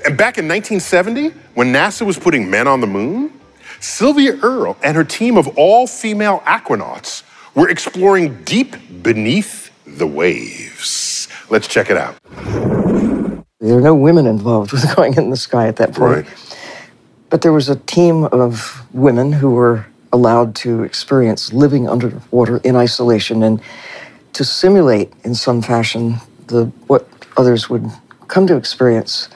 And 0.06 0.16
back 0.16 0.38
in 0.38 0.48
1970, 0.48 1.28
when 1.52 1.74
NASA 1.74 2.06
was 2.06 2.18
putting 2.18 2.48
men 2.48 2.66
on 2.66 2.80
the 2.80 2.86
moon, 2.86 3.38
Sylvia 3.80 4.38
Earle 4.42 4.78
and 4.82 4.96
her 4.96 5.04
team 5.04 5.36
of 5.36 5.46
all 5.58 5.86
female 5.86 6.40
aquanauts 6.46 7.22
were 7.54 7.68
exploring 7.68 8.42
deep 8.44 8.74
beneath 9.02 9.70
the 9.86 10.06
waves. 10.06 11.28
Let's 11.50 11.68
check 11.68 11.90
it 11.90 11.98
out. 11.98 12.16
There 13.60 13.74
were 13.74 13.82
no 13.82 13.94
women 13.94 14.26
involved 14.26 14.72
with 14.72 14.96
going 14.96 15.12
in 15.18 15.28
the 15.28 15.36
sky 15.36 15.68
at 15.68 15.76
that 15.76 15.92
point. 15.92 16.26
But 17.28 17.42
there 17.42 17.52
was 17.52 17.68
a 17.68 17.76
team 17.76 18.24
of 18.24 18.86
women 18.94 19.32
who 19.34 19.50
were 19.50 19.84
allowed 20.16 20.54
to 20.64 20.82
experience 20.82 21.52
living 21.52 21.88
underwater 21.88 22.56
in 22.68 22.74
isolation 22.74 23.42
and 23.42 23.60
to 24.32 24.44
simulate 24.44 25.12
in 25.24 25.34
some 25.34 25.62
fashion 25.62 26.16
the 26.48 26.64
what 26.90 27.02
others 27.36 27.70
would 27.70 27.84
come 28.28 28.46
to 28.46 28.56
experience 28.56 29.28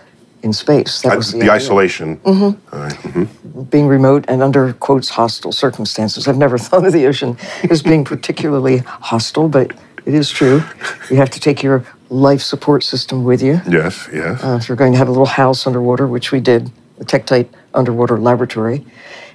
in 0.42 0.52
space. 0.52 1.02
That 1.02 1.16
was 1.16 1.32
the, 1.32 1.40
the 1.40 1.50
isolation. 1.50 2.16
Mhm. 2.18 2.56
All 2.72 2.78
right, 2.86 2.92
mhm. 2.92 3.70
Being 3.70 3.88
remote 3.88 4.24
and 4.26 4.42
under 4.42 4.72
quotes 4.72 5.10
hostile 5.10 5.52
circumstances. 5.52 6.26
I've 6.26 6.38
never 6.46 6.58
thought 6.66 6.84
of 6.86 6.92
the 6.92 7.06
ocean 7.06 7.36
as 7.70 7.82
being 7.82 8.04
particularly 8.04 8.78
hostile, 9.12 9.48
but 9.48 9.72
it 10.06 10.14
is 10.14 10.30
true. 10.30 10.62
You 11.10 11.16
have 11.16 11.30
to 11.30 11.40
take 11.40 11.62
your 11.62 11.84
life 12.08 12.42
support 12.42 12.82
system 12.82 13.24
with 13.24 13.42
you. 13.42 13.60
Yes, 13.68 14.08
yes. 14.12 14.42
Uh, 14.42 14.58
if 14.60 14.68
you're 14.68 14.76
going 14.76 14.92
to 14.92 14.98
have 14.98 15.08
a 15.08 15.12
little 15.12 15.26
house 15.44 15.66
underwater, 15.66 16.06
which 16.06 16.32
we 16.32 16.40
did, 16.40 16.70
the 16.98 17.04
Tektite 17.04 17.48
Underwater 17.74 18.18
Laboratory, 18.18 18.84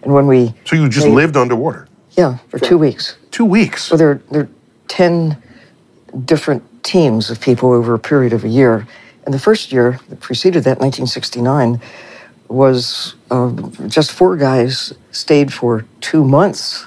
and 0.03 0.13
when 0.13 0.27
we 0.27 0.53
So 0.65 0.75
you 0.75 0.89
just 0.89 1.07
made- 1.07 1.15
lived 1.15 1.37
underwater? 1.37 1.87
yeah 2.17 2.37
for 2.49 2.59
two 2.59 2.77
weeks. 2.77 3.15
Two 3.31 3.45
weeks. 3.45 3.83
So 3.83 3.97
there 3.97 4.21
there 4.31 4.41
are 4.43 4.49
ten 4.87 5.37
different 6.25 6.63
teams 6.83 7.29
of 7.29 7.39
people 7.41 7.71
over 7.73 7.93
a 7.93 7.99
period 7.99 8.31
of 8.33 8.43
a 8.45 8.47
year, 8.49 8.87
and 9.25 9.33
the 9.33 9.39
first 9.39 9.71
year 9.71 9.99
that 10.09 10.19
preceded 10.21 10.63
that, 10.63 10.79
1969, 10.79 11.81
was 12.47 13.15
uh, 13.31 13.51
just 13.87 14.11
four 14.11 14.37
guys 14.37 14.93
stayed 15.11 15.51
for 15.51 15.83
two 15.99 16.23
months 16.23 16.85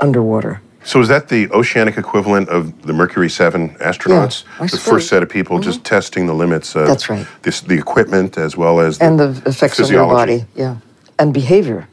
underwater. 0.00 0.61
So 0.84 1.00
is 1.00 1.08
that 1.08 1.28
the 1.28 1.50
oceanic 1.50 1.96
equivalent 1.96 2.48
of 2.48 2.82
the 2.82 2.92
Mercury 2.92 3.30
7 3.30 3.70
astronauts? 3.76 4.44
I 4.58 4.66
the 4.66 4.76
first 4.76 5.08
set 5.08 5.22
of 5.22 5.28
people 5.28 5.60
just 5.60 5.84
testing 5.84 6.26
the 6.26 6.34
limits 6.34 6.74
of 6.74 6.86
That's 6.86 7.08
right. 7.08 7.26
this, 7.42 7.60
the 7.60 7.78
equipment 7.78 8.36
as 8.36 8.56
well 8.56 8.80
as 8.80 8.98
the 8.98 9.04
and 9.04 9.20
the 9.20 9.42
effects 9.46 9.80
on 9.80 9.88
your 9.90 10.06
body, 10.06 10.44
yeah, 10.54 10.76
and 11.18 11.32
behavior. 11.32 11.88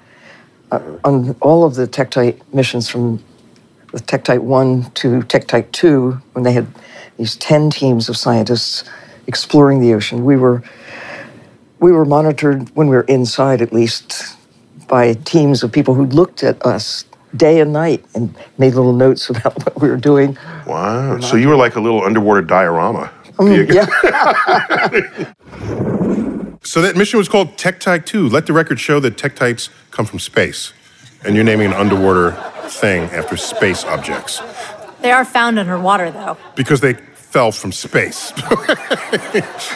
Uh, 0.72 0.82
on 1.04 1.36
all 1.42 1.64
of 1.64 1.76
the 1.76 1.88
Tektite 1.88 2.42
missions 2.54 2.90
from 2.90 3.24
the 3.92 4.00
Tektite 4.00 4.40
1 4.42 4.92
to 4.92 5.22
Tektite 5.22 5.72
2, 5.72 6.12
when 6.34 6.44
they 6.44 6.52
had 6.54 6.68
these 7.18 7.36
10 7.38 7.72
teams 7.72 8.08
of 8.08 8.16
scientists 8.16 8.84
exploring 9.26 9.80
the 9.80 9.94
ocean, 9.94 10.26
we 10.26 10.36
were, 10.36 10.64
we 11.80 11.92
were 11.92 12.06
monitored 12.06 12.70
when 12.76 12.88
we 12.88 12.96
were 12.96 13.04
inside, 13.04 13.62
at 13.62 13.74
least, 13.74 14.38
by 14.88 15.14
teams 15.14 15.64
of 15.64 15.72
people 15.72 15.96
who 15.96 16.06
looked 16.06 16.44
at 16.44 16.64
us 16.66 17.04
day 17.36 17.60
and 17.60 17.72
night 17.74 18.04
and 18.16 18.34
made 18.58 18.74
little 18.74 18.94
notes 18.94 19.30
about 19.34 19.56
what 19.66 19.82
we 19.82 19.90
were 19.90 19.98
doing. 19.98 20.38
Wow. 20.66 21.20
So 21.20 21.36
you 21.36 21.48
were 21.50 21.56
like 21.56 21.76
a 21.76 21.80
little 21.82 22.04
underwater 22.04 22.42
diorama. 22.42 23.12
Mm, 23.38 23.74
yeah. 23.74 25.34
So 26.62 26.82
that 26.82 26.96
mission 26.96 27.18
was 27.18 27.28
called 27.30 27.58
Tektite 27.58 28.06
2. 28.06 28.30
Let 28.30 28.46
the 28.46 28.54
record 28.54 28.80
show 28.80 29.00
that 29.00 29.16
Tektites 29.18 29.70
come 29.90 30.06
from 30.06 30.20
space. 30.20 30.72
And 31.24 31.34
you're 31.36 31.44
naming 31.44 31.68
an 31.68 31.74
underwater 31.74 32.34
thing 32.68 33.04
after 33.06 33.38
space 33.38 33.84
objects 33.86 34.40
They 35.02 35.12
are 35.12 35.26
found 35.26 35.58
underwater, 35.58 36.12
though. 36.12 36.38
because 36.56 36.82
they 36.82 36.94
fell 36.94 37.52
from 37.52 37.72
space. 37.72 38.32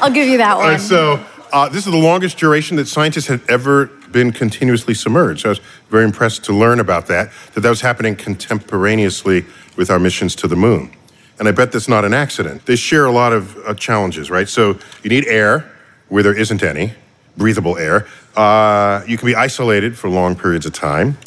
I'll 0.02 0.12
give 0.12 0.28
you 0.28 0.38
that 0.38 0.58
one. 0.58 0.76
Uh, 0.76 0.78
so 0.78 1.26
uh, 1.52 1.68
this 1.70 1.86
is 1.88 1.92
the 1.92 1.98
longest 1.98 2.38
duration 2.38 2.78
that 2.78 2.88
scientists 2.88 3.28
had 3.28 3.42
ever 3.50 3.90
been 4.14 4.32
continuously 4.32 4.94
submerged. 4.94 5.42
So 5.42 5.50
I 5.50 5.52
was 5.52 5.60
very 5.90 6.06
impressed 6.06 6.46
to 6.46 6.54
learn 6.54 6.80
about 6.80 7.08
that, 7.08 7.32
that 7.54 7.62
that 7.62 7.70
was 7.70 7.82
happening 7.82 8.16
contemporaneously 8.16 9.46
with 9.76 9.90
our 9.90 10.00
missions 10.00 10.36
to 10.36 10.48
the 10.48 10.56
moon. 10.56 10.92
And 11.40 11.48
I 11.48 11.52
bet 11.52 11.72
that's 11.74 11.90
not 11.90 12.06
an 12.06 12.14
accident. 12.14 12.66
They 12.66 12.76
share 12.78 13.06
a 13.06 13.12
lot 13.12 13.34
of 13.34 13.58
uh, 13.66 13.74
challenges, 13.74 14.30
right? 14.30 14.48
So 14.48 14.78
you 15.04 15.10
need 15.10 15.26
air 15.28 15.70
where 16.08 16.24
there 16.24 16.38
isn't 16.38 16.64
any, 16.64 16.94
breathable 17.36 17.78
air. 17.78 18.08
Uh, 18.36 19.04
you 19.08 19.18
can 19.18 19.26
be 19.26 19.36
isolated 19.36 19.98
for 19.98 20.10
long 20.10 20.36
periods 20.36 20.66
of 20.66 20.74
time. 20.74 21.18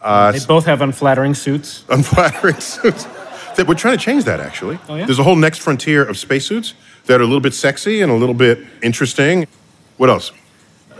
Uh, 0.00 0.32
They 0.32 0.38
both 0.46 0.64
have 0.66 0.80
unflattering 0.80 1.34
suits. 1.34 1.84
unflattering 1.90 2.60
suits. 2.60 3.06
That 3.56 3.66
we're 3.66 3.74
trying 3.74 3.98
to 3.98 4.02
change 4.04 4.24
that 4.24 4.40
actually. 4.40 4.78
Oh, 4.88 4.94
yeah? 4.94 5.04
There's 5.04 5.18
a 5.18 5.24
whole 5.24 5.36
next 5.36 5.58
frontier 5.58 6.04
of 6.04 6.16
spacesuits 6.16 6.74
that 7.06 7.20
are 7.20 7.24
a 7.24 7.26
little 7.26 7.40
bit 7.40 7.52
sexy 7.52 8.00
and 8.00 8.10
a 8.10 8.14
little 8.14 8.34
bit 8.34 8.60
interesting. 8.82 9.46
What 9.96 10.08
else? 10.08 10.30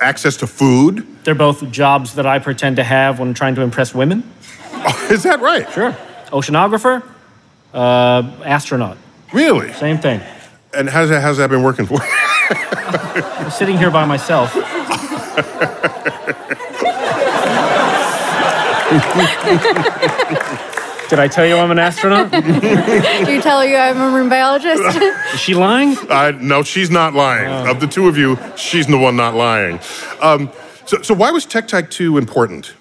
Access 0.00 0.36
to 0.38 0.46
food. 0.46 1.06
They're 1.24 1.34
both 1.34 1.70
jobs 1.70 2.14
that 2.14 2.26
I 2.26 2.38
pretend 2.38 2.76
to 2.76 2.84
have 2.84 3.18
when 3.18 3.34
trying 3.34 3.54
to 3.56 3.60
impress 3.60 3.94
women. 3.94 4.22
Is 5.10 5.22
that 5.24 5.40
right? 5.40 5.70
Sure. 5.72 5.92
Oceanographer, 6.28 7.02
uh, 7.74 8.22
astronaut. 8.44 8.96
Really? 9.32 9.72
Same 9.74 9.98
thing. 9.98 10.20
And 10.72 10.88
how's 10.88 11.08
that, 11.10 11.20
how's 11.20 11.36
that 11.36 11.50
been 11.50 11.62
working 11.62 11.86
for 11.86 11.94
you? 11.94 12.10
I'm 12.50 13.50
sitting 13.50 13.76
here 13.76 13.90
by 13.90 14.04
myself. 14.04 14.56
Did 21.10 21.18
I 21.18 21.26
tell 21.26 21.44
you 21.44 21.56
I'm 21.56 21.72
an 21.72 21.80
astronaut? 21.80 22.30
Did 22.30 22.46
you 23.28 23.42
tell 23.42 23.64
you 23.64 23.74
I'm 23.74 24.00
a 24.00 24.10
marine 24.12 24.28
biologist? 24.28 24.80
Is 25.34 25.40
she 25.40 25.54
lying? 25.54 25.96
Uh, 26.08 26.30
no, 26.40 26.62
she's 26.62 26.88
not 26.88 27.14
lying. 27.14 27.68
Of 27.68 27.80
the 27.80 27.88
two 27.88 28.06
of 28.06 28.16
you, 28.16 28.38
she's 28.56 28.86
the 28.86 28.96
one 28.96 29.16
not 29.16 29.34
lying. 29.34 29.80
Um, 30.22 30.52
so, 30.86 31.02
so 31.02 31.12
why 31.12 31.32
was 31.32 31.44
Tektite 31.46 31.90
2 31.90 32.16
important? 32.16 32.74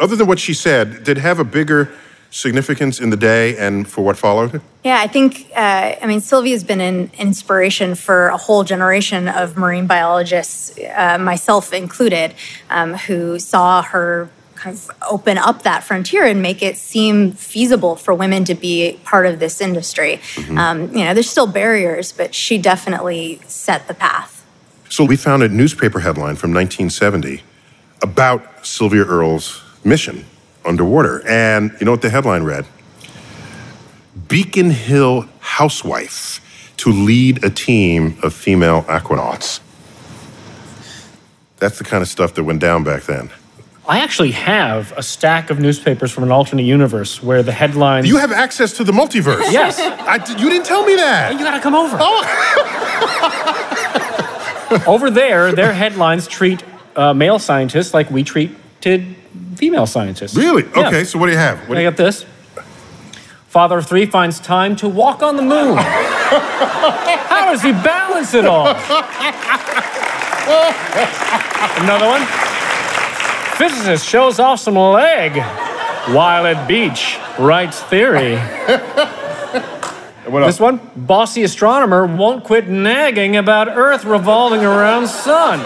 Other 0.00 0.16
than 0.16 0.26
what 0.26 0.38
she 0.38 0.54
said, 0.54 1.04
did 1.04 1.18
it 1.18 1.20
have 1.20 1.38
a 1.38 1.44
bigger 1.44 1.92
significance 2.30 2.98
in 2.98 3.10
the 3.10 3.16
day 3.16 3.58
and 3.58 3.86
for 3.86 4.02
what 4.02 4.16
followed? 4.16 4.62
Yeah, 4.82 5.00
I 5.00 5.06
think, 5.06 5.50
uh, 5.54 5.96
I 6.00 6.06
mean, 6.06 6.22
Sylvia's 6.22 6.64
been 6.64 6.80
an 6.80 7.10
inspiration 7.18 7.94
for 7.94 8.28
a 8.28 8.38
whole 8.38 8.64
generation 8.64 9.28
of 9.28 9.58
marine 9.58 9.86
biologists, 9.86 10.78
uh, 10.96 11.18
myself 11.18 11.74
included, 11.74 12.32
um, 12.70 12.94
who 12.94 13.38
saw 13.38 13.82
her 13.82 14.30
kind 14.64 14.76
of 14.76 14.90
open 15.10 15.36
up 15.36 15.62
that 15.62 15.84
frontier 15.84 16.24
and 16.24 16.40
make 16.40 16.62
it 16.62 16.76
seem 16.78 17.32
feasible 17.32 17.96
for 17.96 18.14
women 18.14 18.44
to 18.44 18.54
be 18.54 18.98
part 19.04 19.26
of 19.26 19.38
this 19.38 19.60
industry. 19.60 20.20
Um, 20.56 20.90
you 20.94 21.04
know, 21.04 21.12
there's 21.12 21.28
still 21.28 21.46
barriers, 21.46 22.12
but 22.12 22.34
she 22.34 22.56
definitely 22.56 23.40
set 23.46 23.88
the 23.88 23.94
path. 23.94 24.46
So 24.88 25.04
we 25.04 25.16
found 25.16 25.42
a 25.42 25.48
newspaper 25.48 26.00
headline 26.00 26.36
from 26.36 26.54
1970 26.54 27.42
about 28.02 28.66
Sylvia 28.66 29.04
Earle's 29.04 29.62
mission 29.84 30.24
underwater. 30.64 31.26
And 31.28 31.76
you 31.78 31.84
know 31.84 31.90
what 31.90 32.02
the 32.02 32.10
headline 32.10 32.44
read? 32.44 32.64
Beacon 34.28 34.70
Hill 34.70 35.28
housewife 35.40 36.40
to 36.78 36.90
lead 36.90 37.44
a 37.44 37.50
team 37.50 38.16
of 38.22 38.32
female 38.32 38.82
aquanauts. 38.84 39.60
That's 41.58 41.76
the 41.76 41.84
kind 41.84 42.00
of 42.00 42.08
stuff 42.08 42.32
that 42.34 42.44
went 42.44 42.60
down 42.60 42.82
back 42.82 43.02
then. 43.02 43.30
I 43.86 44.00
actually 44.00 44.30
have 44.30 44.94
a 44.96 45.02
stack 45.02 45.50
of 45.50 45.60
newspapers 45.60 46.10
from 46.10 46.24
an 46.24 46.32
alternate 46.32 46.62
universe 46.62 47.22
where 47.22 47.42
the 47.42 47.52
headlines. 47.52 48.08
You 48.08 48.16
have 48.16 48.32
access 48.32 48.78
to 48.78 48.84
the 48.84 48.92
multiverse. 48.92 49.52
Yes. 49.52 49.78
I, 49.78 50.14
you 50.38 50.48
didn't 50.48 50.64
tell 50.64 50.86
me 50.86 50.96
that. 50.96 51.32
You 51.32 51.38
gotta 51.40 51.60
come 51.60 51.74
over. 51.74 51.98
Oh. 52.00 52.24
over 54.94 55.10
there, 55.10 55.52
their 55.52 55.74
headlines 55.74 56.26
treat 56.26 56.64
uh, 56.96 57.12
male 57.12 57.38
scientists 57.38 57.92
like 57.92 58.10
we 58.10 58.22
treated 58.22 59.16
female 59.56 59.86
scientists. 59.86 60.34
Really? 60.34 60.64
Yeah. 60.74 60.88
Okay, 60.88 61.04
so 61.04 61.18
what 61.18 61.26
do 61.26 61.32
you 61.32 61.38
have? 61.38 61.58
What 61.68 61.74
do 61.74 61.80
I 61.80 61.84
you, 61.84 61.90
got 61.90 61.98
this. 61.98 62.24
Father 63.48 63.76
of 63.78 63.86
three 63.86 64.06
finds 64.06 64.40
time 64.40 64.76
to 64.76 64.88
walk 64.88 65.22
on 65.22 65.36
the 65.36 65.42
moon. 65.42 65.76
How 65.78 67.52
does 67.52 67.62
he 67.62 67.72
balance 67.72 68.32
it 68.32 68.46
all? 68.46 68.66
Another 71.84 72.06
one. 72.06 72.63
Physicist 73.56 74.06
shows 74.06 74.40
off 74.40 74.60
some 74.60 74.76
leg 74.76 75.32
while 76.12 76.46
at 76.46 76.66
beach. 76.66 77.18
Writes 77.38 77.80
theory. 77.84 78.38
This 80.24 80.58
one. 80.58 80.80
Bossy 80.96 81.42
astronomer 81.42 82.06
won't 82.06 82.44
quit 82.44 82.68
nagging 82.68 83.36
about 83.36 83.68
Earth 83.68 84.04
revolving 84.04 84.64
around 84.64 85.06
sun. 85.06 85.60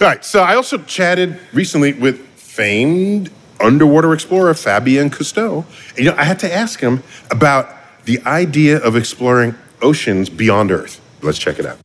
All 0.00 0.06
right, 0.06 0.24
so 0.24 0.42
I 0.42 0.54
also 0.54 0.78
chatted 0.78 1.38
recently 1.52 1.92
with 1.92 2.20
famed 2.28 3.30
underwater 3.60 4.12
explorer 4.12 4.54
Fabien 4.54 5.10
Cousteau. 5.10 5.64
And, 5.90 5.98
you 5.98 6.10
know, 6.10 6.16
I 6.16 6.24
had 6.24 6.38
to 6.40 6.52
ask 6.52 6.80
him 6.80 7.02
about 7.30 7.68
the 8.04 8.20
idea 8.24 8.78
of 8.78 8.96
exploring 8.96 9.54
oceans 9.82 10.28
beyond 10.28 10.70
Earth. 10.70 11.00
Let's 11.22 11.38
check 11.38 11.58
it 11.58 11.66
out. 11.66 11.78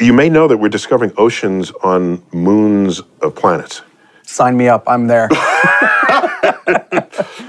You 0.00 0.12
may 0.12 0.28
know 0.28 0.46
that 0.46 0.56
we're 0.56 0.68
discovering 0.68 1.12
oceans 1.16 1.72
on 1.82 2.22
moons 2.32 3.02
of 3.20 3.34
planets. 3.34 3.82
Sign 4.22 4.56
me 4.56 4.68
up. 4.68 4.84
I'm 4.86 5.06
there. 5.06 5.28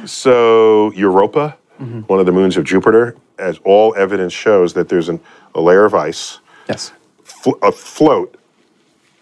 So, 0.06 0.92
Europa, 0.94 1.56
mm-hmm. 1.80 2.02
one 2.02 2.20
of 2.20 2.26
the 2.26 2.32
moons 2.32 2.58
of 2.58 2.64
Jupiter, 2.64 3.16
as 3.38 3.60
all 3.64 3.94
evidence 3.96 4.34
shows 4.34 4.74
that 4.74 4.90
there's 4.90 5.08
an, 5.08 5.20
a 5.54 5.62
layer 5.62 5.86
of 5.86 5.94
ice 5.94 6.40
yes. 6.68 6.92
fl- 7.24 7.52
uh, 7.62 7.68
afloat 7.68 8.36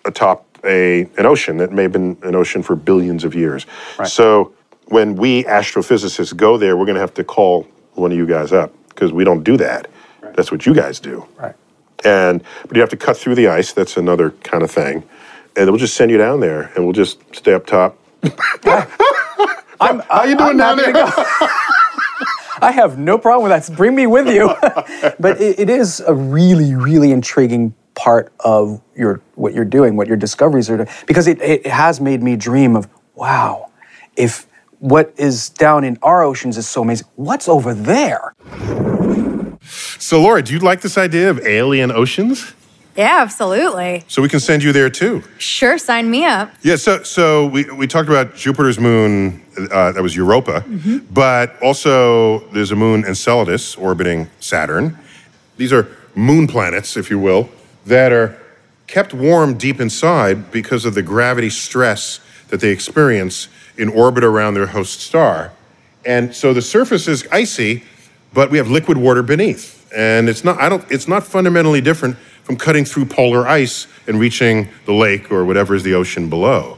atop 0.06 0.46
a, 0.64 1.02
an 1.18 1.26
ocean 1.26 1.58
that 1.58 1.72
may 1.72 1.84
have 1.84 1.92
been 1.92 2.18
an 2.24 2.36
ocean 2.36 2.64
for 2.64 2.76
billions 2.76 3.26
of 3.26 3.36
years. 3.36 3.66
Right. 4.00 4.08
So, 4.08 4.54
when 4.86 5.16
we 5.16 5.44
astrophysicists 5.44 6.36
go 6.36 6.58
there, 6.58 6.78
we're 6.78 6.86
going 6.86 6.96
to 6.96 7.02
have 7.02 7.14
to 7.16 7.24
call 7.26 7.68
one 7.94 8.12
of 8.14 8.18
you 8.18 8.26
guys 8.26 8.54
up 8.54 8.74
because 8.98 9.14
we 9.14 9.24
don't 9.24 9.44
do 9.44 9.58
that. 9.58 9.88
That's 10.34 10.52
what 10.52 10.66
you 10.66 10.74
guys 10.74 11.00
do. 11.00 11.28
Right. 11.38 11.54
And 12.04 12.44
but 12.64 12.76
you 12.76 12.82
have 12.82 12.90
to 12.90 12.98
cut 12.98 13.16
through 13.16 13.36
the 13.36 13.48
ice. 13.48 13.74
That's 13.74 13.96
another 13.96 14.32
kind 14.32 14.64
of 14.64 14.72
thing. 14.72 15.04
And 15.56 15.70
we'll 15.70 15.78
just 15.78 15.96
send 15.96 16.10
you 16.10 16.18
down 16.18 16.40
there, 16.40 16.72
and 16.76 16.84
we'll 16.84 16.94
just 16.94 17.20
stay 17.36 17.54
up 17.54 17.66
top. 17.68 17.98
I'm, 19.80 20.00
How 20.00 20.24
you 20.24 20.36
doing 20.36 20.50
I'm 20.50 20.58
down 20.58 20.78
there? 20.78 20.94
go. 20.94 21.06
I 22.60 22.72
have 22.72 22.98
no 22.98 23.20
problem 23.20 23.50
with 23.50 23.68
that. 23.68 23.76
Bring 23.76 23.94
me 23.94 24.08
with 24.08 24.28
you. 24.28 24.48
but 25.20 25.40
it, 25.40 25.60
it 25.60 25.70
is 25.70 26.00
a 26.00 26.14
really, 26.14 26.74
really 26.74 27.12
intriguing 27.12 27.76
part 27.94 28.32
of 28.40 28.82
your 28.96 29.22
what 29.36 29.54
you're 29.54 29.66
doing, 29.66 29.96
what 29.96 30.08
your 30.08 30.18
discoveries 30.18 30.70
are 30.70 30.78
doing, 30.78 30.90
because 31.06 31.28
it, 31.28 31.40
it 31.42 31.68
has 31.68 32.02
made 32.02 32.24
me 32.24 32.36
dream 32.36 32.76
of 32.76 32.88
wow, 33.14 33.70
if 34.16 34.48
what 34.80 35.14
is 35.18 35.50
down 35.50 35.84
in 35.84 35.98
our 36.02 36.24
oceans 36.24 36.58
is 36.58 36.68
so 36.68 36.82
amazing, 36.84 37.08
what's 37.16 37.48
over 37.48 37.74
there? 37.74 38.34
So, 40.00 40.22
Laure, 40.22 40.42
do 40.42 40.54
you 40.54 40.60
like 40.60 40.82
this 40.82 40.98
idea 40.98 41.30
of 41.30 41.46
alien 41.46 41.92
oceans? 41.92 42.54
Yeah, 42.98 43.20
absolutely. 43.22 44.04
So 44.08 44.24
we 44.24 44.30
can 44.30 44.40
send 44.40 44.64
you 44.64 44.74
there 44.74 44.90
too. 44.90 45.24
Sure, 45.38 45.78
sign 45.78 46.10
me 46.10 46.26
up. 46.26 46.52
Yeah, 46.64 46.78
so 46.78 47.04
so 47.04 47.46
we, 47.46 47.64
we 47.66 47.86
talked 47.86 48.10
about 48.10 48.36
Jupiter's 48.36 48.80
moon, 48.80 49.46
uh, 49.72 49.92
that 49.92 50.02
was 50.02 50.16
Europa, 50.16 50.66
but 51.12 51.62
also 51.62 52.40
there's 52.50 52.72
a 52.72 52.76
moon 52.76 53.06
Enceladus 53.06 53.76
orbiting 53.76 54.28
Saturn. 54.40 54.98
These 55.58 55.72
are 55.72 55.88
moon 56.16 56.48
planets, 56.48 56.98
if 56.98 57.12
you 57.12 57.20
will, 57.20 57.50
that 57.86 58.12
are 58.12 58.36
kept 58.88 59.14
warm 59.14 59.58
deep 59.60 59.80
inside 59.80 60.52
because 60.52 60.84
of 60.84 60.96
the 60.96 61.04
gravity 61.04 61.52
stress 61.52 62.20
that 62.48 62.62
they 62.62 62.70
experience 62.70 63.48
in 63.78 63.90
orbit 63.90 64.24
around 64.24 64.56
their 64.56 64.68
host 64.68 65.02
star. 65.02 65.52
And 66.04 66.34
so 66.34 66.52
the 66.52 66.64
surface 66.64 67.08
is 67.08 67.28
icy, 67.32 67.84
but 68.34 68.50
we 68.50 68.58
have 68.58 68.70
liquid 68.70 68.98
water 68.98 69.22
beneath. 69.22 69.77
And 69.96 70.30
it's 70.30 70.44
not 70.44 70.60
I 70.60 70.70
don't 70.70 70.86
it's 70.92 71.08
not 71.08 71.24
fundamentally 71.24 71.82
different 71.82 72.18
from 72.44 72.58
cutting 72.58 72.86
through 72.86 73.06
polar 73.06 73.48
ice 73.48 73.88
and 74.08 74.20
reaching 74.20 74.70
the 74.86 74.94
lake 74.94 75.32
or 75.32 75.44
whatever 75.46 75.76
is 75.76 75.84
the 75.84 75.94
ocean 75.94 76.30
below. 76.30 76.78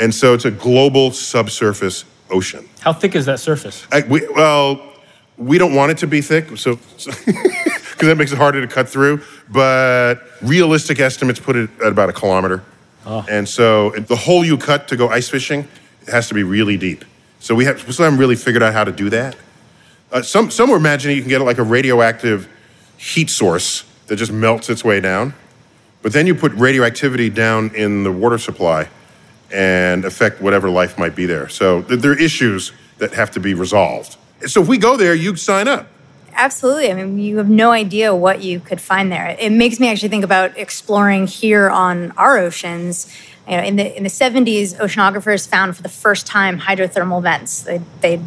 And 0.00 0.14
so 0.14 0.32
it's 0.32 0.46
a 0.46 0.50
global 0.50 1.10
subsurface 1.12 2.04
ocean. 2.30 2.66
How 2.80 2.92
thick 2.94 3.14
is 3.14 3.26
that 3.26 3.38
surface? 3.40 3.86
I, 3.92 4.00
we, 4.08 4.26
well, 4.34 4.80
we 5.36 5.58
don't 5.58 5.74
want 5.74 5.92
it 5.92 5.98
to 5.98 6.06
be 6.06 6.22
thick, 6.22 6.56
so 6.56 6.76
because 6.96 8.08
that 8.08 8.16
makes 8.16 8.32
it 8.32 8.38
harder 8.38 8.60
to 8.60 8.66
cut 8.66 8.88
through. 8.88 9.22
But 9.50 10.22
realistic 10.40 10.98
estimates 10.98 11.40
put 11.40 11.56
it 11.56 11.68
at 11.84 11.92
about 11.92 12.08
a 12.08 12.12
kilometer. 12.14 12.64
Oh. 13.04 13.26
And 13.28 13.46
so 13.48 13.92
it- 13.92 14.08
the 14.08 14.16
hole 14.16 14.44
you 14.44 14.56
cut 14.56 14.88
to 14.88 14.96
go 14.96 15.08
ice 15.10 15.28
fishing 15.28 15.68
has 16.08 16.26
to 16.28 16.34
be 16.34 16.42
really 16.42 16.78
deep. 16.78 17.04
So 17.38 17.54
we 17.54 17.64
have 17.66 17.84
we 17.86 17.92
still 17.92 18.04
haven't 18.04 18.18
really 18.18 18.36
figured 18.36 18.62
out 18.62 18.72
how 18.72 18.84
to 18.84 18.92
do 18.92 19.10
that. 19.10 19.36
Uh, 20.12 20.20
some 20.20 20.50
some 20.50 20.68
were 20.68 20.76
imagining 20.76 21.16
you 21.16 21.22
can 21.22 21.30
get 21.30 21.40
like 21.40 21.58
a 21.58 21.62
radioactive 21.62 22.46
heat 22.98 23.30
source 23.30 23.84
that 24.08 24.16
just 24.16 24.30
melts 24.30 24.68
its 24.68 24.84
way 24.84 25.00
down, 25.00 25.32
but 26.02 26.12
then 26.12 26.26
you 26.26 26.34
put 26.34 26.52
radioactivity 26.52 27.30
down 27.30 27.74
in 27.74 28.04
the 28.04 28.12
water 28.12 28.36
supply 28.36 28.88
and 29.50 30.04
affect 30.04 30.42
whatever 30.42 30.68
life 30.68 30.98
might 30.98 31.16
be 31.16 31.24
there. 31.24 31.48
So 31.48 31.82
th- 31.82 32.00
there 32.00 32.12
are 32.12 32.18
issues 32.18 32.72
that 32.98 33.14
have 33.14 33.30
to 33.32 33.40
be 33.40 33.54
resolved. 33.54 34.16
So 34.46 34.60
if 34.60 34.68
we 34.68 34.76
go 34.76 34.96
there, 34.96 35.14
you 35.14 35.34
sign 35.36 35.66
up. 35.66 35.88
Absolutely. 36.34 36.90
I 36.90 36.94
mean, 36.94 37.18
you 37.18 37.38
have 37.38 37.48
no 37.48 37.70
idea 37.70 38.14
what 38.14 38.42
you 38.42 38.60
could 38.60 38.80
find 38.80 39.12
there. 39.12 39.36
It 39.38 39.52
makes 39.52 39.78
me 39.78 39.88
actually 39.88 40.08
think 40.08 40.24
about 40.24 40.56
exploring 40.58 41.26
here 41.26 41.70
on 41.70 42.12
our 42.12 42.38
oceans. 42.38 43.12
You 43.48 43.56
know, 43.56 43.62
in 43.62 43.76
the 43.76 43.96
in 43.96 44.02
the 44.02 44.10
70s, 44.10 44.76
oceanographers 44.76 45.48
found 45.48 45.76
for 45.76 45.82
the 45.82 45.88
first 45.88 46.26
time 46.26 46.60
hydrothermal 46.60 47.22
vents. 47.22 47.62
They 47.62 47.80
they 48.00 48.20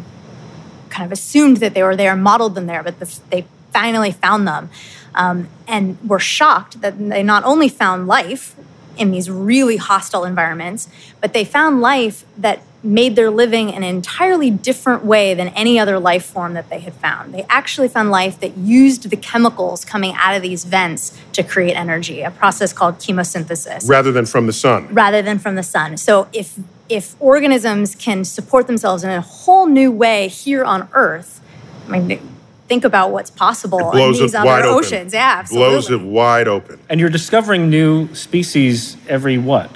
kind 0.90 1.06
of 1.06 1.12
assumed 1.12 1.58
that 1.58 1.74
they 1.74 1.82
were 1.82 1.96
there, 1.96 2.16
modeled 2.16 2.54
them 2.54 2.66
there, 2.66 2.82
but 2.82 2.98
this, 2.98 3.18
they 3.30 3.46
finally 3.72 4.12
found 4.12 4.46
them, 4.46 4.70
um, 5.14 5.48
and 5.66 5.98
were 6.08 6.18
shocked 6.18 6.80
that 6.80 6.98
they 6.98 7.22
not 7.22 7.44
only 7.44 7.68
found 7.68 8.06
life 8.06 8.56
in 8.96 9.10
these 9.10 9.30
really 9.30 9.76
hostile 9.76 10.24
environments, 10.24 10.88
but 11.20 11.32
they 11.32 11.44
found 11.44 11.80
life 11.80 12.24
that 12.36 12.62
made 12.82 13.16
their 13.16 13.30
living 13.30 13.68
in 13.70 13.76
an 13.76 13.84
entirely 13.84 14.50
different 14.50 15.04
way 15.04 15.34
than 15.34 15.48
any 15.48 15.78
other 15.78 15.98
life 15.98 16.24
form 16.24 16.54
that 16.54 16.68
they 16.70 16.78
had 16.78 16.94
found. 16.94 17.34
They 17.34 17.44
actually 17.48 17.88
found 17.88 18.10
life 18.10 18.38
that 18.40 18.56
used 18.56 19.10
the 19.10 19.16
chemicals 19.16 19.84
coming 19.84 20.14
out 20.16 20.36
of 20.36 20.42
these 20.42 20.64
vents 20.64 21.18
to 21.32 21.42
create 21.42 21.74
energy, 21.74 22.22
a 22.22 22.30
process 22.30 22.72
called 22.72 22.98
chemosynthesis 22.98 23.88
rather 23.88 24.12
than 24.12 24.24
from 24.24 24.46
the 24.46 24.52
sun. 24.52 24.88
rather 24.94 25.20
than 25.20 25.38
from 25.38 25.56
the 25.56 25.62
sun. 25.62 25.96
So 25.96 26.28
if 26.32 26.58
if 26.88 27.14
organisms 27.20 27.94
can 27.94 28.24
support 28.24 28.66
themselves 28.66 29.04
in 29.04 29.10
a 29.10 29.20
whole 29.20 29.66
new 29.66 29.90
way 29.90 30.28
here 30.28 30.64
on 30.64 30.88
Earth, 30.92 31.40
I 31.88 32.00
mean, 32.00 32.20
think 32.68 32.84
about 32.84 33.10
what's 33.12 33.30
possible 33.30 33.78
in 33.78 33.90
Blows 33.92 34.18
these 34.18 34.34
it 34.34 34.38
other 34.38 34.46
wide 34.46 34.64
open. 34.64 34.78
oceans. 34.84 35.14
Yeah, 35.14 35.34
absolutely. 35.38 35.68
Blows 35.70 35.90
it 35.90 36.00
wide 36.02 36.48
open. 36.48 36.80
And 36.88 37.00
you're 37.00 37.10
discovering 37.10 37.70
new 37.70 38.12
species 38.14 38.96
every 39.08 39.38
what? 39.38 39.70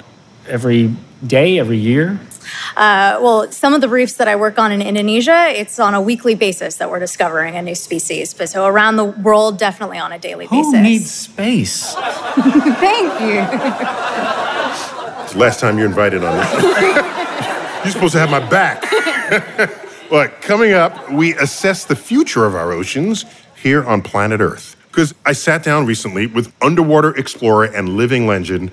Every 0.47 0.93
day, 1.25 1.59
every 1.59 1.77
year? 1.77 2.19
Uh, 2.75 3.17
well, 3.21 3.49
some 3.51 3.73
of 3.73 3.79
the 3.81 3.87
reefs 3.87 4.13
that 4.15 4.27
I 4.27 4.35
work 4.35 4.59
on 4.59 4.71
in 4.71 4.81
Indonesia, 4.81 5.47
it's 5.49 5.79
on 5.79 5.93
a 5.93 6.01
weekly 6.01 6.35
basis 6.35 6.75
that 6.75 6.89
we're 6.89 6.99
discovering 6.99 7.55
a 7.55 7.61
new 7.61 7.75
species. 7.75 8.33
But 8.33 8.49
so 8.49 8.65
around 8.65 8.97
the 8.97 9.05
world, 9.05 9.57
definitely 9.57 9.99
on 9.99 10.11
a 10.11 10.19
daily 10.19 10.47
Who 10.47 10.63
basis. 10.71 10.81
needs 10.83 11.11
space? 11.11 11.93
Thank 11.95 13.21
you. 13.21 14.37
It's 15.31 15.37
the 15.37 15.43
last 15.45 15.61
time 15.61 15.77
you're 15.77 15.87
invited 15.87 16.25
on 16.25 16.35
this. 16.35 16.51
you're 17.85 17.93
supposed 17.93 18.11
to 18.11 18.19
have 18.19 18.29
my 18.29 18.45
back. 18.49 18.81
but 20.09 20.41
coming 20.41 20.73
up, 20.73 21.09
we 21.09 21.35
assess 21.35 21.85
the 21.85 21.95
future 21.95 22.43
of 22.43 22.53
our 22.53 22.73
oceans 22.73 23.23
here 23.55 23.81
on 23.85 24.01
planet 24.01 24.41
Earth. 24.41 24.75
Because 24.89 25.15
I 25.25 25.31
sat 25.31 25.63
down 25.63 25.85
recently 25.85 26.27
with 26.27 26.53
underwater 26.61 27.15
explorer 27.15 27.63
and 27.63 27.95
living 27.95 28.27
legend 28.27 28.71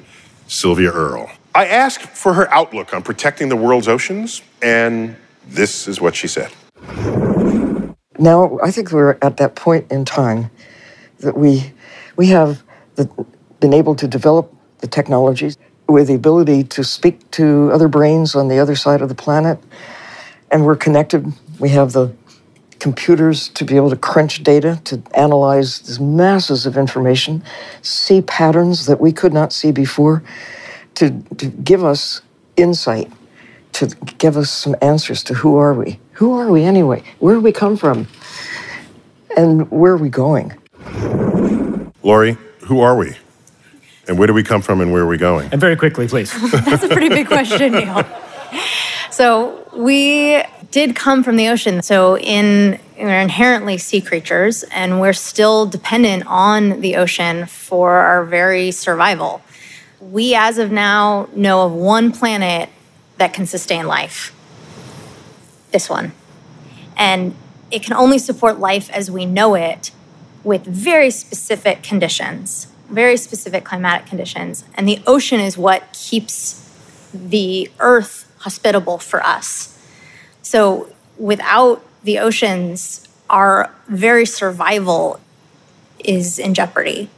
Sylvia 0.49 0.91
Earle. 0.91 1.31
I 1.55 1.67
asked 1.67 2.03
for 2.03 2.35
her 2.35 2.53
outlook 2.53 2.93
on 2.93 3.05
protecting 3.05 3.49
the 3.49 3.57
world's 3.57 3.87
oceans, 3.87 4.43
and 4.61 5.15
this 5.47 5.87
is 5.87 6.01
what 6.01 6.17
she 6.17 6.27
said. 6.27 6.51
Now, 8.19 8.59
I 8.65 8.73
think 8.73 8.91
we're 8.91 9.17
at 9.23 9.37
that 9.37 9.55
point 9.55 9.93
in 9.93 10.05
time 10.05 10.51
that 11.21 11.39
we, 11.39 11.73
we 12.17 12.27
have 12.31 12.65
the, 12.97 13.09
been 13.61 13.73
able 13.73 13.95
to 13.95 14.09
develop 14.09 14.53
the 14.79 14.89
technologies 14.89 15.57
with 15.89 16.09
the 16.09 16.15
ability 16.15 16.65
to 16.65 16.85
speak 16.85 17.31
to 17.33 17.71
other 17.73 17.89
brains 17.89 18.35
on 18.35 18.49
the 18.49 18.59
other 18.59 18.77
side 18.77 19.01
of 19.01 19.09
the 19.09 19.15
planet, 19.15 19.59
and 20.51 20.65
we're 20.65 20.77
connected. 20.77 21.33
We 21.59 21.71
have 21.71 21.93
the 21.93 22.13
computers 22.79 23.49
to 23.49 23.65
be 23.65 23.77
able 23.77 23.91
to 23.91 23.97
crunch 23.97 24.43
data, 24.43 24.81
to 24.85 25.03
analyze 25.15 25.81
these 25.81 25.99
masses 25.99 26.67
of 26.67 26.77
information, 26.77 27.43
see 27.83 28.23
patterns 28.23 28.87
that 28.87 29.01
we 29.01 29.13
could 29.13 29.33
not 29.33 29.53
see 29.53 29.73
before, 29.73 30.23
to, 30.95 31.21
to 31.39 31.47
give 31.47 31.83
us 31.83 32.21
insight, 32.57 33.11
to 33.73 33.87
give 34.19 34.37
us 34.37 34.51
some 34.51 34.77
answers 34.83 35.25
to 35.25 35.35
who 35.35 35.57
are 35.57 35.75
we? 35.75 35.99
Who 36.13 36.39
are 36.39 36.51
we 36.51 36.65
anyway? 36.65 37.03
Where 37.19 37.35
do 37.35 37.41
we 37.41 37.53
come 37.53 37.77
from? 37.77 38.07
And 39.37 39.71
where 39.71 39.93
are 39.93 39.97
we 39.97 40.09
going? 40.09 40.53
Laure, 42.03 42.37
who 42.67 42.81
are 42.81 42.97
we? 42.97 43.17
And 44.09 44.19
where 44.19 44.27
do 44.27 44.33
we 44.33 44.43
come 44.43 44.63
from 44.63 44.81
and 44.81 44.93
where 44.93 45.03
are 45.03 45.07
we 45.07 45.19
going? 45.19 45.51
And 45.53 45.61
very 45.61 45.77
quickly, 45.77 46.09
please. 46.09 46.33
That's 46.65 46.83
a 46.83 46.89
pretty 46.89 47.11
big 47.11 47.27
question, 47.27 47.73
Neil. 47.73 48.05
So 49.11 49.69
we 49.77 50.43
did 50.71 50.97
come 50.97 51.23
from 51.23 51.37
the 51.37 51.49
ocean. 51.49 51.83
So 51.83 52.19
in 52.19 52.79
we're 52.99 53.21
inherently 53.21 53.79
sea 53.79 54.01
creatures, 54.01 54.65
and 54.65 55.01
we're 55.01 55.13
still 55.13 55.67
dependent 55.67 56.25
on 56.27 56.81
the 56.81 56.97
ocean 56.97 57.47
for 57.47 57.93
our 57.93 58.25
very 58.25 58.71
survival. 58.73 59.41
We, 60.01 60.35
as 60.35 60.59
of 60.59 60.73
now, 60.73 61.29
know 61.35 61.65
of 61.65 61.73
one 61.73 62.13
planet 62.13 62.69
that 63.19 63.33
can 63.33 63.47
sustain 63.47 63.87
life. 63.87 64.35
This 65.71 65.89
one. 65.89 66.13
And 66.97 67.37
it 67.71 67.83
can 67.83 67.95
only 67.95 68.19
support 68.19 68.59
life 68.59 68.91
as 68.91 69.11
we 69.11 69.27
know 69.27 69.55
it 69.55 69.93
with 70.43 70.65
very 70.65 71.11
specific 71.11 71.83
conditions, 71.83 72.69
very 72.89 73.17
specific 73.17 73.65
climatic 73.65 74.07
conditions. 74.07 74.65
And 74.75 74.89
the 74.89 75.01
ocean 75.07 75.41
is 75.41 75.59
what 75.59 75.93
keeps 75.93 76.65
the 77.13 77.71
earth 77.81 78.31
hospitable 78.39 78.99
for 78.99 79.23
us. 79.25 79.79
So 80.43 80.91
without 81.19 81.85
the 82.03 82.19
oceans, 82.19 83.07
our 83.29 83.71
very 83.89 84.25
survival 84.25 85.21
is 85.99 86.39
in 86.39 86.55
jeopardy. 86.55 87.11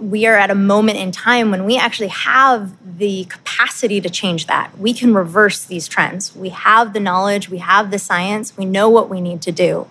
We 0.00 0.26
are 0.26 0.36
at 0.36 0.50
a 0.50 0.54
moment 0.54 0.98
in 0.98 1.12
time 1.12 1.50
when 1.50 1.64
we 1.64 1.76
actually 1.76 2.08
have 2.08 2.72
the 2.98 3.24
capacity 3.26 4.00
to 4.00 4.10
change 4.10 4.46
that. 4.46 4.76
We 4.78 4.92
can 4.94 5.14
reverse 5.14 5.64
these 5.64 5.86
trends. 5.86 6.34
We 6.34 6.48
have 6.48 6.92
the 6.92 7.00
knowledge, 7.00 7.48
we 7.48 7.58
have 7.58 7.90
the 7.90 7.98
science, 7.98 8.56
we 8.56 8.64
know 8.64 8.88
what 8.88 9.08
we 9.08 9.20
need 9.20 9.42
to 9.42 9.52
do. 9.52 9.86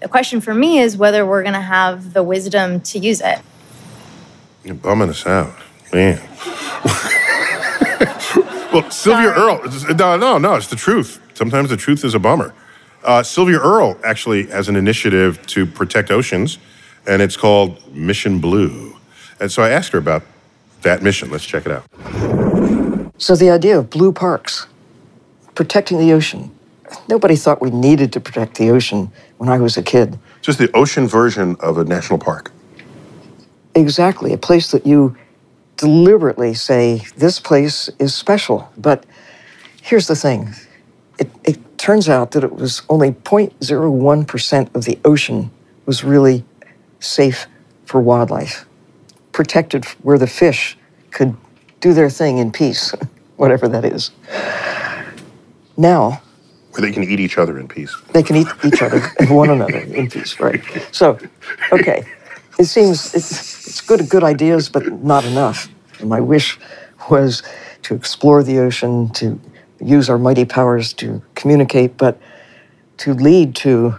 The 0.00 0.08
question 0.08 0.40
for 0.40 0.54
me 0.54 0.78
is 0.78 0.96
whether 0.96 1.24
we're 1.24 1.42
going 1.42 1.54
to 1.54 1.60
have 1.60 2.12
the 2.12 2.22
wisdom 2.22 2.80
to 2.82 2.98
use 2.98 3.20
it. 3.20 3.40
You're 4.64 4.74
bumming 4.74 5.08
us 5.08 5.26
out, 5.26 5.54
man. 5.92 6.18
well, 8.72 8.90
Sylvia 8.90 9.30
Earle, 9.30 9.62
no, 9.94 10.16
no, 10.16 10.38
no, 10.38 10.56
it's 10.56 10.66
the 10.66 10.76
truth. 10.76 11.20
Sometimes 11.34 11.70
the 11.70 11.76
truth 11.76 12.04
is 12.04 12.14
a 12.14 12.18
bummer. 12.18 12.52
Uh, 13.04 13.22
Sylvia 13.22 13.58
Earle 13.58 13.96
actually 14.04 14.46
has 14.46 14.68
an 14.68 14.76
initiative 14.76 15.44
to 15.46 15.64
protect 15.64 16.10
oceans, 16.10 16.58
and 17.06 17.22
it's 17.22 17.36
called 17.36 17.94
Mission 17.94 18.40
Blue. 18.40 18.96
And 19.40 19.50
so 19.50 19.62
I 19.62 19.70
asked 19.70 19.92
her 19.92 19.98
about 19.98 20.24
that 20.82 21.02
mission. 21.02 21.30
Let's 21.30 21.46
check 21.46 21.64
it 21.64 21.72
out. 21.72 21.84
So 23.18 23.36
the 23.36 23.50
idea 23.50 23.78
of 23.78 23.90
blue 23.90 24.12
parks, 24.12 24.66
protecting 25.54 25.98
the 25.98 26.12
ocean. 26.12 26.54
Nobody 27.08 27.36
thought 27.36 27.60
we 27.60 27.70
needed 27.70 28.12
to 28.14 28.20
protect 28.20 28.56
the 28.56 28.70
ocean 28.70 29.12
when 29.38 29.48
I 29.48 29.58
was 29.58 29.76
a 29.76 29.82
kid. 29.82 30.18
Just 30.40 30.58
the 30.58 30.74
ocean 30.74 31.06
version 31.06 31.56
of 31.60 31.78
a 31.78 31.84
national 31.84 32.18
park. 32.18 32.50
Exactly, 33.78 34.32
a 34.32 34.38
place 34.38 34.72
that 34.72 34.84
you 34.86 35.16
deliberately 35.76 36.52
say, 36.54 37.02
this 37.16 37.38
place 37.38 37.88
is 38.00 38.12
special. 38.14 38.68
But 38.76 39.04
here's 39.82 40.08
the 40.08 40.16
thing 40.16 40.54
it, 41.18 41.30
it 41.44 41.78
turns 41.78 42.08
out 42.08 42.32
that 42.32 42.42
it 42.42 42.52
was 42.52 42.82
only 42.88 43.12
0.01% 43.12 44.74
of 44.74 44.84
the 44.84 44.98
ocean 45.04 45.50
was 45.86 46.02
really 46.02 46.44
safe 47.00 47.46
for 47.86 48.00
wildlife, 48.00 48.66
protected 49.32 49.84
where 50.02 50.18
the 50.18 50.26
fish 50.26 50.76
could 51.12 51.36
do 51.80 51.92
their 51.94 52.10
thing 52.10 52.38
in 52.38 52.50
peace, 52.50 52.92
whatever 53.36 53.68
that 53.68 53.84
is. 53.84 54.10
Now, 55.76 56.20
Where 56.72 56.82
they 56.82 56.92
can 56.92 57.04
eat 57.04 57.20
each 57.20 57.38
other 57.38 57.58
in 57.60 57.68
peace. 57.68 57.96
they 58.12 58.24
can 58.24 58.34
eat 58.36 58.48
each 58.64 58.82
other 58.82 59.00
and 59.20 59.30
one 59.36 59.50
another 59.50 59.78
in 59.78 60.10
peace, 60.10 60.40
right? 60.40 60.60
So, 60.90 61.18
okay, 61.72 62.04
it 62.58 62.64
seems 62.66 63.14
it's, 63.14 63.66
it's 63.68 63.80
good, 63.80 64.08
good 64.08 64.24
ideas, 64.24 64.68
but 64.68 64.92
not 65.02 65.24
enough. 65.24 65.68
My 66.02 66.20
wish 66.20 66.58
was 67.10 67.42
to 67.84 67.94
explore 67.94 68.42
the 68.42 68.58
ocean, 68.60 69.10
to 69.14 69.40
use 69.80 70.10
our 70.10 70.18
mighty 70.18 70.44
powers 70.44 70.92
to 70.94 71.22
communicate, 71.36 71.96
but 71.96 72.20
to 72.98 73.14
lead 73.14 73.56
to 73.56 73.96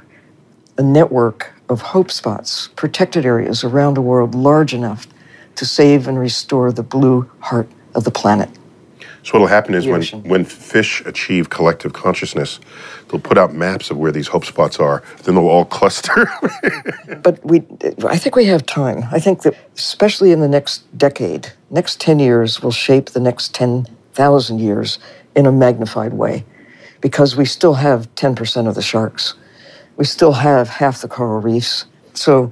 a 0.78 0.84
network 0.84 1.53
of 1.70 1.82
hope 1.82 2.12
spots, 2.12 2.70
protected 2.76 3.26
areas 3.26 3.64
around 3.64 3.95
the 3.95 4.01
world 4.01 4.36
large 4.36 4.74
enough 4.74 5.07
to 5.55 5.66
save 5.66 6.07
and 6.07 6.20
restore 6.20 6.72
the 6.72 6.84
blue 6.84 7.30
heart 7.41 7.70
of 7.95 8.03
the 8.05 8.12
planet. 8.12 8.49
So 9.24 9.34
what'll 9.34 9.48
happen 9.48 9.74
is 9.74 9.86
when, 9.86 10.04
when 10.24 10.46
fish 10.46 11.02
achieve 11.06 11.50
collective 11.50 11.94
consciousness, 11.94 12.60
they'll 13.10 13.20
put 13.20 13.38
out 13.38 13.54
maps 13.54 13.92
of 13.92 13.98
where 13.98 14.12
these 14.12 14.28
hope 14.28 14.46
spots 14.46 14.80
are. 14.80 15.04
Then 15.24 15.36
they'll 15.36 15.48
all 15.48 15.66
cluster. 15.80 16.32
but 17.22 17.44
we 17.46 17.64
i 18.08 18.18
think 18.18 18.36
we 18.36 18.46
have 18.46 18.66
time. 18.66 19.04
I 19.12 19.20
think 19.20 19.42
that 19.44 19.56
especially 19.76 20.32
in 20.32 20.40
the 20.40 20.48
next 20.48 20.98
decade 20.98 21.52
next 21.70 22.00
10 22.02 22.20
years 22.20 22.62
will 22.62 22.72
shape 22.72 23.10
the 23.10 23.20
next 23.20 23.54
10,000 23.54 24.60
years 24.60 25.00
in 25.36 25.46
a 25.46 25.52
magnified 25.52 26.14
way. 26.14 26.46
Because 27.02 27.36
we 27.36 27.46
still 27.46 27.76
have 27.76 28.14
10% 28.16 28.68
of 28.68 28.76
the 28.76 28.82
sharks. 28.82 29.36
We 29.96 30.06
still 30.06 30.34
have 30.34 30.68
half 30.68 31.02
the 31.02 31.08
coral 31.08 31.40
reefs. 31.40 31.86
So 32.14 32.52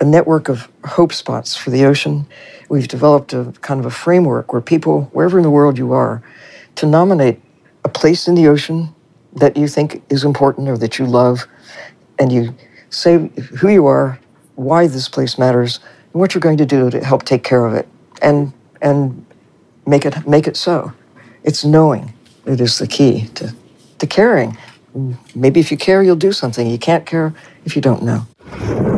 a 0.00 0.04
network 0.04 0.48
of 0.48 0.68
hope 0.84 1.12
spots 1.12 1.56
for 1.56 1.70
the 1.70 1.84
ocean 1.84 2.26
we've 2.68 2.88
developed 2.88 3.32
a 3.32 3.52
kind 3.60 3.80
of 3.80 3.86
a 3.86 3.90
framework 3.90 4.52
where 4.52 4.62
people 4.62 5.02
wherever 5.12 5.38
in 5.38 5.42
the 5.42 5.50
world 5.50 5.78
you 5.78 5.92
are 5.92 6.22
to 6.76 6.86
nominate 6.86 7.40
a 7.84 7.88
place 7.88 8.28
in 8.28 8.34
the 8.34 8.46
ocean 8.46 8.94
that 9.34 9.56
you 9.56 9.68
think 9.68 10.02
is 10.08 10.24
important 10.24 10.68
or 10.68 10.76
that 10.78 10.98
you 10.98 11.06
love 11.06 11.46
and 12.18 12.32
you 12.32 12.54
say 12.90 13.28
who 13.58 13.68
you 13.68 13.86
are, 13.86 14.18
why 14.56 14.86
this 14.86 15.08
place 15.08 15.38
matters, 15.38 15.80
and 16.12 16.20
what 16.20 16.34
you're 16.34 16.40
going 16.40 16.56
to 16.56 16.66
do 16.66 16.90
to 16.90 17.04
help 17.04 17.24
take 17.24 17.42
care 17.42 17.66
of 17.66 17.74
it, 17.74 17.88
and 18.22 18.52
and 18.82 19.24
make 19.86 20.04
it 20.04 20.26
make 20.26 20.46
it 20.46 20.56
so. 20.56 20.92
It's 21.44 21.64
knowing 21.64 22.12
it 22.46 22.60
is 22.60 22.78
the 22.78 22.86
key 22.86 23.28
to 23.34 23.54
to 23.98 24.06
caring. 24.06 24.56
Maybe 25.34 25.60
if 25.60 25.70
you 25.70 25.76
care, 25.76 26.02
you'll 26.02 26.16
do 26.16 26.32
something. 26.32 26.68
You 26.68 26.78
can't 26.78 27.06
care 27.06 27.32
if 27.64 27.76
you 27.76 27.82
don't 27.82 28.02
know. 28.02 28.97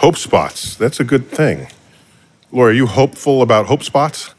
Hope 0.00 0.16
spots. 0.16 0.76
That's 0.76 0.98
a 0.98 1.04
good 1.04 1.28
thing. 1.28 1.66
Laure, 2.50 2.70
are 2.70 2.72
you 2.72 2.86
hopeful 2.86 3.42
about 3.42 3.66
hope 3.66 3.82
spots? 3.82 4.34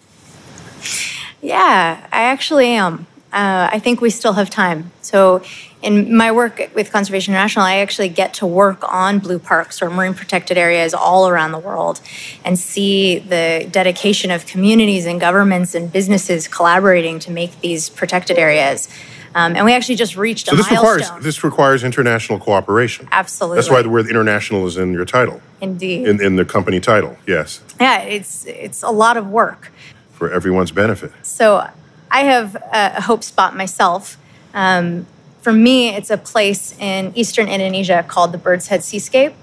Yeah, 1.39 2.07
I 2.11 2.23
actually 2.23 2.69
am. 2.69 3.05
Uh, 3.31 3.69
I 3.71 3.77
think 3.77 4.01
we 4.01 4.09
still 4.09 4.33
have 4.33 4.49
time. 4.49 4.91
So, 5.03 5.43
in 5.83 6.17
my 6.17 6.31
work 6.31 6.71
with 6.73 6.91
Conservation 6.91 7.35
International, 7.35 7.63
I 7.63 7.75
actually 7.77 8.09
get 8.09 8.33
to 8.35 8.47
work 8.47 8.91
on 8.91 9.19
blue 9.19 9.37
parks 9.37 9.83
or 9.83 9.91
marine 9.91 10.15
protected 10.15 10.57
areas 10.57 10.95
all 10.95 11.27
around 11.27 11.51
the 11.51 11.59
world 11.59 12.01
and 12.43 12.57
see 12.57 13.19
the 13.19 13.67
dedication 13.69 14.31
of 14.31 14.47
communities 14.47 15.05
and 15.05 15.21
governments 15.21 15.75
and 15.75 15.91
businesses 15.91 16.47
collaborating 16.47 17.19
to 17.19 17.29
make 17.29 17.61
these 17.61 17.87
protected 17.87 18.39
areas. 18.39 18.89
Um, 19.33 19.55
and 19.55 19.63
we 19.65 19.73
actually 19.73 19.95
just 19.95 20.17
reached 20.17 20.47
So 20.47 20.53
a 20.53 20.57
this 20.57 20.69
milestone. 20.69 20.95
requires 20.97 21.23
this 21.23 21.43
requires 21.43 21.83
international 21.83 22.37
cooperation. 22.39 23.07
Absolutely. 23.11 23.55
That's 23.57 23.69
why 23.69 23.81
the 23.81 23.89
word 23.89 24.09
international 24.09 24.67
is 24.67 24.75
in 24.77 24.91
your 24.93 25.05
title, 25.05 25.41
Indeed. 25.61 26.07
in, 26.07 26.21
in 26.21 26.35
the 26.35 26.43
company 26.45 26.79
title. 26.81 27.15
Yes, 27.25 27.61
yeah, 27.79 28.01
it's 28.01 28.45
it's 28.45 28.83
a 28.83 28.91
lot 28.91 29.15
of 29.17 29.27
work. 29.27 29.71
for 30.11 30.29
everyone's 30.31 30.71
benefit. 30.71 31.11
So 31.23 31.67
I 32.11 32.21
have 32.25 32.55
a 32.55 32.93
a 32.97 33.01
hope 33.01 33.23
spot 33.23 33.55
myself. 33.55 34.17
Um, 34.53 35.05
for 35.41 35.53
me, 35.53 35.89
it's 35.95 36.09
a 36.11 36.17
place 36.17 36.75
in 36.77 37.11
eastern 37.15 37.47
Indonesia 37.47 38.03
called 38.07 38.31
the 38.33 38.37
Bird's 38.37 38.67
Head 38.67 38.83
Seascape, 38.83 39.33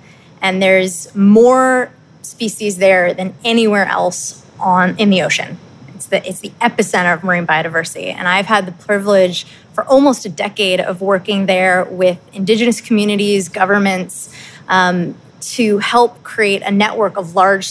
and 0.43 0.63
there's 0.63 1.13
more 1.15 1.91
species 2.23 2.77
there 2.77 3.15
than 3.15 3.35
anywhere 3.43 3.87
else 3.87 4.45
on 4.61 4.97
in 4.99 5.09
the 5.11 5.23
ocean. 5.23 5.57
It's 5.99 6.07
the 6.07 6.29
it's 6.29 6.39
the 6.39 6.51
epicenter 6.61 7.13
of 7.13 7.25
marine 7.25 7.45
biodiversity, 7.45 8.15
and 8.15 8.29
I've 8.29 8.47
had 8.47 8.67
the 8.67 8.73
privilege 8.73 9.47
for 9.73 9.83
almost 9.85 10.25
a 10.25 10.29
decade 10.29 10.79
of 10.79 11.01
working 11.01 11.47
there 11.47 11.85
with 11.85 12.19
indigenous 12.33 12.81
communities, 12.81 13.49
governments. 13.49 14.33
Um, 14.69 15.17
to 15.41 15.79
help 15.79 16.23
create 16.25 16.63
a 16.63 16.71
network 16.71 17.17
of 17.17 17.37
large 17.37 17.71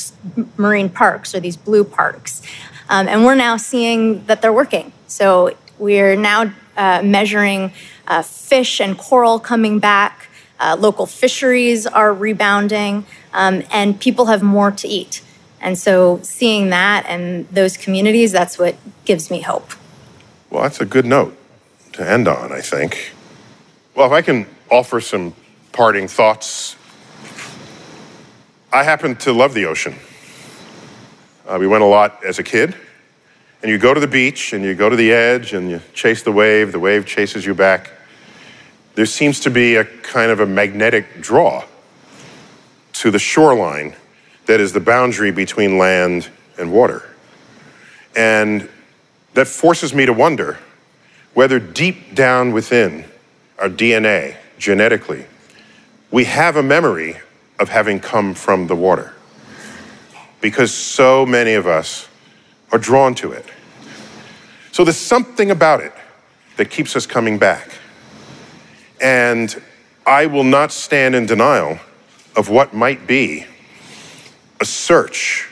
marine 0.55 0.89
parks 0.89 1.35
or 1.35 1.41
these 1.41 1.57
blue 1.57 1.83
parks. 1.83 2.41
Um, 2.89 3.09
and 3.09 3.25
we're 3.25 3.35
now 3.35 3.57
seeing 3.57 4.25
that 4.27 4.41
they're 4.41 4.53
working. 4.53 4.93
So 5.07 5.55
we're 5.77 6.15
now 6.15 6.53
uh, 6.77 7.01
measuring 7.03 7.73
uh, 8.07 8.21
fish 8.21 8.79
and 8.79 8.97
coral 8.97 9.37
coming 9.37 9.79
back, 9.79 10.29
uh, 10.61 10.77
local 10.79 11.05
fisheries 11.05 11.85
are 11.85 12.13
rebounding, 12.13 13.05
um, 13.33 13.63
and 13.69 13.99
people 13.99 14.27
have 14.27 14.41
more 14.41 14.71
to 14.71 14.87
eat. 14.87 15.21
And 15.59 15.77
so 15.77 16.19
seeing 16.23 16.69
that 16.69 17.05
and 17.07 17.47
those 17.49 17.77
communities, 17.77 18.31
that's 18.31 18.59
what 18.59 18.75
gives 19.05 19.31
me 19.31 19.41
hope. 19.41 19.71
Well, 20.49 20.63
that's 20.63 20.79
a 20.79 20.85
good 20.85 21.05
note 21.05 21.37
to 21.93 22.09
end 22.09 22.27
on, 22.27 22.51
I 22.51 22.61
think. 22.61 23.13
Well, 23.95 24.05
if 24.05 24.13
I 24.13 24.21
can 24.21 24.45
offer 24.69 25.01
some 25.01 25.33
parting 25.71 26.07
thoughts, 26.07 26.75
I 28.71 28.83
happen 28.83 29.15
to 29.17 29.33
love 29.33 29.53
the 29.53 29.65
ocean. 29.65 29.95
Uh, 31.47 31.57
we 31.59 31.67
went 31.67 31.83
a 31.83 31.87
lot 31.87 32.23
as 32.23 32.39
a 32.39 32.43
kid, 32.43 32.75
and 33.61 33.71
you 33.71 33.77
go 33.77 33.93
to 33.93 33.99
the 33.99 34.07
beach 34.07 34.53
and 34.53 34.63
you 34.63 34.75
go 34.75 34.89
to 34.89 34.95
the 34.95 35.11
edge 35.11 35.53
and 35.53 35.69
you 35.69 35.81
chase 35.93 36.21
the 36.21 36.31
wave, 36.31 36.71
the 36.71 36.79
wave 36.79 37.05
chases 37.05 37.45
you 37.45 37.55
back. 37.55 37.91
There 38.95 39.05
seems 39.05 39.39
to 39.41 39.49
be 39.49 39.75
a 39.75 39.85
kind 39.85 40.31
of 40.31 40.39
a 40.39 40.45
magnetic 40.45 41.21
draw 41.21 41.63
to 42.93 43.11
the 43.11 43.19
shoreline 43.19 43.95
that 44.47 44.59
is 44.59 44.73
the 44.73 44.79
boundary 44.79 45.31
between 45.31 45.77
land 45.77 46.29
and 46.57 46.71
water. 46.71 47.03
And 48.15 48.67
that 49.35 49.47
forces 49.47 49.93
me 49.93 50.05
to 50.05 50.13
wonder 50.13 50.57
whether 51.33 51.59
deep 51.59 52.15
down 52.15 52.51
within 52.51 53.05
our 53.59 53.69
DNA, 53.69 54.35
genetically, 54.57 55.25
we 56.09 56.23
have 56.23 56.55
a 56.55 56.63
memory 56.63 57.17
of 57.59 57.69
having 57.69 57.99
come 57.99 58.33
from 58.33 58.67
the 58.67 58.75
water. 58.75 59.13
Because 60.41 60.73
so 60.73 61.25
many 61.25 61.53
of 61.53 61.67
us 61.67 62.07
are 62.71 62.79
drawn 62.79 63.13
to 63.15 63.31
it. 63.31 63.45
So 64.71 64.83
there's 64.83 64.97
something 64.97 65.51
about 65.51 65.81
it 65.81 65.93
that 66.57 66.69
keeps 66.69 66.95
us 66.95 67.05
coming 67.05 67.37
back. 67.37 67.71
And 69.01 69.61
I 70.05 70.25
will 70.27 70.43
not 70.43 70.71
stand 70.71 71.15
in 71.15 71.25
denial 71.25 71.79
of 72.35 72.49
what 72.49 72.73
might 72.73 73.05
be 73.07 73.45
a 74.59 74.65
search, 74.65 75.49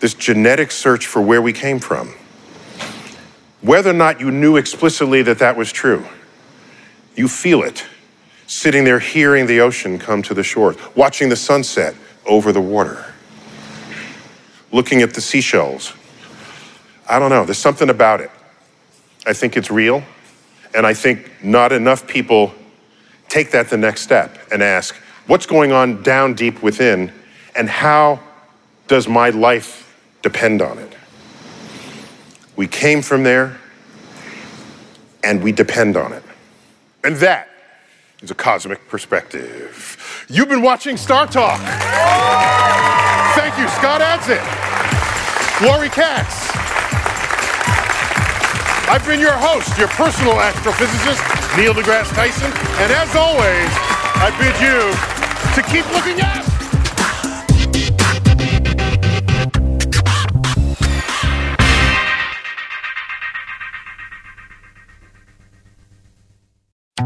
this 0.00 0.14
genetic 0.14 0.70
search 0.70 1.06
for 1.06 1.20
where 1.22 1.42
we 1.42 1.52
came 1.52 1.78
from. 1.78 2.14
Whether 3.60 3.90
or 3.90 3.94
not 3.94 4.20
you 4.20 4.30
knew 4.30 4.56
explicitly 4.56 5.22
that 5.22 5.38
that 5.38 5.56
was 5.56 5.70
true, 5.70 6.06
you 7.14 7.28
feel 7.28 7.62
it 7.62 7.84
sitting 8.46 8.84
there 8.84 8.98
hearing 8.98 9.46
the 9.46 9.60
ocean 9.60 9.98
come 9.98 10.22
to 10.22 10.34
the 10.34 10.42
shore, 10.42 10.76
watching 10.94 11.28
the 11.28 11.36
sunset 11.36 11.94
over 12.26 12.52
the 12.52 12.60
water, 12.60 13.12
looking 14.72 15.00
at 15.00 15.14
the 15.14 15.20
seashells. 15.20 15.94
I 17.08 17.18
don't 17.18 17.30
know, 17.30 17.44
there's 17.44 17.58
something 17.58 17.88
about 17.88 18.20
it. 18.20 18.30
I 19.26 19.32
think 19.32 19.56
it's 19.56 19.70
real, 19.70 20.02
and 20.74 20.86
I 20.86 20.94
think 20.94 21.30
not 21.42 21.72
enough 21.72 22.06
people 22.06 22.52
take 23.28 23.52
that 23.52 23.70
the 23.70 23.76
next 23.76 24.02
step 24.02 24.36
and 24.52 24.62
ask, 24.62 24.94
what's 25.26 25.46
going 25.46 25.72
on 25.72 26.02
down 26.02 26.34
deep 26.34 26.62
within, 26.62 27.12
and 27.54 27.68
how 27.68 28.20
does 28.88 29.08
my 29.08 29.30
life 29.30 29.98
depend 30.22 30.62
on 30.62 30.78
it? 30.78 30.92
We 32.56 32.66
came 32.66 33.02
from 33.02 33.22
there, 33.22 33.58
and 35.24 35.42
we 35.42 35.52
depend 35.52 35.96
on 35.96 36.12
it. 36.12 36.22
And 37.04 37.16
that 37.16 37.48
is 38.20 38.30
a 38.30 38.34
cosmic 38.34 38.86
perspective. 38.88 40.26
You've 40.28 40.48
been 40.48 40.62
watching 40.62 40.96
StarTalk. 40.96 41.58
Thank 43.34 43.58
you, 43.58 43.68
Scott 43.68 44.00
Adsit, 44.00 44.42
Laure 45.66 45.88
Katz. 45.88 46.50
I've 48.88 49.06
been 49.06 49.20
your 49.20 49.32
host, 49.32 49.78
your 49.78 49.88
personal 49.88 50.34
astrophysicist, 50.34 51.56
Neil 51.56 51.72
deGrasse 51.72 52.14
Tyson, 52.14 52.52
and 52.82 52.92
as 52.92 53.16
always, 53.16 53.70
I 54.20 54.30
bid 54.38 54.54
you 54.60 54.92
to 55.54 55.62
keep 55.70 55.90
looking 55.92 56.20
up. 56.20 56.51